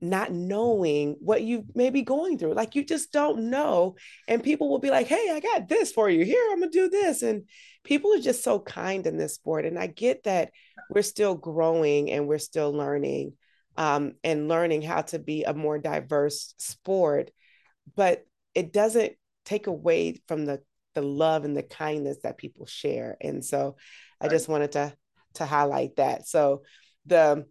not 0.00 0.32
knowing 0.32 1.16
what 1.20 1.42
you 1.42 1.64
may 1.74 1.90
be 1.90 2.02
going 2.02 2.38
through. 2.38 2.54
Like 2.54 2.74
you 2.74 2.84
just 2.84 3.12
don't 3.12 3.50
know. 3.50 3.96
And 4.28 4.42
people 4.42 4.70
will 4.70 4.78
be 4.78 4.90
like, 4.90 5.06
hey, 5.06 5.30
I 5.30 5.40
got 5.40 5.68
this 5.68 5.92
for 5.92 6.08
you. 6.08 6.24
Here, 6.24 6.42
I'm 6.52 6.62
to 6.62 6.68
do 6.68 6.88
this. 6.88 7.22
And 7.22 7.44
people 7.84 8.12
are 8.14 8.20
just 8.20 8.42
so 8.42 8.58
kind 8.58 9.06
in 9.06 9.18
this 9.18 9.34
sport. 9.34 9.66
And 9.66 9.78
I 9.78 9.86
get 9.86 10.24
that 10.24 10.50
we're 10.90 11.02
still 11.02 11.34
growing 11.34 12.10
and 12.10 12.26
we're 12.26 12.38
still 12.38 12.72
learning 12.72 13.34
um, 13.76 14.12
and 14.22 14.48
learning 14.48 14.82
how 14.82 15.02
to 15.02 15.18
be 15.18 15.44
a 15.44 15.54
more 15.54 15.78
diverse 15.78 16.54
sport. 16.58 17.30
But 17.96 18.24
it 18.54 18.72
doesn't 18.72 19.14
take 19.44 19.66
away 19.66 20.20
from 20.26 20.46
the 20.46 20.62
the 20.94 21.02
love 21.02 21.44
and 21.44 21.56
the 21.56 21.62
kindness 21.62 22.18
that 22.22 22.38
people 22.38 22.66
share. 22.66 23.16
And 23.20 23.44
so 23.44 23.76
I 24.20 24.28
just 24.28 24.48
wanted 24.48 24.72
to 24.72 24.94
to 25.34 25.44
highlight 25.44 25.96
that. 25.96 26.28
So 26.28 26.62
the 27.06 27.46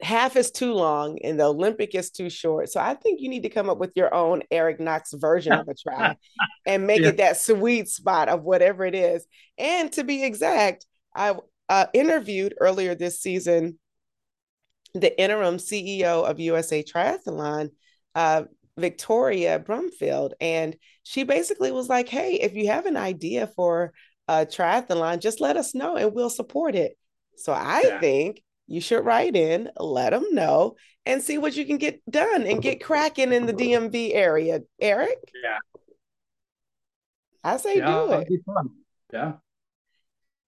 half 0.00 0.36
is 0.36 0.50
too 0.50 0.72
long 0.72 1.18
and 1.22 1.38
the 1.38 1.44
Olympic 1.44 1.94
is 1.94 2.10
too 2.10 2.30
short. 2.30 2.70
So 2.70 2.80
I 2.80 2.94
think 2.94 3.20
you 3.20 3.28
need 3.28 3.42
to 3.42 3.48
come 3.48 3.68
up 3.68 3.78
with 3.78 3.92
your 3.96 4.14
own 4.14 4.42
Eric 4.50 4.80
Knox 4.80 5.12
version 5.12 5.52
of 5.52 5.68
a 5.68 5.74
try 5.74 6.16
and 6.66 6.86
make 6.86 7.00
yeah. 7.00 7.08
it 7.08 7.16
that 7.18 7.36
sweet 7.36 7.88
spot 7.88 8.28
of 8.28 8.42
whatever 8.42 8.84
it 8.84 8.94
is. 8.94 9.26
And 9.58 9.92
to 9.92 10.04
be 10.04 10.24
exact, 10.24 10.86
I 11.14 11.34
uh, 11.68 11.86
interviewed 11.92 12.54
earlier 12.60 12.94
this 12.94 13.20
season 13.20 13.78
the 14.94 15.20
interim 15.20 15.56
CEO 15.56 16.28
of 16.28 16.40
USA 16.40 16.82
Triathlon, 16.82 17.70
uh, 18.14 18.44
Victoria 18.76 19.58
Brumfield. 19.58 20.32
And 20.40 20.76
she 21.02 21.24
basically 21.24 21.72
was 21.72 21.88
like, 21.88 22.08
hey, 22.08 22.34
if 22.34 22.54
you 22.54 22.68
have 22.68 22.86
an 22.86 22.96
idea 22.96 23.46
for 23.46 23.92
a 24.28 24.46
triathlon, 24.46 25.20
just 25.20 25.40
let 25.40 25.56
us 25.56 25.74
know 25.74 25.96
and 25.96 26.14
we'll 26.14 26.30
support 26.30 26.74
it. 26.74 26.96
So 27.36 27.52
I 27.52 27.82
yeah. 27.86 28.00
think 28.00 28.42
you 28.66 28.80
should 28.80 29.04
write 29.04 29.36
in, 29.36 29.70
let 29.78 30.10
them 30.10 30.26
know, 30.32 30.76
and 31.04 31.22
see 31.22 31.38
what 31.38 31.56
you 31.56 31.66
can 31.66 31.78
get 31.78 32.00
done 32.08 32.46
and 32.46 32.62
get 32.62 32.82
cracking 32.82 33.32
in 33.32 33.46
the 33.46 33.52
DMV 33.52 34.14
area. 34.14 34.60
Eric? 34.80 35.18
Yeah. 35.42 35.58
I 37.44 37.56
say 37.56 37.78
yeah, 37.78 37.86
do 37.86 38.12
it. 38.12 38.28
Yeah. 39.12 39.32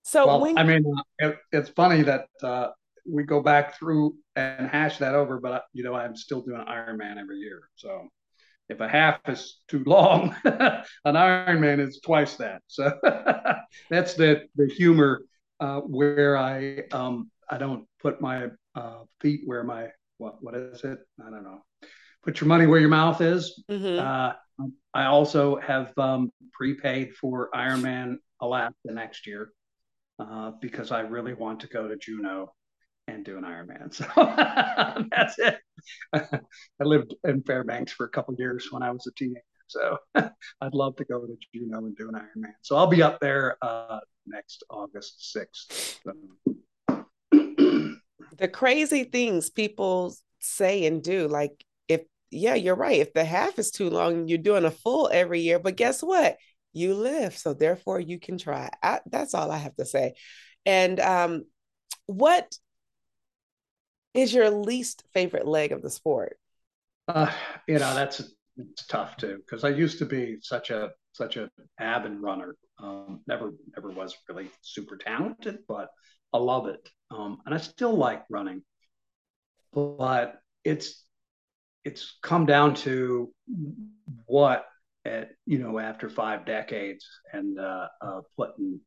So 0.03 0.27
well, 0.27 0.41
when... 0.41 0.59
I 0.59 0.63
mean, 0.63 0.85
it, 1.19 1.37
it's 1.51 1.71
funny 1.71 2.03
that 2.03 2.27
uh, 2.43 2.69
we 3.07 3.25
go 3.25 3.41
back 3.41 3.79
through 3.79 4.17
and 4.37 4.69
hash 4.69 4.99
that 4.99 5.15
over, 5.15 5.39
but 5.39 5.65
you 5.73 5.85
know, 5.85 5.95
I'm 5.95 6.17
still 6.17 6.41
doing 6.41 6.61
Ironman 6.61 7.19
every 7.19 7.39
year. 7.39 7.69
So 7.77 8.09
if 8.69 8.81
a 8.81 8.89
half 8.89 9.21
is 9.29 9.59
too 9.69 9.85
long, 9.85 10.35
an 10.45 10.85
Ironman 11.05 11.81
is 11.81 12.01
twice 12.05 12.37
that. 12.37 12.63
So 12.67 12.93
that's 13.91 14.15
the 14.15 14.45
the 14.57 14.67
humor 14.67 15.25
uh, 15.61 15.81
where 15.81 16.37
I 16.37 16.85
um, 16.93 17.31
I 17.51 17.59
don't 17.59 17.87
put 18.01 18.21
my 18.21 18.49
uh, 18.75 19.03
feet 19.21 19.43
where 19.45 19.65
my 19.65 19.89
what 20.19 20.43
what 20.43 20.55
is 20.55 20.83
it? 20.85 20.99
I 21.21 21.31
don't 21.31 21.45
know. 21.45 21.63
Put 22.25 22.41
your 22.41 22.49
money 22.49 22.67
where 22.67 22.81
your 22.81 22.89
mouth 22.89 23.21
is. 23.21 23.63
Mm-hmm. 23.71 23.99
Uh, 23.99 24.33
I 24.95 25.07
also 25.07 25.57
have 25.57 25.97
um, 25.99 26.31
prepaid 26.53 27.15
for 27.17 27.51
Ironman 27.55 28.17
Alaska 28.41 28.93
next 28.93 29.27
year 29.27 29.51
uh, 30.19 30.53
because 30.61 30.91
I 30.91 31.01
really 31.01 31.35
want 31.35 31.61
to 31.61 31.67
go 31.67 31.89
to 31.89 31.97
Juneau 31.97 32.53
and 33.09 33.25
do 33.25 33.39
an 33.39 33.45
Ironman. 33.45 33.93
So 33.95 34.07
that's 35.11 35.39
it. 35.39 35.59
I 36.13 36.85
lived 36.85 37.15
in 37.25 37.43
Fairbanks 37.43 37.93
for 37.93 38.07
a 38.07 38.09
couple 38.09 38.35
years 38.39 38.69
when 38.71 38.83
I 38.83 38.91
was 38.91 39.07
a 39.07 39.13
teenager. 39.13 39.43
So 39.67 39.99
I'd 40.15 40.75
love 40.75 40.97
to 40.97 41.05
go 41.05 41.27
to 41.27 41.37
Juneau 41.55 41.79
and 41.79 41.97
do 41.97 42.09
an 42.09 42.15
Ironman. 42.15 42.53
So 42.63 42.77
I'll 42.77 42.87
be 42.87 43.03
up 43.03 43.19
there 43.21 43.57
uh, 43.63 44.01
next 44.27 44.63
August 44.71 45.37
6th. 45.37 45.99
the 48.39 48.49
crazy 48.49 49.05
things 49.05 49.51
people 49.51 50.15
say 50.41 50.87
and 50.87 51.03
do, 51.03 51.29
like 51.29 51.65
if, 51.89 52.03
yeah, 52.31 52.55
you're 52.55 52.75
right. 52.75 53.01
If 53.01 53.15
the 53.15 53.25
half 53.25 53.59
is 53.59 53.71
too 53.71 53.91
long, 53.91 54.29
you're 54.29 54.39
doing 54.39 54.65
a 54.65 54.71
full 54.71 55.09
every 55.13 55.41
year. 55.41 55.59
But 55.59 55.77
guess 55.77 56.03
what? 56.03 56.37
You 56.73 56.95
live. 56.95 57.37
So 57.37 57.55
therefore 57.55 58.01
you 58.01 58.19
can 58.19 58.39
try. 58.39 58.71
I, 58.83 59.01
that's 59.07 59.35
all 59.35 59.51
I 59.51 59.59
have 59.59 59.77
to 59.77 59.87
say. 59.87 60.15
And 60.67 61.01
um, 61.01 61.45
what 62.07 62.55
is 64.15 64.33
your 64.33 64.51
least 64.51 65.05
favorite 65.13 65.47
leg 65.47 65.73
of 65.73 65.83
the 65.83 65.91
sport? 65.91 66.39
Uh, 67.09 67.31
you 67.67 67.79
know, 67.79 67.95
that's 67.95 68.23
it's 68.57 68.87
tough 68.87 69.17
too 69.17 69.39
because 69.39 69.65
I 69.65 69.71
used 69.71 69.99
to 69.99 70.07
be 70.07 70.39
such 70.41 70.71
a 70.71 70.91
such 71.13 71.37
a 71.37 71.51
avid 71.79 72.21
runner. 72.21 72.57
Um, 72.79 73.21
never 73.27 73.53
never 73.77 73.91
was 73.91 74.17
really 74.29 74.51
super 74.63 74.97
talented, 74.97 75.59
but 75.69 75.89
I 76.33 76.39
love 76.39 76.67
it, 76.67 76.89
um, 77.11 77.39
and 77.45 77.55
I 77.55 77.59
still 77.59 77.95
like 77.95 78.25
running. 78.31 78.63
But 79.73 80.37
it's 80.65 81.05
it's 81.85 82.17
come 82.23 82.47
down 82.47 82.75
to 82.75 83.33
what 84.27 84.67
at 85.05 85.31
you 85.47 85.59
know 85.59 85.79
after 85.79 86.09
five 86.09 86.47
decades 86.47 87.07
and 87.33 87.59
uh, 87.59 87.89
uh, 88.01 88.21
putting 88.37 88.81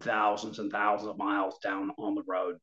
thousands 0.00 0.58
and 0.58 0.70
thousands 0.70 1.10
of 1.10 1.18
miles 1.18 1.58
down 1.62 1.90
on 1.98 2.14
the 2.14 2.22
road 2.26 2.56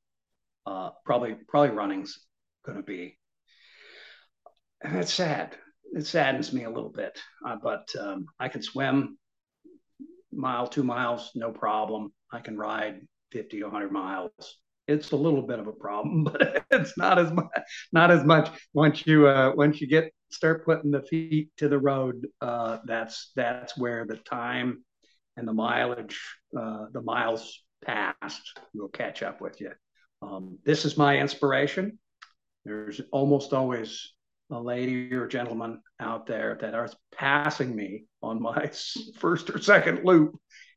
uh, 0.66 0.92
probably 1.06 1.36
probably 1.48 1.76
running's 1.76 2.20
going 2.66 2.78
to 2.78 2.84
be. 2.84 3.18
And 4.84 4.98
it's 4.98 5.14
sad. 5.14 5.56
It 5.94 6.08
saddens 6.08 6.54
me 6.54 6.64
a 6.64 6.70
little 6.70 6.90
bit, 6.90 7.20
uh, 7.46 7.58
but 7.62 7.88
um, 8.00 8.26
I 8.40 8.48
can 8.48 8.62
swim 8.62 9.18
mile, 10.32 10.68
two 10.68 10.84
miles, 10.84 11.32
no 11.36 11.52
problem. 11.52 12.14
I 12.32 12.40
can 12.40 12.58
ride 12.58 13.02
50 13.32 13.58
to 13.58 13.64
100 13.64 13.92
miles. 13.92 14.32
It's 14.88 15.12
a 15.12 15.16
little 15.16 15.42
bit 15.42 15.60
of 15.60 15.68
a 15.68 15.74
problem, 15.74 16.24
but 16.32 16.66
it's 16.72 16.98
not 16.98 17.20
as 17.20 17.32
much. 17.32 17.48
Not 17.92 18.12
as 18.12 18.24
much 18.24 18.50
once 18.74 19.06
you 19.06 19.28
uh, 19.28 19.54
once 19.56 19.82
you 19.82 19.88
get 19.88 20.12
start 20.32 20.66
putting 20.66 20.92
the 20.92 21.02
feet 21.04 21.52
to 21.58 21.68
the 21.68 21.80
road, 21.80 22.28
uh, 22.42 22.80
that's 22.86 23.32
that's 23.36 23.78
where 23.78 24.06
the 24.06 24.18
time 24.18 24.84
and 25.38 25.48
the 25.48 25.54
mileage, 25.54 26.20
uh, 26.58 26.86
the 26.92 27.02
miles 27.02 27.64
passed, 27.86 28.60
will 28.74 28.90
catch 28.90 29.24
up 29.24 29.42
with 29.42 29.62
you. 29.62 29.72
Um, 30.22 30.60
this 30.66 30.86
is 30.86 30.98
my 30.98 31.18
inspiration. 31.18 31.98
There's 32.66 33.02
almost 33.12 33.54
always 33.54 34.14
a 34.52 34.60
lady 34.60 35.14
or 35.14 35.28
gentleman 35.28 35.82
out 36.00 36.28
there 36.28 36.58
that 36.62 36.74
are 36.74 36.90
passing 37.16 37.76
me 37.76 38.06
on 38.22 38.42
my 38.42 38.72
first 39.18 39.50
or 39.50 39.60
second 39.62 40.04
loop, 40.04 40.36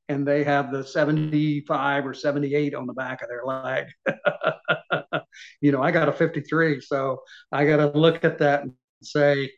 and 0.08 0.26
they 0.26 0.44
have 0.44 0.72
the 0.72 0.84
75 0.84 2.06
or 2.06 2.14
78 2.14 2.74
on 2.74 2.86
the 2.86 2.92
back 2.92 3.22
of 3.22 3.28
their 3.28 3.44
leg. 3.44 3.86
you 5.60 5.72
know, 5.72 5.82
I 5.82 5.90
got 5.90 6.08
a 6.08 6.12
53, 6.12 6.80
so 6.80 7.22
I 7.50 7.66
got 7.66 7.76
to 7.76 7.98
look 7.98 8.24
at 8.24 8.38
that 8.38 8.62
and 8.62 8.72
say, 9.02 9.50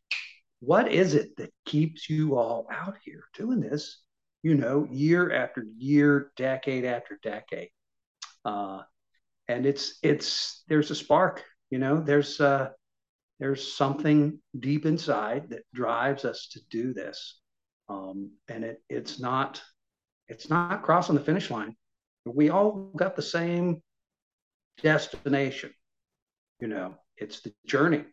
what 0.60 0.90
is 0.90 1.14
it 1.14 1.36
that 1.36 1.52
keeps 1.64 2.08
you 2.08 2.36
all 2.36 2.66
out 2.72 2.96
here 3.04 3.24
doing 3.34 3.60
this? 3.60 4.00
You 4.42 4.54
know, 4.54 4.88
year 4.90 5.32
after 5.32 5.64
year, 5.76 6.32
decade 6.36 6.84
after 6.84 7.18
decade. 7.22 7.68
Uh, 8.44 8.82
and 9.48 9.66
it's 9.66 9.98
it's 10.02 10.62
there's 10.68 10.90
a 10.90 10.94
spark. 10.94 11.44
You 11.70 11.78
know, 11.78 12.00
there's 12.00 12.40
uh, 12.40 12.70
there's 13.38 13.74
something 13.76 14.38
deep 14.58 14.86
inside 14.86 15.50
that 15.50 15.62
drives 15.74 16.24
us 16.24 16.48
to 16.52 16.60
do 16.70 16.92
this, 16.92 17.38
um, 17.88 18.30
and 18.48 18.64
it 18.64 18.82
it's 18.88 19.20
not 19.20 19.62
it's 20.28 20.50
not 20.50 20.82
crossing 20.82 21.14
the 21.14 21.20
finish 21.20 21.50
line. 21.50 21.76
We 22.24 22.50
all 22.50 22.90
got 22.96 23.14
the 23.14 23.22
same 23.22 23.82
destination. 24.82 25.72
You 26.60 26.68
know, 26.68 26.94
it's 27.16 27.40
the 27.40 27.52
journey. 27.66 28.04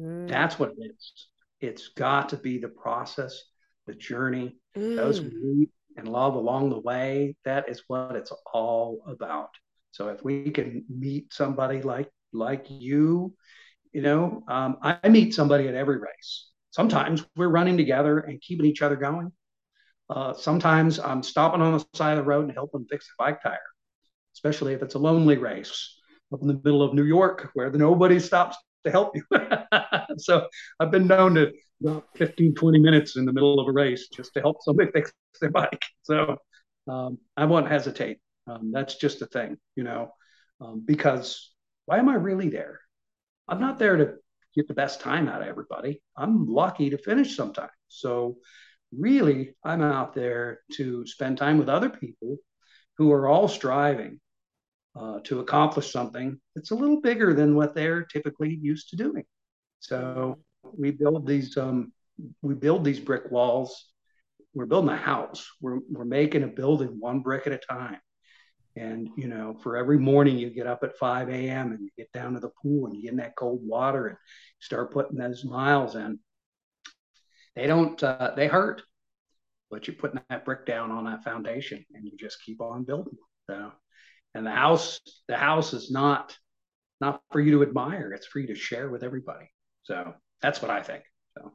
Mm. 0.00 0.28
That's 0.28 0.58
what 0.58 0.70
it 0.70 0.90
is. 0.90 1.28
It's 1.60 1.88
got 1.88 2.30
to 2.30 2.36
be 2.36 2.58
the 2.58 2.68
process, 2.68 3.42
the 3.86 3.94
journey, 3.94 4.58
mm. 4.76 4.96
those 4.96 5.22
meet 5.22 5.70
and 5.96 6.08
love 6.08 6.34
along 6.34 6.70
the 6.70 6.80
way. 6.80 7.36
That 7.44 7.68
is 7.68 7.84
what 7.86 8.16
it's 8.16 8.32
all 8.52 9.04
about. 9.06 9.50
So 9.94 10.08
if 10.08 10.24
we 10.24 10.50
can 10.50 10.84
meet 10.88 11.32
somebody 11.32 11.80
like 11.80 12.10
like 12.32 12.66
you, 12.68 13.32
you 13.92 14.02
know, 14.02 14.42
um, 14.48 14.78
I, 14.82 15.08
meet 15.08 15.34
somebody 15.34 15.68
at 15.68 15.76
every 15.76 15.98
race. 15.98 16.48
Sometimes 16.72 17.24
we're 17.36 17.46
running 17.46 17.76
together 17.76 18.18
and 18.18 18.40
keeping 18.40 18.66
each 18.66 18.82
other 18.82 18.96
going. 18.96 19.30
Uh, 20.10 20.34
sometimes 20.34 20.98
I'm 20.98 21.22
stopping 21.22 21.62
on 21.62 21.74
the 21.74 21.86
side 21.94 22.18
of 22.18 22.24
the 22.24 22.28
road 22.28 22.46
and 22.46 22.52
helping 22.52 22.86
fix 22.90 23.06
a 23.06 23.22
bike 23.22 23.40
tire, 23.40 23.58
especially 24.34 24.72
if 24.72 24.82
it's 24.82 24.96
a 24.96 24.98
lonely 24.98 25.38
race 25.38 25.96
up 26.32 26.42
in 26.42 26.48
the 26.48 26.60
middle 26.64 26.82
of 26.82 26.92
New 26.92 27.04
York 27.04 27.50
where 27.54 27.70
nobody 27.70 28.18
stops 28.18 28.56
to 28.84 28.90
help 28.90 29.14
you. 29.14 29.22
so 30.18 30.48
I've 30.80 30.90
been 30.90 31.06
known 31.06 31.36
to 31.36 31.52
about 31.80 32.08
15, 32.16 32.56
20 32.56 32.78
minutes 32.80 33.14
in 33.14 33.26
the 33.26 33.32
middle 33.32 33.60
of 33.60 33.68
a 33.68 33.72
race 33.72 34.08
just 34.08 34.34
to 34.34 34.40
help 34.40 34.56
somebody 34.62 34.90
fix 34.92 35.12
their 35.40 35.52
bike. 35.52 35.84
So 36.02 36.36
um, 36.88 37.18
I 37.36 37.44
won't 37.44 37.68
hesitate. 37.68 38.18
Um, 38.46 38.72
that's 38.72 38.96
just 38.96 39.22
a 39.22 39.26
thing, 39.26 39.56
you 39.76 39.84
know, 39.84 40.10
um, 40.60 40.82
because 40.84 41.52
why 41.86 41.98
am 41.98 42.08
I 42.08 42.14
really 42.14 42.48
there? 42.48 42.80
I'm 43.48 43.60
not 43.60 43.78
there 43.78 43.96
to 43.96 44.14
get 44.54 44.68
the 44.68 44.74
best 44.74 45.00
time 45.00 45.28
out 45.28 45.42
of 45.42 45.48
everybody. 45.48 46.02
I'm 46.16 46.46
lucky 46.46 46.90
to 46.90 46.98
finish 46.98 47.36
sometimes. 47.36 47.70
So 47.88 48.36
really, 48.96 49.54
I'm 49.64 49.82
out 49.82 50.14
there 50.14 50.60
to 50.74 51.06
spend 51.06 51.38
time 51.38 51.58
with 51.58 51.68
other 51.68 51.90
people 51.90 52.36
who 52.96 53.12
are 53.12 53.28
all 53.28 53.48
striving 53.48 54.20
uh, 54.96 55.18
to 55.24 55.40
accomplish 55.40 55.90
something 55.90 56.40
that's 56.54 56.70
a 56.70 56.74
little 56.74 57.00
bigger 57.00 57.34
than 57.34 57.56
what 57.56 57.74
they're 57.74 58.04
typically 58.04 58.54
used 58.54 58.90
to 58.90 58.96
doing. 58.96 59.24
So 59.80 60.38
we 60.62 60.92
build 60.92 61.26
these 61.26 61.56
um, 61.56 61.92
we 62.42 62.54
build 62.54 62.84
these 62.84 63.00
brick 63.00 63.30
walls. 63.30 63.90
We're 64.54 64.66
building 64.66 64.90
a 64.90 64.96
house. 64.96 65.50
We're 65.60 65.80
we're 65.90 66.04
making 66.04 66.44
a 66.44 66.48
building 66.48 66.96
one 67.00 67.20
brick 67.20 67.46
at 67.46 67.52
a 67.52 67.58
time. 67.58 67.98
And 68.76 69.08
you 69.16 69.28
know, 69.28 69.56
for 69.62 69.76
every 69.76 69.98
morning 69.98 70.36
you 70.36 70.50
get 70.50 70.66
up 70.66 70.82
at 70.82 70.98
5 70.98 71.28
a.m. 71.28 71.72
and 71.72 71.80
you 71.80 71.90
get 71.96 72.10
down 72.12 72.34
to 72.34 72.40
the 72.40 72.50
pool 72.60 72.86
and 72.86 72.94
you 72.94 73.02
get 73.02 73.12
in 73.12 73.18
that 73.18 73.36
cold 73.36 73.60
water 73.62 74.08
and 74.08 74.16
start 74.58 74.92
putting 74.92 75.16
those 75.16 75.44
miles 75.44 75.94
in. 75.94 76.18
They 77.54 77.68
don't 77.68 78.02
uh, 78.02 78.32
they 78.34 78.48
hurt, 78.48 78.82
but 79.70 79.86
you're 79.86 79.96
putting 79.96 80.20
that 80.28 80.44
brick 80.44 80.66
down 80.66 80.90
on 80.90 81.04
that 81.04 81.22
foundation 81.22 81.84
and 81.94 82.04
you 82.04 82.16
just 82.18 82.42
keep 82.42 82.60
on 82.60 82.82
building. 82.82 83.16
So 83.48 83.70
and 84.34 84.46
the 84.46 84.50
house 84.50 85.00
the 85.28 85.36
house 85.36 85.72
is 85.72 85.90
not 85.90 86.36
not 87.00 87.22
for 87.30 87.40
you 87.40 87.52
to 87.52 87.62
admire 87.62 88.12
it's 88.12 88.26
for 88.26 88.40
you 88.40 88.48
to 88.48 88.54
share 88.54 88.88
with 88.90 89.02
everybody 89.02 89.50
so 89.84 90.14
that's 90.42 90.60
what 90.60 90.70
i 90.70 90.82
think 90.82 91.02
so 91.36 91.52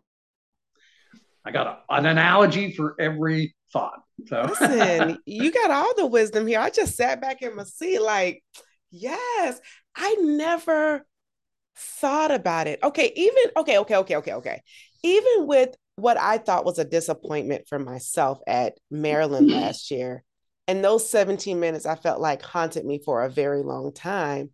i 1.45 1.51
got 1.51 1.67
a, 1.67 1.93
an 1.93 2.05
analogy 2.05 2.71
for 2.71 2.95
every 2.99 3.55
thought 3.71 4.01
so 4.27 4.41
listen 4.59 5.17
you 5.25 5.51
got 5.51 5.71
all 5.71 5.93
the 5.95 6.05
wisdom 6.05 6.47
here 6.47 6.59
i 6.59 6.69
just 6.69 6.95
sat 6.95 7.21
back 7.21 7.41
in 7.41 7.55
my 7.55 7.63
seat 7.63 7.99
like 7.99 8.43
yes 8.91 9.59
i 9.95 10.15
never 10.19 11.05
thought 11.75 12.31
about 12.31 12.67
it 12.67 12.79
okay 12.83 13.11
even 13.15 13.43
okay 13.57 13.77
okay 13.77 13.95
okay 13.95 14.15
okay 14.15 14.33
okay 14.33 14.61
even 15.03 15.47
with 15.47 15.75
what 15.95 16.17
i 16.17 16.37
thought 16.37 16.65
was 16.65 16.79
a 16.79 16.85
disappointment 16.85 17.67
for 17.67 17.79
myself 17.79 18.39
at 18.47 18.73
maryland 18.89 19.49
mm-hmm. 19.49 19.59
last 19.59 19.91
year 19.91 20.23
and 20.69 20.83
those 20.83 21.09
17 21.09 21.59
minutes 21.59 21.87
I 21.87 21.95
felt 21.95 22.21
like 22.21 22.43
haunted 22.43 22.85
me 22.85 23.01
for 23.03 23.23
a 23.23 23.29
very 23.29 23.63
long 23.63 23.91
time. 23.91 24.51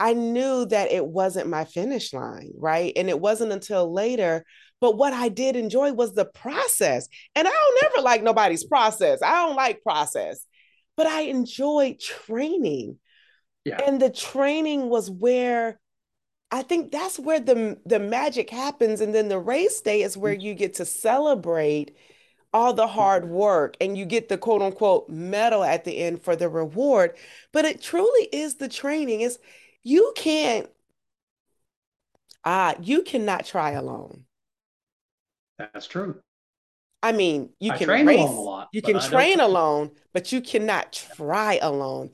I 0.00 0.12
knew 0.12 0.66
that 0.66 0.90
it 0.90 1.06
wasn't 1.06 1.48
my 1.48 1.64
finish 1.64 2.12
line, 2.12 2.50
right? 2.56 2.92
And 2.96 3.08
it 3.08 3.20
wasn't 3.20 3.52
until 3.52 3.92
later. 3.92 4.44
But 4.80 4.96
what 4.96 5.12
I 5.12 5.28
did 5.28 5.56
enjoy 5.56 5.92
was 5.92 6.14
the 6.14 6.24
process. 6.24 7.08
And 7.34 7.48
I 7.48 7.50
don't 7.50 7.82
never 7.82 8.02
like 8.02 8.22
nobody's 8.22 8.64
process. 8.64 9.22
I 9.22 9.46
don't 9.46 9.56
like 9.56 9.82
process, 9.82 10.46
but 10.96 11.06
I 11.06 11.22
enjoyed 11.22 12.00
training. 12.00 12.98
Yeah. 13.64 13.80
And 13.86 14.00
the 14.00 14.10
training 14.10 14.88
was 14.88 15.10
where 15.10 15.80
I 16.50 16.62
think 16.62 16.92
that's 16.92 17.18
where 17.18 17.40
the 17.40 17.78
the 17.86 17.98
magic 17.98 18.50
happens. 18.50 19.00
And 19.00 19.14
then 19.14 19.28
the 19.28 19.38
race 19.38 19.80
day 19.80 20.02
is 20.02 20.16
where 20.16 20.34
you 20.34 20.54
get 20.54 20.74
to 20.74 20.84
celebrate 20.84 21.96
all 22.54 22.72
the 22.72 22.86
hard 22.86 23.28
work 23.28 23.76
and 23.80 23.98
you 23.98 24.06
get 24.06 24.28
the 24.28 24.38
quote 24.38 24.62
unquote 24.62 25.08
medal 25.10 25.64
at 25.64 25.84
the 25.84 25.98
end 25.98 26.22
for 26.22 26.36
the 26.36 26.48
reward 26.48 27.16
but 27.52 27.64
it 27.64 27.82
truly 27.82 28.28
is 28.32 28.54
the 28.54 28.68
training 28.68 29.20
is 29.20 29.38
you 29.82 30.12
can't 30.16 30.70
uh 32.44 32.74
you 32.80 33.02
cannot 33.02 33.44
try 33.44 33.72
alone 33.72 34.23
that's 35.58 35.86
true 35.86 36.20
i 37.02 37.12
mean 37.12 37.50
you 37.60 37.72
I 37.72 37.78
can 37.78 37.86
train 37.86 38.06
race, 38.06 38.18
alone 38.18 38.36
a 38.36 38.40
lot, 38.40 38.68
you 38.72 38.82
can 38.82 39.00
train 39.00 39.40
alone 39.40 39.90
but 40.12 40.32
you 40.32 40.40
cannot 40.40 40.92
try 40.92 41.58
alone 41.60 42.10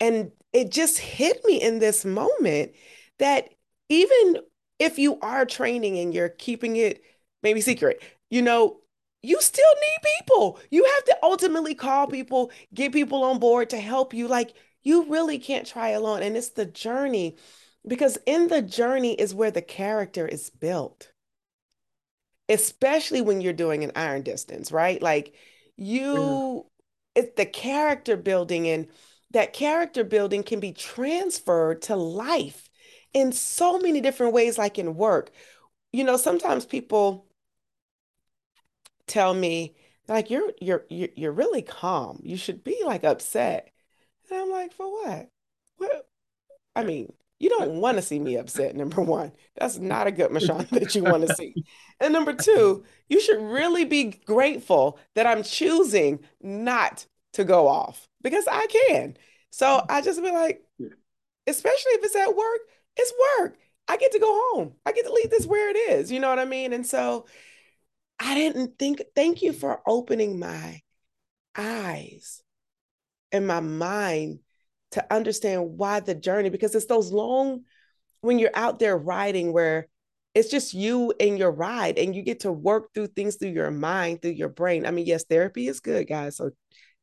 and 0.00 0.32
it 0.52 0.70
just 0.70 0.98
hit 0.98 1.44
me 1.44 1.60
in 1.60 1.78
this 1.78 2.04
moment 2.04 2.72
that 3.18 3.48
even 3.88 4.38
if 4.78 4.98
you 4.98 5.18
are 5.20 5.44
training 5.46 5.98
and 5.98 6.12
you're 6.12 6.28
keeping 6.28 6.76
it 6.76 7.02
maybe 7.42 7.60
secret 7.60 8.02
you 8.30 8.42
know 8.42 8.78
you 9.22 9.40
still 9.40 9.74
need 9.74 10.10
people. 10.18 10.58
You 10.70 10.84
have 10.84 11.04
to 11.04 11.16
ultimately 11.22 11.74
call 11.74 12.06
people, 12.06 12.50
get 12.74 12.92
people 12.92 13.22
on 13.22 13.38
board 13.38 13.70
to 13.70 13.78
help 13.78 14.12
you. 14.12 14.28
Like 14.28 14.54
you 14.82 15.04
really 15.04 15.38
can't 15.38 15.66
try 15.66 15.90
alone. 15.90 16.22
And 16.22 16.36
it's 16.36 16.50
the 16.50 16.66
journey 16.66 17.36
because 17.86 18.18
in 18.26 18.48
the 18.48 18.62
journey 18.62 19.14
is 19.14 19.34
where 19.34 19.50
the 19.50 19.62
character 19.62 20.26
is 20.26 20.50
built, 20.50 21.11
especially 22.52 23.20
when 23.20 23.40
you're 23.40 23.52
doing 23.52 23.84
an 23.84 23.92
iron 23.96 24.22
distance, 24.22 24.72
right? 24.72 25.02
Like 25.02 25.34
you, 25.76 26.66
yeah. 27.16 27.22
it's 27.22 27.36
the 27.36 27.46
character 27.46 28.16
building, 28.16 28.68
and 28.68 28.88
that 29.30 29.52
character 29.52 30.04
building 30.04 30.42
can 30.42 30.60
be 30.60 30.72
transferred 30.72 31.82
to 31.82 31.96
life 31.96 32.68
in 33.14 33.32
so 33.32 33.78
many 33.78 34.00
different 34.00 34.34
ways, 34.34 34.58
like 34.58 34.78
in 34.78 34.94
work. 34.96 35.30
You 35.92 36.04
know, 36.04 36.16
sometimes 36.16 36.64
people, 36.66 37.26
tell 39.06 39.34
me 39.34 39.74
like 40.08 40.30
you're 40.30 40.52
you're 40.60 40.84
you're 40.90 41.32
really 41.32 41.62
calm. 41.62 42.20
You 42.22 42.36
should 42.36 42.64
be 42.64 42.80
like 42.84 43.04
upset. 43.04 43.70
And 44.30 44.40
I'm 44.40 44.50
like, 44.50 44.72
for 44.72 44.90
what? 44.90 45.28
What? 45.78 46.08
I 46.76 46.84
mean, 46.84 47.12
you 47.42 47.48
don't 47.48 47.72
want 47.80 47.98
to 47.98 48.02
see 48.02 48.18
me 48.18 48.36
upset. 48.36 48.74
Number 48.76 49.02
one, 49.02 49.32
that's 49.56 49.76
not 49.76 50.06
a 50.06 50.12
good 50.12 50.30
Mashawn 50.30 50.68
that 50.70 50.94
you 50.94 51.02
want 51.02 51.26
to 51.26 51.34
see. 51.34 51.52
And 52.00 52.12
number 52.12 52.32
two, 52.32 52.84
you 53.08 53.20
should 53.20 53.42
really 53.42 53.84
be 53.84 54.04
grateful 54.24 54.98
that 55.14 55.26
I'm 55.26 55.42
choosing 55.42 56.20
not 56.40 57.04
to 57.34 57.44
go 57.44 57.66
off 57.66 58.08
because 58.22 58.46
I 58.50 58.66
can. 58.68 59.16
So 59.50 59.84
I 59.88 60.00
just 60.00 60.22
be 60.22 60.30
like, 60.30 60.62
especially 61.46 61.92
if 61.92 62.04
it's 62.04 62.16
at 62.16 62.34
work, 62.34 62.60
it's 62.96 63.12
work. 63.38 63.58
I 63.88 63.96
get 63.96 64.12
to 64.12 64.20
go 64.20 64.40
home. 64.52 64.74
I 64.86 64.92
get 64.92 65.04
to 65.06 65.12
leave 65.12 65.30
this 65.30 65.44
where 65.44 65.68
it 65.68 65.76
is. 65.76 66.12
You 66.12 66.20
know 66.20 66.30
what 66.30 66.38
I 66.38 66.44
mean? 66.44 66.72
And 66.72 66.86
so 66.86 67.26
I 68.20 68.34
didn't 68.34 68.78
think, 68.78 69.02
thank 69.16 69.42
you 69.42 69.52
for 69.52 69.82
opening 69.84 70.38
my 70.38 70.80
eyes 71.56 72.40
and 73.32 73.46
my 73.46 73.58
mind 73.58 74.38
to 74.92 75.12
understand 75.12 75.76
why 75.76 76.00
the 76.00 76.14
journey, 76.14 76.50
because 76.50 76.74
it's 76.74 76.86
those 76.86 77.12
long, 77.12 77.64
when 78.20 78.38
you're 78.38 78.50
out 78.54 78.78
there 78.78 78.96
riding 78.96 79.52
where 79.52 79.88
it's 80.34 80.48
just 80.48 80.72
you 80.72 81.12
and 81.20 81.38
your 81.38 81.50
ride 81.50 81.98
and 81.98 82.14
you 82.14 82.22
get 82.22 82.40
to 82.40 82.52
work 82.52 82.94
through 82.94 83.08
things 83.08 83.36
through 83.36 83.50
your 83.50 83.70
mind 83.70 84.22
through 84.22 84.30
your 84.30 84.48
brain. 84.48 84.86
I 84.86 84.90
mean 84.90 85.04
yes 85.04 85.24
therapy 85.24 85.68
is 85.68 85.80
good 85.80 86.08
guys 86.08 86.36
so 86.36 86.52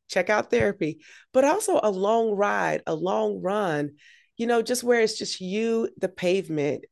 check 0.08 0.30
out 0.30 0.50
therapy 0.50 1.00
but 1.32 1.44
also 1.44 1.78
a 1.80 1.90
long 1.90 2.32
ride 2.32 2.82
a 2.88 2.94
long 2.94 3.40
run 3.40 3.90
you 4.36 4.46
know 4.48 4.62
just 4.62 4.82
where 4.82 5.00
it's 5.00 5.16
just 5.16 5.40
you 5.40 5.88
the 5.98 6.08
pavement 6.08 6.84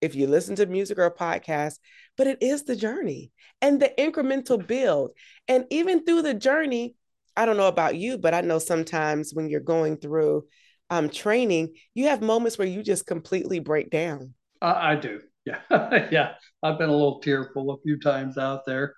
if 0.00 0.14
you 0.14 0.28
listen 0.28 0.54
to 0.54 0.66
music 0.66 0.98
or 0.98 1.06
a 1.06 1.12
podcast 1.12 1.78
but 2.16 2.28
it 2.28 2.40
is 2.40 2.64
the 2.64 2.76
journey 2.76 3.32
and 3.60 3.80
the 3.80 3.92
incremental 3.98 4.64
build. 4.64 5.12
And 5.46 5.64
even 5.70 6.04
through 6.04 6.22
the 6.22 6.34
journey 6.34 6.94
i 7.38 7.46
don't 7.46 7.56
know 7.56 7.68
about 7.68 7.96
you 7.96 8.18
but 8.18 8.34
i 8.34 8.40
know 8.40 8.58
sometimes 8.58 9.32
when 9.32 9.48
you're 9.48 9.60
going 9.60 9.96
through 9.96 10.44
um, 10.90 11.10
training 11.10 11.74
you 11.94 12.06
have 12.06 12.22
moments 12.22 12.56
where 12.56 12.66
you 12.66 12.82
just 12.82 13.06
completely 13.06 13.58
break 13.58 13.90
down 13.90 14.34
uh, 14.62 14.74
i 14.76 14.94
do 14.94 15.20
yeah, 15.70 16.08
yeah. 16.10 16.32
I've 16.62 16.78
been 16.78 16.88
a 16.88 16.92
little 16.92 17.20
tearful 17.20 17.70
a 17.70 17.80
few 17.82 17.98
times 17.98 18.38
out 18.38 18.66
there. 18.66 18.94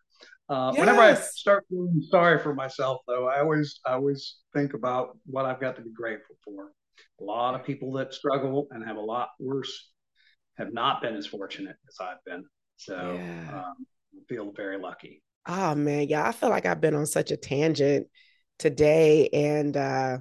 Uh, 0.49 0.73
yes. 0.75 0.81
Whenever 0.81 1.01
I 1.01 1.15
start 1.15 1.65
feeling 1.69 2.03
sorry 2.11 2.39
for 2.41 2.55
myself, 2.55 3.03
though, 3.07 3.29
I 3.29 3.41
always 3.41 3.81
I 3.87 3.93
always 3.93 4.39
think 4.55 4.75
about 4.75 5.17
what 5.27 5.45
I've 5.45 5.61
got 5.61 5.77
to 5.77 5.83
be 5.83 5.93
grateful 5.93 6.37
for. 6.45 6.73
A 7.21 7.25
lot 7.25 7.55
of 7.55 7.65
people 7.65 7.93
that 7.93 8.13
struggle 8.13 8.67
and 8.73 8.85
have 8.85 8.97
a 8.97 9.01
lot 9.01 9.29
worse 9.39 9.93
have 10.59 10.73
not 10.73 11.03
been 11.03 11.15
as 11.15 11.27
fortunate 11.27 11.77
as 11.89 11.97
I've 12.01 12.25
been. 12.27 12.45
So 12.79 13.15
yeah. 13.15 13.65
um, 13.65 13.87
I 14.15 14.21
feel 14.29 14.53
very 14.57 14.79
lucky. 14.79 15.23
Oh 15.47 15.75
man, 15.77 16.09
yeah, 16.09 16.27
I 16.27 16.33
feel 16.33 16.49
like 16.49 16.67
I've 16.67 16.81
been 16.81 16.95
on 16.95 17.07
such 17.07 17.31
a 17.31 17.37
tangent 17.37 18.09
today, 18.61 19.29
and 19.33 19.77
uh, 19.77 20.19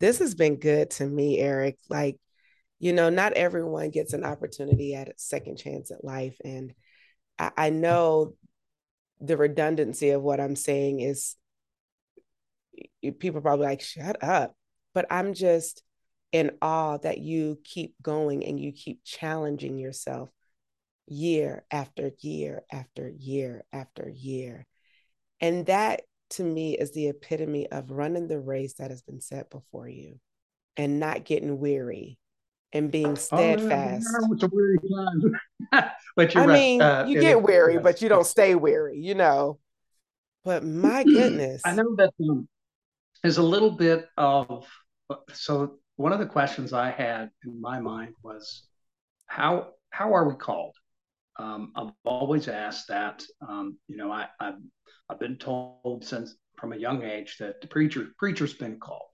this 0.00 0.20
has 0.20 0.34
been 0.34 0.56
good 0.56 0.90
to 0.92 1.06
me, 1.06 1.38
Eric. 1.38 1.78
Like 1.90 2.18
you 2.82 2.92
know, 2.92 3.10
not 3.10 3.34
everyone 3.34 3.90
gets 3.90 4.12
an 4.12 4.24
opportunity 4.24 4.96
at 4.96 5.08
a 5.08 5.12
second 5.16 5.56
chance 5.56 5.92
at 5.92 6.04
life. 6.04 6.36
And 6.44 6.74
I, 7.38 7.52
I 7.56 7.70
know 7.70 8.34
the 9.20 9.36
redundancy 9.36 10.10
of 10.10 10.20
what 10.20 10.40
I'm 10.40 10.56
saying 10.56 10.98
is 10.98 11.36
people 13.20 13.40
probably 13.40 13.66
like, 13.66 13.82
shut 13.82 14.24
up. 14.24 14.56
But 14.94 15.06
I'm 15.10 15.32
just 15.32 15.84
in 16.32 16.50
awe 16.60 16.96
that 16.98 17.18
you 17.18 17.56
keep 17.62 17.94
going 18.02 18.44
and 18.44 18.58
you 18.58 18.72
keep 18.72 19.04
challenging 19.04 19.78
yourself 19.78 20.30
year 21.06 21.64
after 21.70 22.10
year 22.18 22.64
after 22.68 23.08
year 23.08 23.62
after 23.72 24.10
year. 24.10 24.66
And 25.40 25.66
that 25.66 26.02
to 26.32 26.44
me 26.44 26.76
is 26.76 26.92
the 26.92 27.08
epitome 27.08 27.70
of 27.70 27.90
running 27.90 28.28
the 28.28 28.40
race 28.40 28.74
that 28.74 28.90
has 28.90 29.02
been 29.02 29.20
set 29.20 29.50
before 29.50 29.88
you 29.88 30.18
and 30.76 30.98
not 30.98 31.24
getting 31.24 31.58
weary 31.58 32.18
and 32.72 32.90
being 32.90 33.16
steadfast. 33.16 34.08
Oh, 34.10 34.48
weary 34.52 34.78
but 35.70 36.36
I 36.36 36.46
right. 36.46 36.54
mean, 36.54 36.82
uh, 36.82 37.04
you 37.08 37.20
get 37.20 37.42
weary, 37.42 37.78
but 37.78 38.02
you 38.02 38.08
don't 38.08 38.26
stay 38.26 38.54
weary, 38.54 38.98
you 38.98 39.14
know. 39.14 39.58
But 40.44 40.64
my 40.64 41.04
goodness, 41.04 41.62
I 41.64 41.74
know 41.74 41.94
that 41.96 42.12
um, 42.28 42.48
there's 43.22 43.38
a 43.38 43.42
little 43.42 43.70
bit 43.70 44.08
of 44.16 44.66
so. 45.32 45.78
One 45.96 46.12
of 46.12 46.18
the 46.18 46.26
questions 46.26 46.72
I 46.72 46.90
had 46.90 47.30
in 47.44 47.60
my 47.60 47.78
mind 47.78 48.14
was 48.22 48.62
how 49.26 49.68
how 49.90 50.14
are 50.14 50.26
we 50.26 50.34
called? 50.34 50.74
Um, 51.38 51.72
I've 51.76 51.92
always 52.04 52.48
asked 52.48 52.88
that. 52.88 53.22
Um, 53.46 53.78
you 53.88 53.96
know, 53.96 54.10
I, 54.10 54.26
I've 54.40 54.60
I've 55.08 55.20
been 55.20 55.36
told 55.36 56.04
since 56.04 56.36
from 56.58 56.72
a 56.72 56.76
young 56.76 57.02
age 57.02 57.36
that 57.38 57.60
the 57.60 57.68
preacher 57.68 58.08
preacher's 58.18 58.54
been 58.54 58.78
called, 58.78 59.08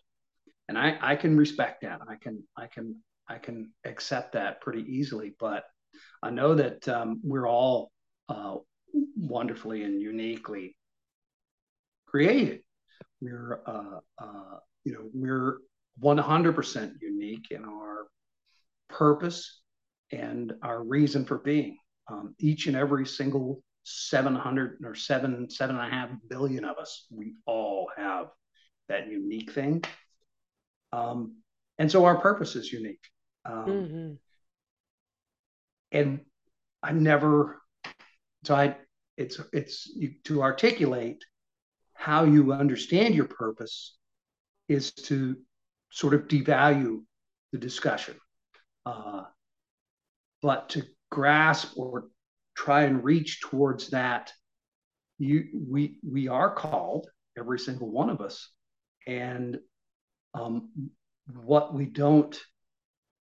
and 0.68 0.76
I 0.76 0.98
I 1.00 1.16
can 1.16 1.36
respect 1.36 1.82
that. 1.82 2.00
I 2.08 2.16
can 2.16 2.42
I 2.56 2.66
can 2.66 2.96
I 3.28 3.38
can 3.38 3.72
accept 3.84 4.32
that 4.32 4.60
pretty 4.60 4.82
easily. 4.82 5.34
But 5.38 5.64
I 6.22 6.30
know 6.30 6.54
that 6.54 6.88
um, 6.88 7.20
we're 7.22 7.48
all 7.48 7.90
uh, 8.28 8.56
wonderfully 9.16 9.84
and 9.84 10.00
uniquely 10.00 10.76
created. 12.06 12.60
We're, 13.20 13.60
uh, 13.66 14.00
uh, 14.18 14.58
you 14.84 14.92
know, 14.92 15.10
we're 15.12 15.58
100% 16.02 16.92
unique 17.00 17.46
in 17.50 17.64
our 17.64 18.06
purpose 18.88 19.60
and 20.12 20.52
our 20.62 20.82
reason 20.82 21.24
for 21.24 21.38
being. 21.38 21.76
Um, 22.10 22.34
each 22.38 22.66
and 22.66 22.76
every 22.76 23.06
single 23.06 23.62
700 23.84 24.78
or 24.84 24.94
seven, 24.94 25.48
seven 25.50 25.76
and 25.76 25.86
a 25.86 25.94
half 25.94 26.10
billion 26.28 26.64
of 26.64 26.78
us, 26.78 27.06
we 27.10 27.34
all 27.46 27.90
have 27.96 28.28
that 28.88 29.08
unique 29.08 29.52
thing. 29.52 29.82
Um, 30.92 31.36
and 31.78 31.90
so 31.90 32.04
our 32.04 32.18
purpose 32.20 32.56
is 32.56 32.72
unique. 32.72 33.04
Um, 33.44 33.66
mm-hmm. 33.66 34.12
And 35.92 36.20
I 36.82 36.92
never, 36.92 37.60
so 38.44 38.54
I, 38.54 38.76
it's, 39.16 39.40
it's 39.52 39.86
you, 39.86 40.14
to 40.24 40.42
articulate 40.42 41.24
how 41.94 42.24
you 42.24 42.52
understand 42.52 43.14
your 43.14 43.26
purpose 43.26 43.96
is 44.68 44.92
to 44.92 45.36
sort 45.90 46.14
of 46.14 46.28
devalue 46.28 47.02
the 47.52 47.58
discussion. 47.58 48.14
Uh, 48.84 49.24
but 50.42 50.68
to 50.70 50.84
grasp 51.10 51.72
or 51.76 52.08
try 52.56 52.82
and 52.82 53.04
reach 53.04 53.40
towards 53.40 53.90
that, 53.90 54.32
you 55.18 55.44
we 55.54 55.98
we 56.08 56.28
are 56.28 56.54
called, 56.54 57.08
every 57.36 57.58
single 57.58 57.90
one 57.90 58.10
of 58.10 58.20
us, 58.20 58.50
and 59.06 59.58
um, 60.34 60.70
what 61.44 61.74
we 61.74 61.86
don't 61.86 62.38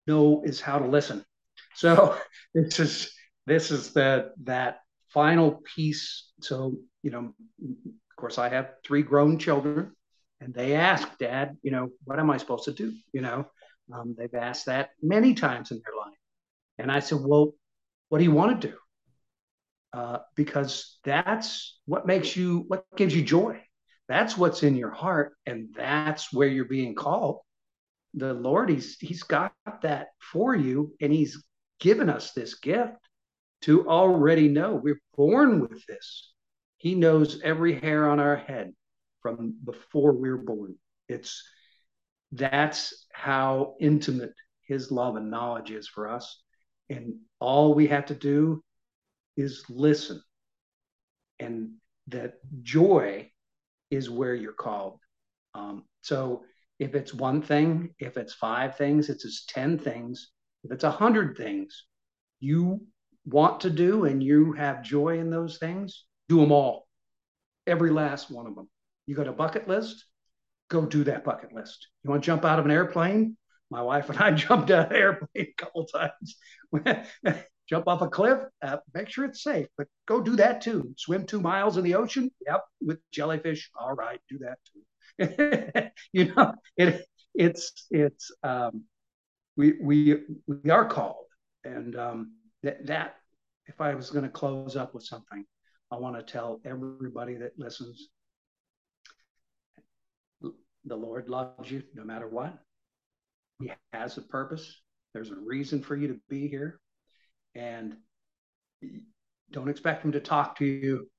know 0.07 0.41
is 0.43 0.61
how 0.61 0.79
to 0.79 0.87
listen. 0.87 1.23
So 1.75 2.17
this 2.53 2.79
is 2.79 3.11
this 3.45 3.71
is 3.71 3.91
the 3.93 4.31
that 4.43 4.79
final 5.09 5.61
piece. 5.75 6.31
So 6.41 6.75
you 7.03 7.11
know, 7.11 7.33
of 7.63 8.15
course, 8.17 8.37
I 8.37 8.49
have 8.49 8.71
three 8.85 9.03
grown 9.03 9.37
children, 9.37 9.91
and 10.41 10.53
they 10.53 10.75
ask, 10.75 11.07
Dad, 11.17 11.57
you 11.61 11.71
know, 11.71 11.89
what 12.03 12.19
am 12.19 12.29
I 12.29 12.37
supposed 12.37 12.65
to 12.65 12.73
do? 12.73 12.93
You 13.13 13.21
know, 13.21 13.45
um, 13.93 14.15
they've 14.17 14.33
asked 14.33 14.65
that 14.67 14.89
many 15.01 15.33
times 15.33 15.71
in 15.71 15.81
their 15.85 15.95
life, 15.95 16.17
and 16.77 16.91
I 16.91 16.99
said, 16.99 17.19
well, 17.21 17.53
what 18.09 18.19
do 18.19 18.23
you 18.23 18.31
want 18.31 18.61
to 18.61 18.67
do? 18.69 18.77
Uh, 19.93 20.19
because 20.35 20.99
that's 21.03 21.79
what 21.85 22.05
makes 22.05 22.35
you, 22.35 22.65
what 22.67 22.85
gives 22.95 23.15
you 23.15 23.23
joy. 23.23 23.61
That's 24.07 24.37
what's 24.37 24.63
in 24.63 24.75
your 24.75 24.91
heart, 24.91 25.33
and 25.45 25.69
that's 25.75 26.31
where 26.31 26.47
you're 26.47 26.65
being 26.65 26.95
called 26.95 27.39
the 28.15 28.33
Lord, 28.33 28.69
He's 28.69 28.97
He's 28.99 29.23
got 29.23 29.53
that 29.81 30.07
for 30.19 30.55
you, 30.55 30.93
and 31.01 31.11
He's 31.11 31.43
given 31.79 32.09
us 32.09 32.31
this 32.31 32.55
gift 32.55 32.97
to 33.63 33.87
already 33.87 34.47
know 34.47 34.75
we're 34.75 35.01
born 35.15 35.59
with 35.59 35.85
this. 35.85 36.31
He 36.77 36.95
knows 36.95 37.41
every 37.43 37.79
hair 37.79 38.09
on 38.09 38.19
our 38.19 38.37
head 38.37 38.73
from 39.21 39.55
before 39.63 40.13
we 40.13 40.29
we're 40.29 40.37
born. 40.37 40.75
It's 41.09 41.43
that's 42.31 43.07
how 43.11 43.75
intimate 43.79 44.33
his 44.67 44.91
love 44.91 45.15
and 45.15 45.29
knowledge 45.29 45.71
is 45.71 45.87
for 45.87 46.09
us. 46.09 46.41
And 46.89 47.15
all 47.39 47.73
we 47.73 47.87
have 47.87 48.07
to 48.07 48.15
do 48.15 48.63
is 49.37 49.63
listen. 49.69 50.21
And 51.39 51.71
that 52.07 52.35
joy 52.61 53.31
is 53.89 54.09
where 54.09 54.35
you're 54.35 54.53
called. 54.53 54.99
Um, 55.53 55.83
so 56.01 56.43
if 56.79 56.95
it's 56.95 57.13
one 57.13 57.41
thing, 57.41 57.93
if 57.99 58.17
it's 58.17 58.33
five 58.33 58.77
things, 58.77 59.09
if 59.09 59.15
it's 59.15 59.45
10 59.45 59.79
things, 59.79 60.31
if 60.63 60.71
it's 60.71 60.83
a 60.83 60.91
hundred 60.91 61.37
things 61.37 61.85
you 62.39 62.81
want 63.25 63.61
to 63.61 63.69
do 63.69 64.05
and 64.05 64.21
you 64.21 64.53
have 64.53 64.83
joy 64.83 65.19
in 65.19 65.29
those 65.29 65.57
things, 65.57 66.05
do 66.29 66.39
them 66.39 66.51
all. 66.51 66.87
Every 67.67 67.91
last 67.91 68.29
one 68.29 68.47
of 68.47 68.55
them. 68.55 68.69
You 69.07 69.15
got 69.15 69.27
a 69.27 69.33
bucket 69.33 69.67
list, 69.67 70.05
go 70.69 70.85
do 70.85 71.03
that 71.05 71.23
bucket 71.23 71.53
list. 71.53 71.87
You 72.03 72.09
want 72.09 72.23
to 72.23 72.25
jump 72.25 72.45
out 72.45 72.59
of 72.59 72.65
an 72.65 72.71
airplane? 72.71 73.37
My 73.75 73.81
wife 73.81 74.09
and 74.09 74.17
I 74.19 74.31
jumped 74.45 74.71
out 74.71 74.85
of 74.85 74.91
an 74.91 74.97
airplane 74.97 75.27
a 75.35 75.53
couple 75.57 75.85
times. 75.85 76.37
jump 77.69 77.87
off 77.89 78.01
a 78.01 78.07
cliff, 78.07 78.39
uh, 78.61 78.77
make 78.93 79.09
sure 79.09 79.25
it's 79.25 79.43
safe, 79.43 79.67
but 79.77 79.87
go 80.07 80.21
do 80.21 80.37
that 80.37 80.61
too. 80.61 80.93
Swim 80.97 81.25
two 81.25 81.41
miles 81.41 81.75
in 81.75 81.83
the 81.83 81.95
ocean? 81.95 82.31
Yep, 82.47 82.61
with 82.79 82.99
jellyfish. 83.11 83.69
All 83.77 83.91
right, 83.91 84.21
do 84.29 84.39
that 84.39 84.59
too. 84.71 85.91
you 86.13 86.33
know, 86.33 86.53
it, 86.77 87.05
it's 87.33 87.87
it's 87.91 88.31
um, 88.43 88.83
we 89.57 89.73
we 89.81 90.19
we 90.47 90.71
are 90.71 90.87
called, 90.87 91.25
and 91.65 91.97
um, 91.97 92.31
that 92.63 92.85
that 92.85 93.15
if 93.65 93.81
I 93.81 93.93
was 93.93 94.09
going 94.09 94.23
to 94.23 94.31
close 94.31 94.77
up 94.77 94.93
with 94.93 95.03
something, 95.03 95.43
I 95.91 95.97
want 95.97 96.15
to 96.15 96.23
tell 96.23 96.61
everybody 96.63 97.35
that 97.35 97.59
listens, 97.59 98.07
the 100.41 100.95
Lord 100.95 101.27
loves 101.27 101.69
you 101.69 101.83
no 101.93 102.05
matter 102.05 102.29
what. 102.29 102.57
He 103.59 103.71
has 103.93 104.17
a 104.17 104.21
purpose. 104.21 104.81
There's 105.13 105.31
a 105.31 105.35
reason 105.35 105.81
for 105.81 105.95
you 105.95 106.09
to 106.09 106.19
be 106.29 106.47
here, 106.47 106.79
and 107.55 107.95
don't 109.51 109.69
expect 109.69 110.03
him 110.03 110.11
to 110.13 110.19
talk 110.19 110.57
to 110.57 110.65
you 110.65 111.09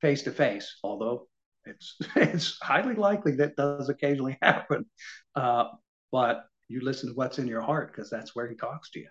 face 0.00 0.22
to 0.24 0.32
face. 0.32 0.78
Although 0.84 1.28
it's 1.64 1.96
it's 2.16 2.58
highly 2.62 2.94
likely 2.94 3.36
that 3.36 3.56
does 3.56 3.88
occasionally 3.88 4.38
happen, 4.42 4.86
uh, 5.34 5.64
but 6.12 6.44
you 6.68 6.80
listen 6.82 7.08
to 7.10 7.14
what's 7.14 7.38
in 7.38 7.46
your 7.46 7.62
heart 7.62 7.92
because 7.92 8.10
that's 8.10 8.34
where 8.36 8.48
he 8.48 8.54
talks 8.54 8.90
to 8.90 9.00
you. 9.00 9.08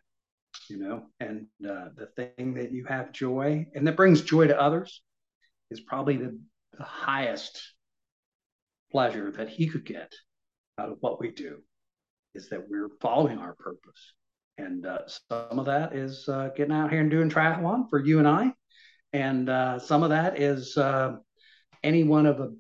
you 0.70 0.78
know, 0.78 1.08
and 1.20 1.48
uh, 1.68 1.90
the 1.96 2.08
thing 2.16 2.54
that 2.56 2.72
you 2.72 2.86
have 2.86 3.12
joy 3.12 3.66
and 3.76 3.88
that 3.88 3.96
brings 3.98 4.22
joy 4.22 4.48
to 4.48 4.60
others 4.60 5.02
is 5.72 5.82
probably 5.82 6.18
the, 6.18 6.40
the 6.78 6.84
highest 6.84 7.62
pleasure 8.92 9.32
that 9.32 9.50
he 9.50 9.68
could 9.68 9.86
get 9.86 10.14
out 10.78 10.90
of 10.90 10.98
what 11.02 11.20
we 11.20 11.32
do 11.32 11.62
is 12.38 12.50
that 12.50 12.70
we're 12.70 12.90
following 13.02 13.40
our 13.40 13.56
purpose. 13.56 14.14
And 14.58 14.86
uh, 14.86 15.00
some 15.08 15.60
of 15.60 15.66
that 15.66 15.96
is 15.96 16.28
uh, 16.30 16.50
getting 16.56 16.74
out 16.74 16.92
here 16.92 17.02
and 17.02 17.12
doing 17.12 17.30
triathlon 17.30 17.90
for 17.90 18.00
you 18.00 18.20
and 18.20 18.28
I. 18.28 18.54
And 19.14 19.50
uh, 19.50 19.80
some 19.80 20.04
of 20.04 20.10
that 20.12 20.40
is 20.40 20.78
uh, 20.78 21.18
any 21.84 22.04
one 22.04 22.26
of 22.26 22.40
a 22.40 22.52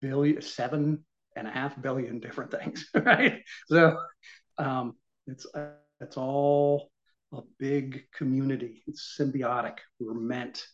billion, 0.00 0.42
seven 0.42 1.04
and 1.36 1.48
a 1.48 1.50
half 1.50 1.80
billion 1.80 2.20
different 2.20 2.50
things, 2.50 2.86
right? 2.94 3.42
So 3.68 3.96
um, 4.58 4.94
it's 5.26 5.46
it's 6.00 6.16
all 6.16 6.90
a 7.32 7.40
big 7.58 8.04
community. 8.12 8.82
It's 8.86 9.16
symbiotic. 9.18 9.78
We're 9.98 10.14
meant 10.14 10.66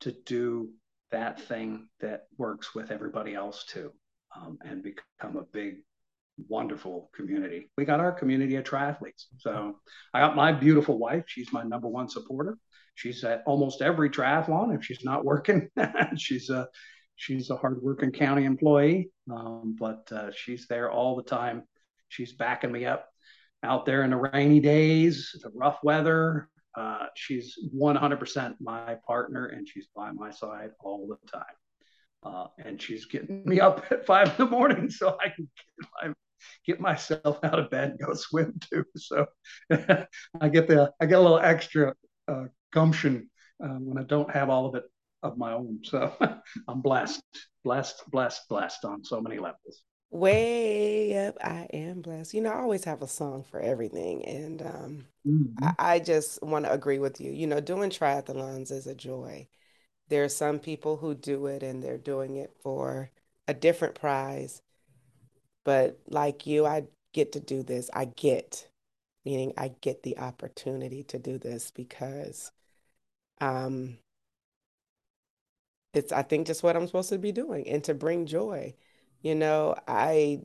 to 0.00 0.12
do 0.24 0.70
that 1.10 1.40
thing 1.40 1.88
that 2.00 2.24
works 2.36 2.74
with 2.74 2.90
everybody 2.90 3.34
else 3.34 3.64
too, 3.64 3.92
um, 4.34 4.58
and 4.64 4.82
become 4.82 5.36
a 5.36 5.44
big, 5.52 5.76
wonderful 6.48 7.10
community. 7.14 7.70
We 7.76 7.84
got 7.84 8.00
our 8.00 8.12
community 8.12 8.56
of 8.56 8.64
triathletes. 8.64 9.24
So 9.38 9.80
I 10.12 10.20
got 10.20 10.36
my 10.36 10.52
beautiful 10.52 10.98
wife. 10.98 11.24
She's 11.26 11.52
my 11.52 11.62
number 11.62 11.88
one 11.88 12.08
supporter. 12.08 12.58
She's 12.94 13.24
at 13.24 13.42
almost 13.46 13.82
every 13.82 14.10
triathlon. 14.10 14.74
If 14.74 14.84
she's 14.84 15.04
not 15.04 15.24
working, 15.24 15.68
she's 16.16 16.50
a 16.50 16.68
she's 17.16 17.50
a 17.50 17.56
hardworking 17.56 18.12
county 18.12 18.44
employee, 18.44 19.10
um, 19.30 19.76
but 19.78 20.10
uh, 20.12 20.30
she's 20.34 20.66
there 20.68 20.90
all 20.90 21.16
the 21.16 21.22
time. 21.22 21.64
She's 22.08 22.34
backing 22.34 22.72
me 22.72 22.86
up 22.86 23.06
out 23.62 23.86
there 23.86 24.02
in 24.02 24.10
the 24.10 24.16
rainy 24.16 24.60
days, 24.60 25.34
the 25.42 25.50
rough 25.54 25.78
weather. 25.82 26.48
Uh, 26.76 27.06
she's 27.14 27.58
100% 27.74 28.54
my 28.60 28.96
partner 29.06 29.46
and 29.46 29.66
she's 29.66 29.88
by 29.96 30.12
my 30.12 30.30
side 30.30 30.70
all 30.80 31.08
the 31.08 31.30
time. 31.30 31.42
Uh, 32.22 32.46
and 32.58 32.80
she's 32.80 33.06
getting 33.06 33.42
me 33.44 33.60
up 33.60 33.84
at 33.90 34.04
five 34.06 34.28
in 34.28 34.34
the 34.44 34.50
morning 34.50 34.90
so 34.90 35.16
I 35.20 35.28
can 35.28 35.48
get, 35.56 35.88
my, 36.02 36.14
get 36.64 36.80
myself 36.80 37.38
out 37.42 37.58
of 37.58 37.70
bed 37.70 37.90
and 37.90 37.98
go 37.98 38.14
swim 38.14 38.58
too. 38.70 38.84
So 38.96 39.26
I 39.70 40.48
get 40.48 40.68
the 40.68 40.92
I 41.00 41.06
get 41.06 41.18
a 41.18 41.22
little 41.22 41.38
extra 41.38 41.94
uh, 42.28 42.44
gumption 42.72 43.30
uh, 43.62 43.68
when 43.68 43.98
I 43.98 44.06
don't 44.06 44.30
have 44.30 44.50
all 44.50 44.66
of 44.66 44.74
it 44.74 44.84
of 45.22 45.38
my 45.38 45.52
own. 45.52 45.80
So 45.82 46.12
I'm 46.68 46.80
blessed, 46.80 47.22
blessed, 47.64 48.02
blessed, 48.10 48.48
blessed 48.48 48.84
on 48.84 49.04
so 49.04 49.20
many 49.20 49.38
levels. 49.38 49.82
Way 50.10 51.26
up, 51.26 51.36
I 51.42 51.66
am 51.72 52.00
blessed. 52.00 52.32
You 52.32 52.40
know, 52.40 52.50
I 52.50 52.60
always 52.60 52.84
have 52.84 53.02
a 53.02 53.08
song 53.08 53.44
for 53.50 53.60
everything. 53.60 54.24
And 54.24 54.62
um, 54.62 55.06
mm-hmm. 55.26 55.64
I, 55.64 55.94
I 55.94 55.98
just 55.98 56.42
want 56.42 56.64
to 56.64 56.72
agree 56.72 56.98
with 56.98 57.20
you. 57.20 57.32
You 57.32 57.46
know, 57.46 57.60
doing 57.60 57.90
triathlons 57.90 58.70
is 58.70 58.86
a 58.86 58.94
joy. 58.94 59.48
There 60.08 60.22
are 60.22 60.28
some 60.28 60.60
people 60.60 60.96
who 60.96 61.14
do 61.14 61.46
it 61.46 61.62
and 61.62 61.82
they're 61.82 61.98
doing 61.98 62.36
it 62.36 62.54
for 62.62 63.10
a 63.48 63.54
different 63.54 63.96
prize. 63.96 64.62
But 65.66 66.00
like 66.08 66.46
you, 66.46 66.66
I 66.66 66.84
get 67.14 67.32
to 67.34 67.40
do 67.40 67.62
this. 67.62 67.90
I 67.94 68.06
get, 68.06 68.68
meaning 69.26 69.52
I 69.58 69.72
get 69.82 70.04
the 70.04 70.18
opportunity 70.18 71.04
to 71.04 71.18
do 71.18 71.38
this 71.38 71.72
because 71.72 72.52
um, 73.40 73.98
it's, 75.94 76.12
I 76.12 76.22
think, 76.22 76.46
just 76.46 76.62
what 76.62 76.76
I'm 76.76 76.86
supposed 76.86 77.10
to 77.10 77.18
be 77.18 77.32
doing 77.32 77.68
and 77.68 77.84
to 77.84 77.94
bring 77.94 78.26
joy. 78.26 78.74
You 79.22 79.34
know, 79.34 79.76
I 79.88 80.42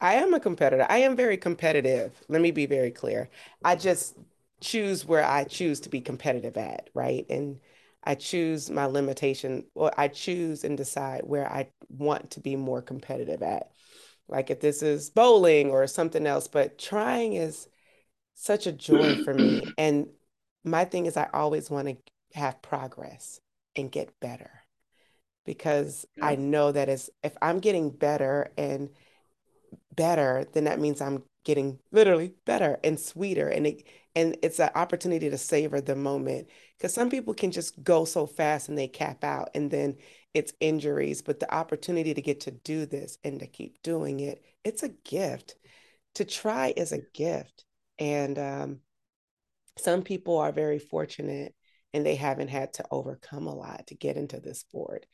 I 0.00 0.14
am 0.14 0.34
a 0.34 0.40
competitor. 0.40 0.86
I 0.88 0.98
am 0.98 1.16
very 1.16 1.36
competitive. 1.36 2.12
Let 2.28 2.40
me 2.42 2.50
be 2.50 2.66
very 2.66 2.90
clear. 2.90 3.28
I 3.64 3.76
just 3.76 4.16
choose 4.60 5.04
where 5.06 5.24
I 5.24 5.44
choose 5.44 5.80
to 5.80 5.88
be 5.88 6.00
competitive 6.00 6.56
at, 6.56 6.90
right? 6.94 7.26
And 7.30 7.60
I 8.08 8.14
choose 8.14 8.70
my 8.70 8.86
limitation, 8.86 9.64
or 9.74 9.92
I 9.98 10.08
choose 10.08 10.64
and 10.64 10.78
decide 10.78 11.20
where 11.24 11.46
I 11.46 11.68
want 11.90 12.30
to 12.32 12.40
be 12.40 12.56
more 12.56 12.80
competitive 12.80 13.42
at. 13.42 13.70
Like 14.28 14.48
if 14.48 14.60
this 14.60 14.82
is 14.82 15.10
bowling 15.10 15.70
or 15.70 15.86
something 15.86 16.26
else, 16.26 16.48
but 16.48 16.78
trying 16.78 17.34
is 17.34 17.68
such 18.32 18.66
a 18.66 18.72
joy 18.72 19.16
for 19.24 19.34
me. 19.34 19.62
And 19.76 20.08
my 20.64 20.86
thing 20.86 21.04
is, 21.04 21.18
I 21.18 21.28
always 21.34 21.68
want 21.68 21.88
to 21.88 21.96
have 22.32 22.62
progress 22.62 23.40
and 23.76 23.92
get 23.92 24.18
better 24.20 24.62
because 25.44 26.06
yeah. 26.16 26.28
I 26.28 26.36
know 26.36 26.72
that 26.72 26.88
as 26.88 27.10
if 27.22 27.36
I'm 27.42 27.58
getting 27.58 27.90
better 27.90 28.50
and 28.56 28.88
better, 29.94 30.46
then 30.54 30.64
that 30.64 30.80
means 30.80 31.02
I'm 31.02 31.24
getting 31.44 31.78
literally 31.92 32.32
better 32.46 32.78
and 32.82 32.98
sweeter 32.98 33.48
and 33.48 33.66
it 33.66 33.86
and 34.18 34.36
it's 34.42 34.58
an 34.58 34.70
opportunity 34.74 35.30
to 35.30 35.38
savor 35.38 35.80
the 35.80 35.94
moment 35.94 36.48
because 36.76 36.92
some 36.92 37.08
people 37.08 37.34
can 37.34 37.52
just 37.52 37.82
go 37.82 38.04
so 38.04 38.26
fast 38.26 38.68
and 38.68 38.76
they 38.76 38.88
cap 38.88 39.22
out 39.22 39.50
and 39.54 39.70
then 39.70 39.96
it's 40.34 40.52
injuries 40.60 41.22
but 41.22 41.40
the 41.40 41.54
opportunity 41.54 42.12
to 42.12 42.20
get 42.22 42.40
to 42.40 42.50
do 42.50 42.84
this 42.84 43.18
and 43.22 43.40
to 43.40 43.46
keep 43.46 43.80
doing 43.82 44.20
it 44.20 44.42
it's 44.64 44.82
a 44.82 44.88
gift 45.04 45.54
to 46.14 46.24
try 46.24 46.72
is 46.76 46.92
a 46.92 47.02
gift 47.14 47.64
and 47.98 48.38
um, 48.38 48.80
some 49.78 50.02
people 50.02 50.38
are 50.38 50.52
very 50.52 50.78
fortunate 50.78 51.54
and 51.94 52.04
they 52.04 52.16
haven't 52.16 52.48
had 52.48 52.74
to 52.74 52.84
overcome 52.90 53.46
a 53.46 53.54
lot 53.54 53.86
to 53.86 53.94
get 53.94 54.16
into 54.16 54.40
this 54.40 54.60
sport 54.60 55.06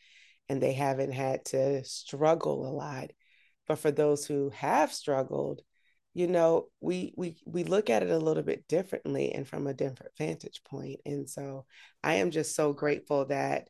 and 0.49 0.61
they 0.61 0.73
haven't 0.73 1.13
had 1.13 1.45
to 1.47 1.85
struggle 1.85 2.67
a 2.67 2.73
lot. 2.73 3.11
But 3.67 3.79
for 3.79 3.91
those 3.91 4.27
who 4.27 4.51
have 4.51 4.93
struggled, 4.93 5.63
you 6.15 6.27
know, 6.29 6.69
we 6.81 7.13
we 7.17 7.37
we 7.45 7.65
look 7.65 7.91
at 7.91 8.03
it 8.03 8.11
a 8.11 8.19
little 8.19 8.43
bit 8.43 8.67
differently 8.69 9.33
and 9.33 9.47
from 9.47 9.67
a 9.67 9.75
different 9.75 10.13
vantage 10.17 10.63
point. 10.65 11.01
And 11.05 11.29
so 11.29 11.67
I 12.03 12.15
am 12.15 12.31
just 12.31 12.55
so 12.55 12.73
grateful 12.73 13.27
that 13.27 13.69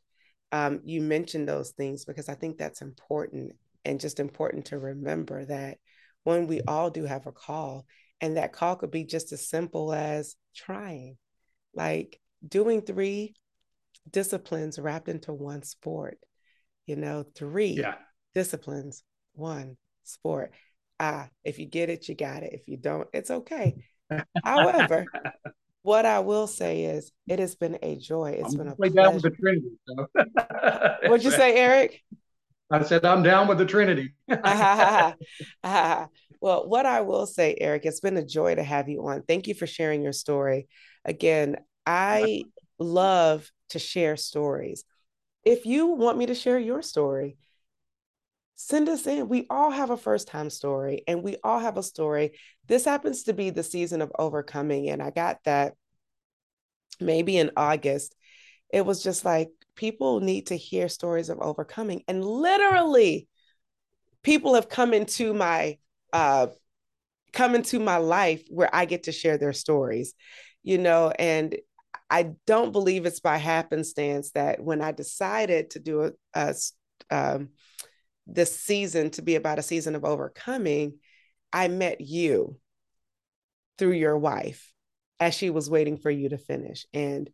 um, 0.51 0.81
you 0.83 1.01
mentioned 1.01 1.47
those 1.47 1.71
things 1.71 2.05
because 2.05 2.29
I 2.29 2.35
think 2.35 2.57
that's 2.57 2.81
important 2.81 3.53
and 3.83 3.99
just 3.99 4.19
important 4.19 4.65
to 4.67 4.79
remember 4.79 5.45
that 5.45 5.77
when 6.23 6.47
we 6.47 6.61
all 6.61 6.89
do 6.89 7.03
have 7.03 7.27
a 7.27 7.31
call, 7.31 7.85
and 8.21 8.37
that 8.37 8.53
call 8.53 8.75
could 8.75 8.91
be 8.91 9.03
just 9.03 9.31
as 9.31 9.47
simple 9.47 9.93
as 9.93 10.35
trying, 10.55 11.17
like 11.73 12.19
doing 12.47 12.81
three 12.81 13.35
disciplines 14.09 14.79
wrapped 14.79 15.09
into 15.09 15.33
one 15.33 15.63
sport 15.63 16.17
you 16.85 16.95
know, 16.95 17.25
three 17.35 17.71
yeah. 17.71 17.95
disciplines, 18.33 19.03
one 19.33 19.77
sport. 20.03 20.51
Ah, 20.99 21.29
if 21.43 21.59
you 21.59 21.65
get 21.65 21.89
it, 21.89 22.07
you 22.07 22.15
got 22.15 22.43
it. 22.43 22.53
If 22.53 22.67
you 22.67 22.77
don't, 22.77 23.07
it's 23.13 23.31
okay. 23.31 23.75
However, 24.43 25.05
what 25.81 26.05
I 26.05 26.19
will 26.19 26.47
say 26.47 26.85
is 26.85 27.11
it 27.27 27.39
has 27.39 27.55
been 27.55 27.77
a 27.81 27.97
joy. 27.97 28.37
It's 28.39 28.53
I'm 28.53 28.59
been 28.59 28.67
a 28.69 28.75
pleasure. 28.75 28.95
down 28.95 29.13
with 29.13 29.23
the 29.23 29.31
Trinity. 29.31 29.71
So. 29.87 30.07
What'd 31.07 31.25
you 31.25 31.31
say, 31.31 31.55
Eric? 31.55 32.01
I 32.71 32.81
said 32.83 33.05
I'm 33.05 33.23
down 33.23 33.47
with 33.47 33.57
the 33.57 33.65
Trinity. 33.65 34.13
well, 34.27 35.19
what 36.67 36.85
I 36.85 37.01
will 37.01 37.27
say, 37.27 37.55
Eric, 37.59 37.85
it's 37.85 37.99
been 37.99 38.17
a 38.17 38.25
joy 38.25 38.55
to 38.55 38.63
have 38.63 38.89
you 38.89 39.05
on. 39.07 39.21
Thank 39.23 39.47
you 39.47 39.53
for 39.53 39.67
sharing 39.67 40.01
your 40.01 40.13
story. 40.13 40.67
Again, 41.03 41.57
I 41.85 42.45
love 42.79 43.51
to 43.69 43.79
share 43.79 44.17
stories 44.17 44.83
if 45.45 45.65
you 45.65 45.87
want 45.87 46.17
me 46.17 46.25
to 46.25 46.35
share 46.35 46.59
your 46.59 46.81
story, 46.81 47.37
send 48.55 48.89
us 48.89 49.05
in. 49.05 49.27
We 49.27 49.45
all 49.49 49.69
have 49.69 49.89
a 49.89 49.97
first 49.97 50.27
time 50.27 50.49
story 50.49 51.03
and 51.07 51.23
we 51.23 51.37
all 51.43 51.59
have 51.59 51.77
a 51.77 51.83
story. 51.83 52.37
This 52.67 52.85
happens 52.85 53.23
to 53.23 53.33
be 53.33 53.49
the 53.49 53.63
season 53.63 54.01
of 54.01 54.11
overcoming. 54.17 54.89
And 54.89 55.01
I 55.01 55.11
got 55.11 55.39
that 55.45 55.73
maybe 56.99 57.37
in 57.37 57.51
August. 57.57 58.15
It 58.71 58.85
was 58.85 59.03
just 59.03 59.25
like 59.25 59.49
people 59.75 60.21
need 60.21 60.47
to 60.47 60.57
hear 60.57 60.87
stories 60.87 61.29
of 61.29 61.39
overcoming. 61.39 62.03
And 62.07 62.23
literally, 62.23 63.27
people 64.23 64.55
have 64.55 64.69
come 64.69 64.93
into 64.93 65.33
my 65.33 65.77
uh 66.13 66.47
come 67.33 67.53
into 67.53 67.79
my 67.79 67.97
life 67.97 68.43
where 68.49 68.73
I 68.73 68.85
get 68.85 69.03
to 69.03 69.11
share 69.11 69.37
their 69.37 69.53
stories, 69.53 70.13
you 70.63 70.77
know, 70.77 71.11
and 71.19 71.55
I 72.09 72.31
don't 72.47 72.71
believe 72.71 73.05
it's 73.05 73.19
by 73.19 73.37
happenstance 73.37 74.31
that 74.31 74.63
when 74.63 74.81
I 74.81 74.93
decided 74.93 75.71
to 75.71 75.79
do 75.79 76.03
a, 76.03 76.11
a 76.33 76.55
um, 77.11 77.49
this 78.27 78.57
season 78.59 79.11
to 79.11 79.21
be 79.21 79.35
about 79.35 79.59
a 79.59 79.63
season 79.63 79.95
of 79.95 80.05
overcoming, 80.05 80.99
I 81.53 81.67
met 81.67 82.01
you 82.01 82.57
through 83.77 83.93
your 83.93 84.17
wife 84.17 84.71
as 85.19 85.33
she 85.33 85.49
was 85.49 85.69
waiting 85.69 85.97
for 85.97 86.09
you 86.09 86.29
to 86.29 86.37
finish. 86.37 86.85
And 86.93 87.29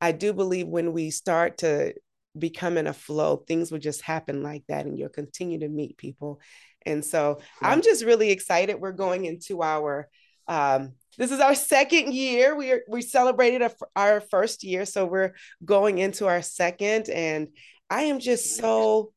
I 0.00 0.12
do 0.12 0.32
believe 0.32 0.68
when 0.68 0.92
we 0.92 1.10
start 1.10 1.58
to 1.58 1.94
become 2.38 2.76
in 2.76 2.86
a 2.86 2.92
flow, 2.92 3.36
things 3.36 3.72
will 3.72 3.78
just 3.78 4.02
happen 4.02 4.42
like 4.42 4.64
that, 4.68 4.86
and 4.86 4.98
you'll 4.98 5.08
continue 5.08 5.60
to 5.60 5.68
meet 5.68 5.96
people. 5.96 6.40
And 6.84 7.04
so 7.04 7.38
yeah. 7.62 7.70
I'm 7.70 7.82
just 7.82 8.04
really 8.04 8.30
excited. 8.30 8.80
We're 8.80 8.92
going 8.92 9.24
into 9.24 9.62
our 9.62 10.08
um, 10.48 10.92
this 11.18 11.32
is 11.32 11.40
our 11.40 11.56
second 11.56 12.14
year. 12.14 12.54
We 12.54 12.70
are, 12.70 12.82
we 12.88 13.02
celebrated 13.02 13.62
a, 13.62 13.72
our 13.96 14.20
first 14.20 14.62
year, 14.62 14.84
so 14.84 15.04
we're 15.04 15.34
going 15.64 15.98
into 15.98 16.28
our 16.28 16.42
second, 16.42 17.08
and 17.08 17.48
I 17.90 18.02
am 18.02 18.20
just 18.20 18.56
so 18.56 19.12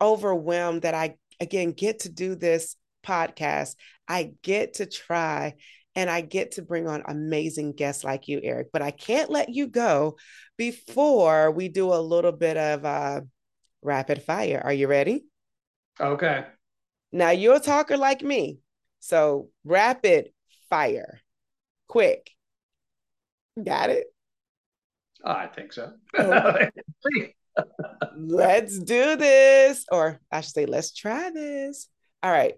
overwhelmed 0.00 0.82
that 0.82 0.94
I 0.94 1.16
again 1.40 1.72
get 1.72 2.00
to 2.00 2.08
do 2.08 2.34
this 2.34 2.76
podcast. 3.04 3.76
I 4.08 4.32
get 4.42 4.74
to 4.74 4.86
try 4.86 5.54
and 5.94 6.10
I 6.10 6.20
get 6.20 6.52
to 6.52 6.62
bring 6.62 6.88
on 6.88 7.04
amazing 7.06 7.72
guests 7.72 8.04
like 8.04 8.28
you, 8.28 8.40
Eric. 8.42 8.68
But 8.72 8.82
I 8.82 8.90
can't 8.90 9.30
let 9.30 9.48
you 9.48 9.66
go 9.68 10.16
before 10.56 11.50
we 11.50 11.68
do 11.68 11.92
a 11.92 12.00
little 12.00 12.32
bit 12.32 12.56
of 12.56 12.84
uh, 12.84 13.20
rapid 13.82 14.22
fire. 14.22 14.60
Are 14.62 14.72
you 14.72 14.88
ready? 14.88 15.24
Okay. 16.00 16.44
Now 17.12 17.30
you're 17.30 17.56
a 17.56 17.60
talker 17.60 17.96
like 17.96 18.22
me. 18.22 18.58
So 19.00 19.50
rapid 19.64 20.30
fire, 20.68 21.20
quick. 21.86 22.30
Got 23.62 23.90
it? 23.90 24.06
I 25.24 25.46
think 25.46 25.72
so. 25.72 25.92
let's 28.16 28.78
do 28.78 29.16
this. 29.16 29.84
Or 29.90 30.20
I 30.30 30.40
should 30.40 30.54
say, 30.54 30.66
let's 30.66 30.94
try 30.94 31.30
this. 31.30 31.88
All 32.22 32.30
right. 32.30 32.54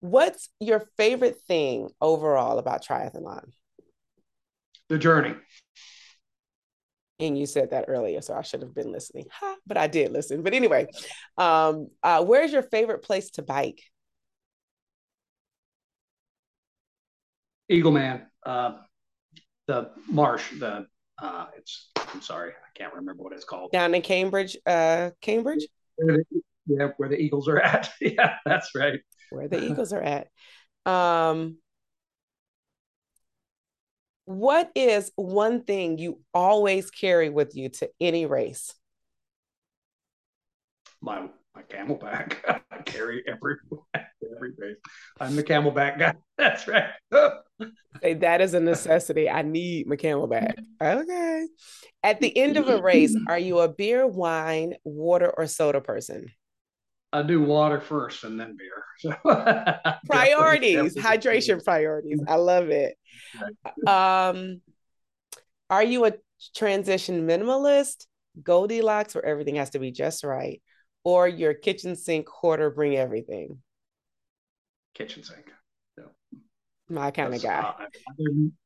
What's 0.00 0.48
your 0.60 0.84
favorite 0.96 1.40
thing 1.48 1.88
overall 2.00 2.58
about 2.58 2.84
triathlon? 2.84 3.50
The 4.88 4.98
journey. 4.98 5.34
And 7.20 7.36
you 7.36 7.46
said 7.46 7.70
that 7.70 7.86
earlier, 7.88 8.20
so 8.20 8.34
I 8.34 8.42
should 8.42 8.62
have 8.62 8.74
been 8.74 8.92
listening. 8.92 9.26
Ha, 9.32 9.56
but 9.66 9.76
I 9.76 9.88
did 9.88 10.12
listen. 10.12 10.42
But 10.42 10.54
anyway, 10.54 10.86
um, 11.36 11.88
uh, 12.02 12.24
where's 12.24 12.52
your 12.52 12.62
favorite 12.62 13.02
place 13.02 13.30
to 13.32 13.42
bike? 13.42 13.82
Eagleman, 17.70 18.24
uh, 18.46 18.78
the 19.66 19.90
marsh, 20.08 20.58
the 20.58 20.86
uh, 21.20 21.46
it's 21.56 21.90
I'm 22.12 22.22
sorry, 22.22 22.50
I 22.52 22.78
can't 22.78 22.94
remember 22.94 23.22
what 23.22 23.32
it's 23.32 23.44
called. 23.44 23.72
Down 23.72 23.94
in 23.94 24.02
Cambridge, 24.02 24.56
uh, 24.66 25.10
Cambridge. 25.20 25.66
Yeah, 26.66 26.88
where 26.98 27.08
the 27.08 27.18
Eagles 27.18 27.48
are 27.48 27.58
at. 27.58 27.90
yeah, 28.00 28.36
that's 28.44 28.74
right. 28.74 29.00
Where 29.30 29.48
the 29.48 29.62
Eagles 29.70 29.92
are 29.92 30.02
at. 30.02 30.28
Um, 30.86 31.58
what 34.24 34.70
is 34.74 35.10
one 35.16 35.62
thing 35.62 35.98
you 35.98 36.20
always 36.34 36.90
carry 36.90 37.30
with 37.30 37.56
you 37.56 37.70
to 37.70 37.90
any 38.00 38.26
race? 38.26 38.74
My 41.00 41.28
my 41.54 41.62
CamelBak. 41.62 42.36
I 42.70 42.78
carry 42.82 43.22
every 43.26 43.56
every 43.94 44.52
race. 44.58 44.76
I'm 45.20 45.36
the 45.36 45.42
CamelBak 45.42 45.98
guy. 45.98 46.14
That's 46.36 46.68
right. 46.68 46.90
Say 48.02 48.14
that 48.14 48.40
is 48.40 48.54
a 48.54 48.60
necessity. 48.60 49.28
I 49.28 49.42
need 49.42 49.86
my 49.86 49.96
CamelBak. 49.96 50.54
Okay. 50.80 51.46
At 52.02 52.20
the 52.20 52.36
end 52.36 52.56
of 52.56 52.68
a 52.68 52.80
race, 52.80 53.16
are 53.28 53.38
you 53.38 53.58
a 53.58 53.68
beer, 53.68 54.06
wine, 54.06 54.74
water, 54.84 55.32
or 55.36 55.46
soda 55.46 55.80
person? 55.80 56.26
I 57.12 57.22
do 57.22 57.42
water 57.42 57.80
first 57.80 58.24
and 58.24 58.38
then 58.38 58.56
beer. 58.56 58.74
So 59.00 59.14
priorities, 60.06 60.96
hydration 60.96 61.62
priorities. 61.64 62.20
I 62.26 62.34
love 62.34 62.70
it. 62.70 62.96
Um, 63.86 64.60
are 65.70 65.84
you 65.84 66.04
a 66.06 66.14
transition 66.56 67.24
minimalist, 67.24 68.06
Goldilocks, 68.42 69.14
where 69.14 69.24
everything 69.24 69.54
has 69.54 69.70
to 69.70 69.78
be 69.78 69.92
just 69.92 70.24
right, 70.24 70.60
or 71.04 71.28
your 71.28 71.54
kitchen 71.54 71.94
sink 71.94 72.28
hoarder, 72.28 72.70
bring 72.70 72.96
everything? 72.96 73.62
Kitchen 74.94 75.22
sink. 75.22 75.52
My 76.88 77.10
kind 77.10 77.34
of 77.34 77.42
guy. 77.42 77.72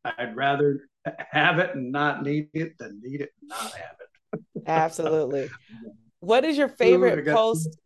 I'd, 0.05 0.15
I'd 0.19 0.37
rather 0.37 0.89
have 1.31 1.59
it 1.59 1.75
and 1.75 1.91
not 1.91 2.23
need 2.23 2.49
it 2.55 2.79
than 2.79 3.01
need 3.03 3.21
it 3.21 3.31
and 3.41 3.49
not 3.49 3.73
have 3.73 3.97
it. 4.01 4.63
Absolutely. 4.67 5.49
What 6.21 6.45
is 6.45 6.57
your 6.57 6.69
favorite 6.69 7.27
Ooh, 7.27 7.33
post? 7.33 7.81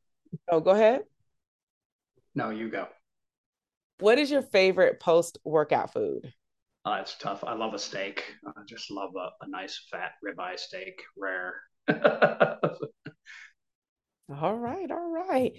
Oh, 0.50 0.60
go 0.60 0.72
ahead. 0.72 1.04
No, 2.34 2.50
you 2.50 2.68
go. 2.68 2.86
What 3.98 4.18
is 4.18 4.30
your 4.30 4.42
favorite 4.42 5.00
post 5.00 5.38
workout 5.42 5.94
food? 5.94 6.34
Uh, 6.84 6.98
it's 7.00 7.16
tough. 7.18 7.42
I 7.44 7.54
love 7.54 7.72
a 7.72 7.78
steak. 7.78 8.34
I 8.46 8.60
just 8.68 8.90
love 8.90 9.12
a, 9.16 9.30
a 9.42 9.48
nice 9.48 9.86
fat 9.90 10.12
ribeye 10.22 10.58
steak, 10.58 11.02
rare. 11.16 11.54
All 14.28 14.56
right, 14.56 14.90
all 14.90 15.10
right. 15.10 15.52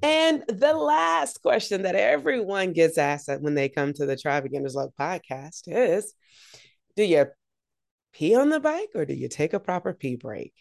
And 0.00 0.44
the 0.46 0.74
last 0.74 1.42
question 1.42 1.82
that 1.82 1.96
everyone 1.96 2.72
gets 2.72 2.96
asked 2.96 3.28
when 3.40 3.54
they 3.54 3.68
come 3.68 3.92
to 3.94 4.06
the 4.06 4.16
Tri 4.16 4.40
Beginners 4.40 4.76
Love 4.76 4.90
podcast 4.98 5.62
is 5.66 6.14
Do 6.96 7.02
you 7.02 7.26
pee 8.12 8.36
on 8.36 8.48
the 8.48 8.60
bike 8.60 8.90
or 8.94 9.04
do 9.04 9.14
you 9.14 9.28
take 9.28 9.54
a 9.54 9.60
proper 9.60 9.92
pee 9.92 10.14
break? 10.14 10.52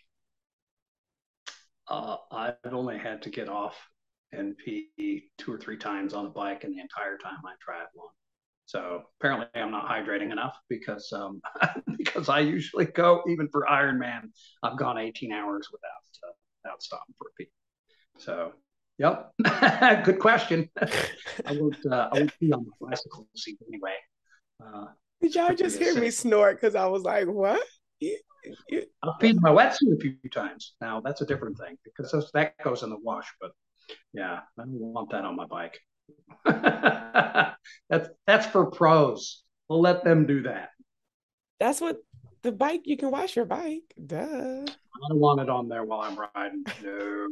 Uh, 1.88 2.18
I've 2.32 2.56
only 2.72 2.98
had 2.98 3.22
to 3.24 3.30
get 3.30 3.48
off 3.48 3.76
and 4.32 4.58
pee 4.58 5.30
two 5.38 5.54
or 5.54 5.60
three 5.60 5.78
times 5.78 6.16
on 6.16 6.24
the 6.24 6.30
bike 6.30 6.64
in 6.64 6.72
the 6.72 6.80
entire 6.80 7.18
time 7.18 7.40
I 7.46 7.54
triathlon. 7.54 8.10
So 8.66 9.04
apparently 9.20 9.48
I'm 9.54 9.72
not 9.72 9.88
hydrating 9.88 10.32
enough 10.32 10.58
because 10.68 11.12
um, 11.14 11.42
because 11.98 12.28
I 12.28 12.40
usually 12.40 12.86
go 12.86 13.22
even 13.28 13.50
for 13.50 13.68
Ironman 13.70 14.32
I've 14.64 14.80
gone 14.80 14.98
18 14.98 15.32
hours 15.32 15.68
without 15.72 16.02
without 16.64 16.82
stopping 16.82 17.16
for 17.18 17.28
a 17.28 17.34
pee. 17.38 17.50
So 18.18 18.54
yep, 18.98 19.32
good 20.06 20.20
question. 20.20 20.70
I 21.46 21.58
won't 21.58 21.78
uh, 21.90 22.10
I 22.12 22.20
won't 22.20 22.40
pee 22.40 22.52
on 22.52 22.66
my 22.66 22.90
bicycle 22.90 23.28
seat 23.36 23.58
anyway. 23.68 23.96
Uh, 24.64 24.86
Did 25.22 25.36
y'all 25.36 25.56
just 25.56 25.78
hear 25.78 26.00
me 26.00 26.12
snort? 26.12 26.60
Because 26.60 26.76
I 26.76 26.86
was 26.88 27.04
like, 27.04 27.28
what? 27.28 27.62
I've 28.04 29.20
peed 29.20 29.38
my 29.40 29.52
wetsuit 29.52 29.96
a 29.96 30.00
few 30.00 30.18
times. 30.32 30.74
Now 30.82 31.02
that's 31.02 31.22
a 31.22 31.26
different 31.26 31.58
thing 31.58 31.78
because 31.84 32.32
that 32.34 32.54
goes 32.64 32.84
in 32.84 32.90
the 32.90 32.98
wash. 32.98 33.28
But 33.40 33.52
yeah, 34.14 34.40
I 34.60 34.64
don't 34.64 34.80
want 34.80 35.12
that 35.12 35.26
on 35.26 35.36
my 35.36 35.46
bike. 35.46 35.80
that's 37.90 38.10
that's 38.28 38.46
for 38.48 38.72
pros. 38.72 39.44
We'll 39.70 39.82
let 39.82 40.04
them 40.04 40.26
do 40.26 40.44
that. 40.44 40.70
That's 41.60 41.80
what 41.80 41.98
the 42.44 42.52
bike. 42.52 42.82
You 42.86 42.98
can 42.98 43.12
wash 43.12 43.36
your 43.36 43.46
bike. 43.46 43.94
Duh. 44.04 44.66
I 44.66 45.08
don't 45.10 45.20
want 45.20 45.42
it 45.42 45.50
on 45.50 45.68
there 45.68 45.84
while 45.84 46.02
I'm 46.02 46.18
riding. 46.36 46.64
No. 46.84 47.28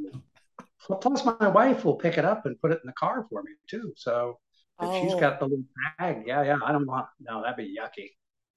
Plus, 1.02 1.26
my 1.26 1.48
wife 1.48 1.86
will 1.86 1.96
pick 1.96 2.18
it 2.18 2.26
up 2.26 2.46
and 2.46 2.60
put 2.62 2.72
it 2.72 2.80
in 2.84 2.88
the 2.88 2.94
car 2.94 3.26
for 3.30 3.44
me 3.44 3.52
too. 3.70 3.94
So 3.96 4.40
if 4.82 4.88
oh. 4.88 5.02
she's 5.02 5.20
got 5.20 5.40
the 5.40 5.46
little 5.46 5.66
bag, 5.98 6.24
yeah, 6.26 6.44
yeah. 6.44 6.58
I 6.66 6.72
don't 6.72 6.88
want. 6.88 7.08
No, 7.20 7.42
that'd 7.42 7.58
be 7.58 7.76
yucky. 7.78 8.12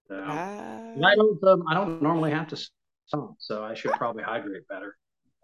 So, 0.08 0.16
uh, 0.16 0.94
I 1.04 1.14
don't. 1.14 1.42
Um, 1.44 1.64
I 1.68 1.74
don't 1.74 2.00
normally 2.02 2.30
have 2.30 2.48
to 2.48 2.56
stomp, 3.06 3.36
so 3.38 3.64
I 3.64 3.74
should 3.74 3.92
probably 3.92 4.22
hydrate 4.22 4.66
better. 4.68 4.96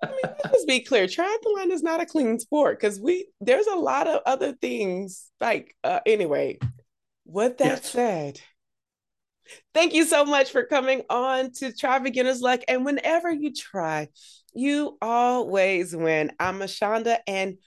I 0.02 0.06
mean, 0.06 0.34
let's 0.44 0.64
be 0.64 0.80
clear. 0.80 1.06
Triathlon 1.06 1.70
is 1.70 1.82
not 1.82 2.00
a 2.00 2.06
clean 2.06 2.38
sport 2.38 2.78
because 2.78 3.00
we 3.00 3.28
there's 3.40 3.66
a 3.66 3.76
lot 3.76 4.06
of 4.06 4.20
other 4.24 4.52
things. 4.52 5.30
Like 5.40 5.74
uh, 5.82 6.00
anyway, 6.06 6.58
with 7.24 7.58
that 7.58 7.82
yes. 7.82 7.90
said, 7.90 8.40
thank 9.74 9.94
you 9.94 10.04
so 10.04 10.24
much 10.24 10.50
for 10.50 10.64
coming 10.64 11.02
on 11.10 11.52
to 11.52 11.72
Tri 11.72 11.98
Beginner's 11.98 12.40
Luck. 12.40 12.60
And 12.68 12.84
whenever 12.84 13.30
you 13.30 13.52
try, 13.52 14.08
you 14.54 14.96
always 15.00 15.94
win. 15.94 16.32
I'm 16.38 16.60
Ashonda, 16.60 17.18
and 17.26 17.58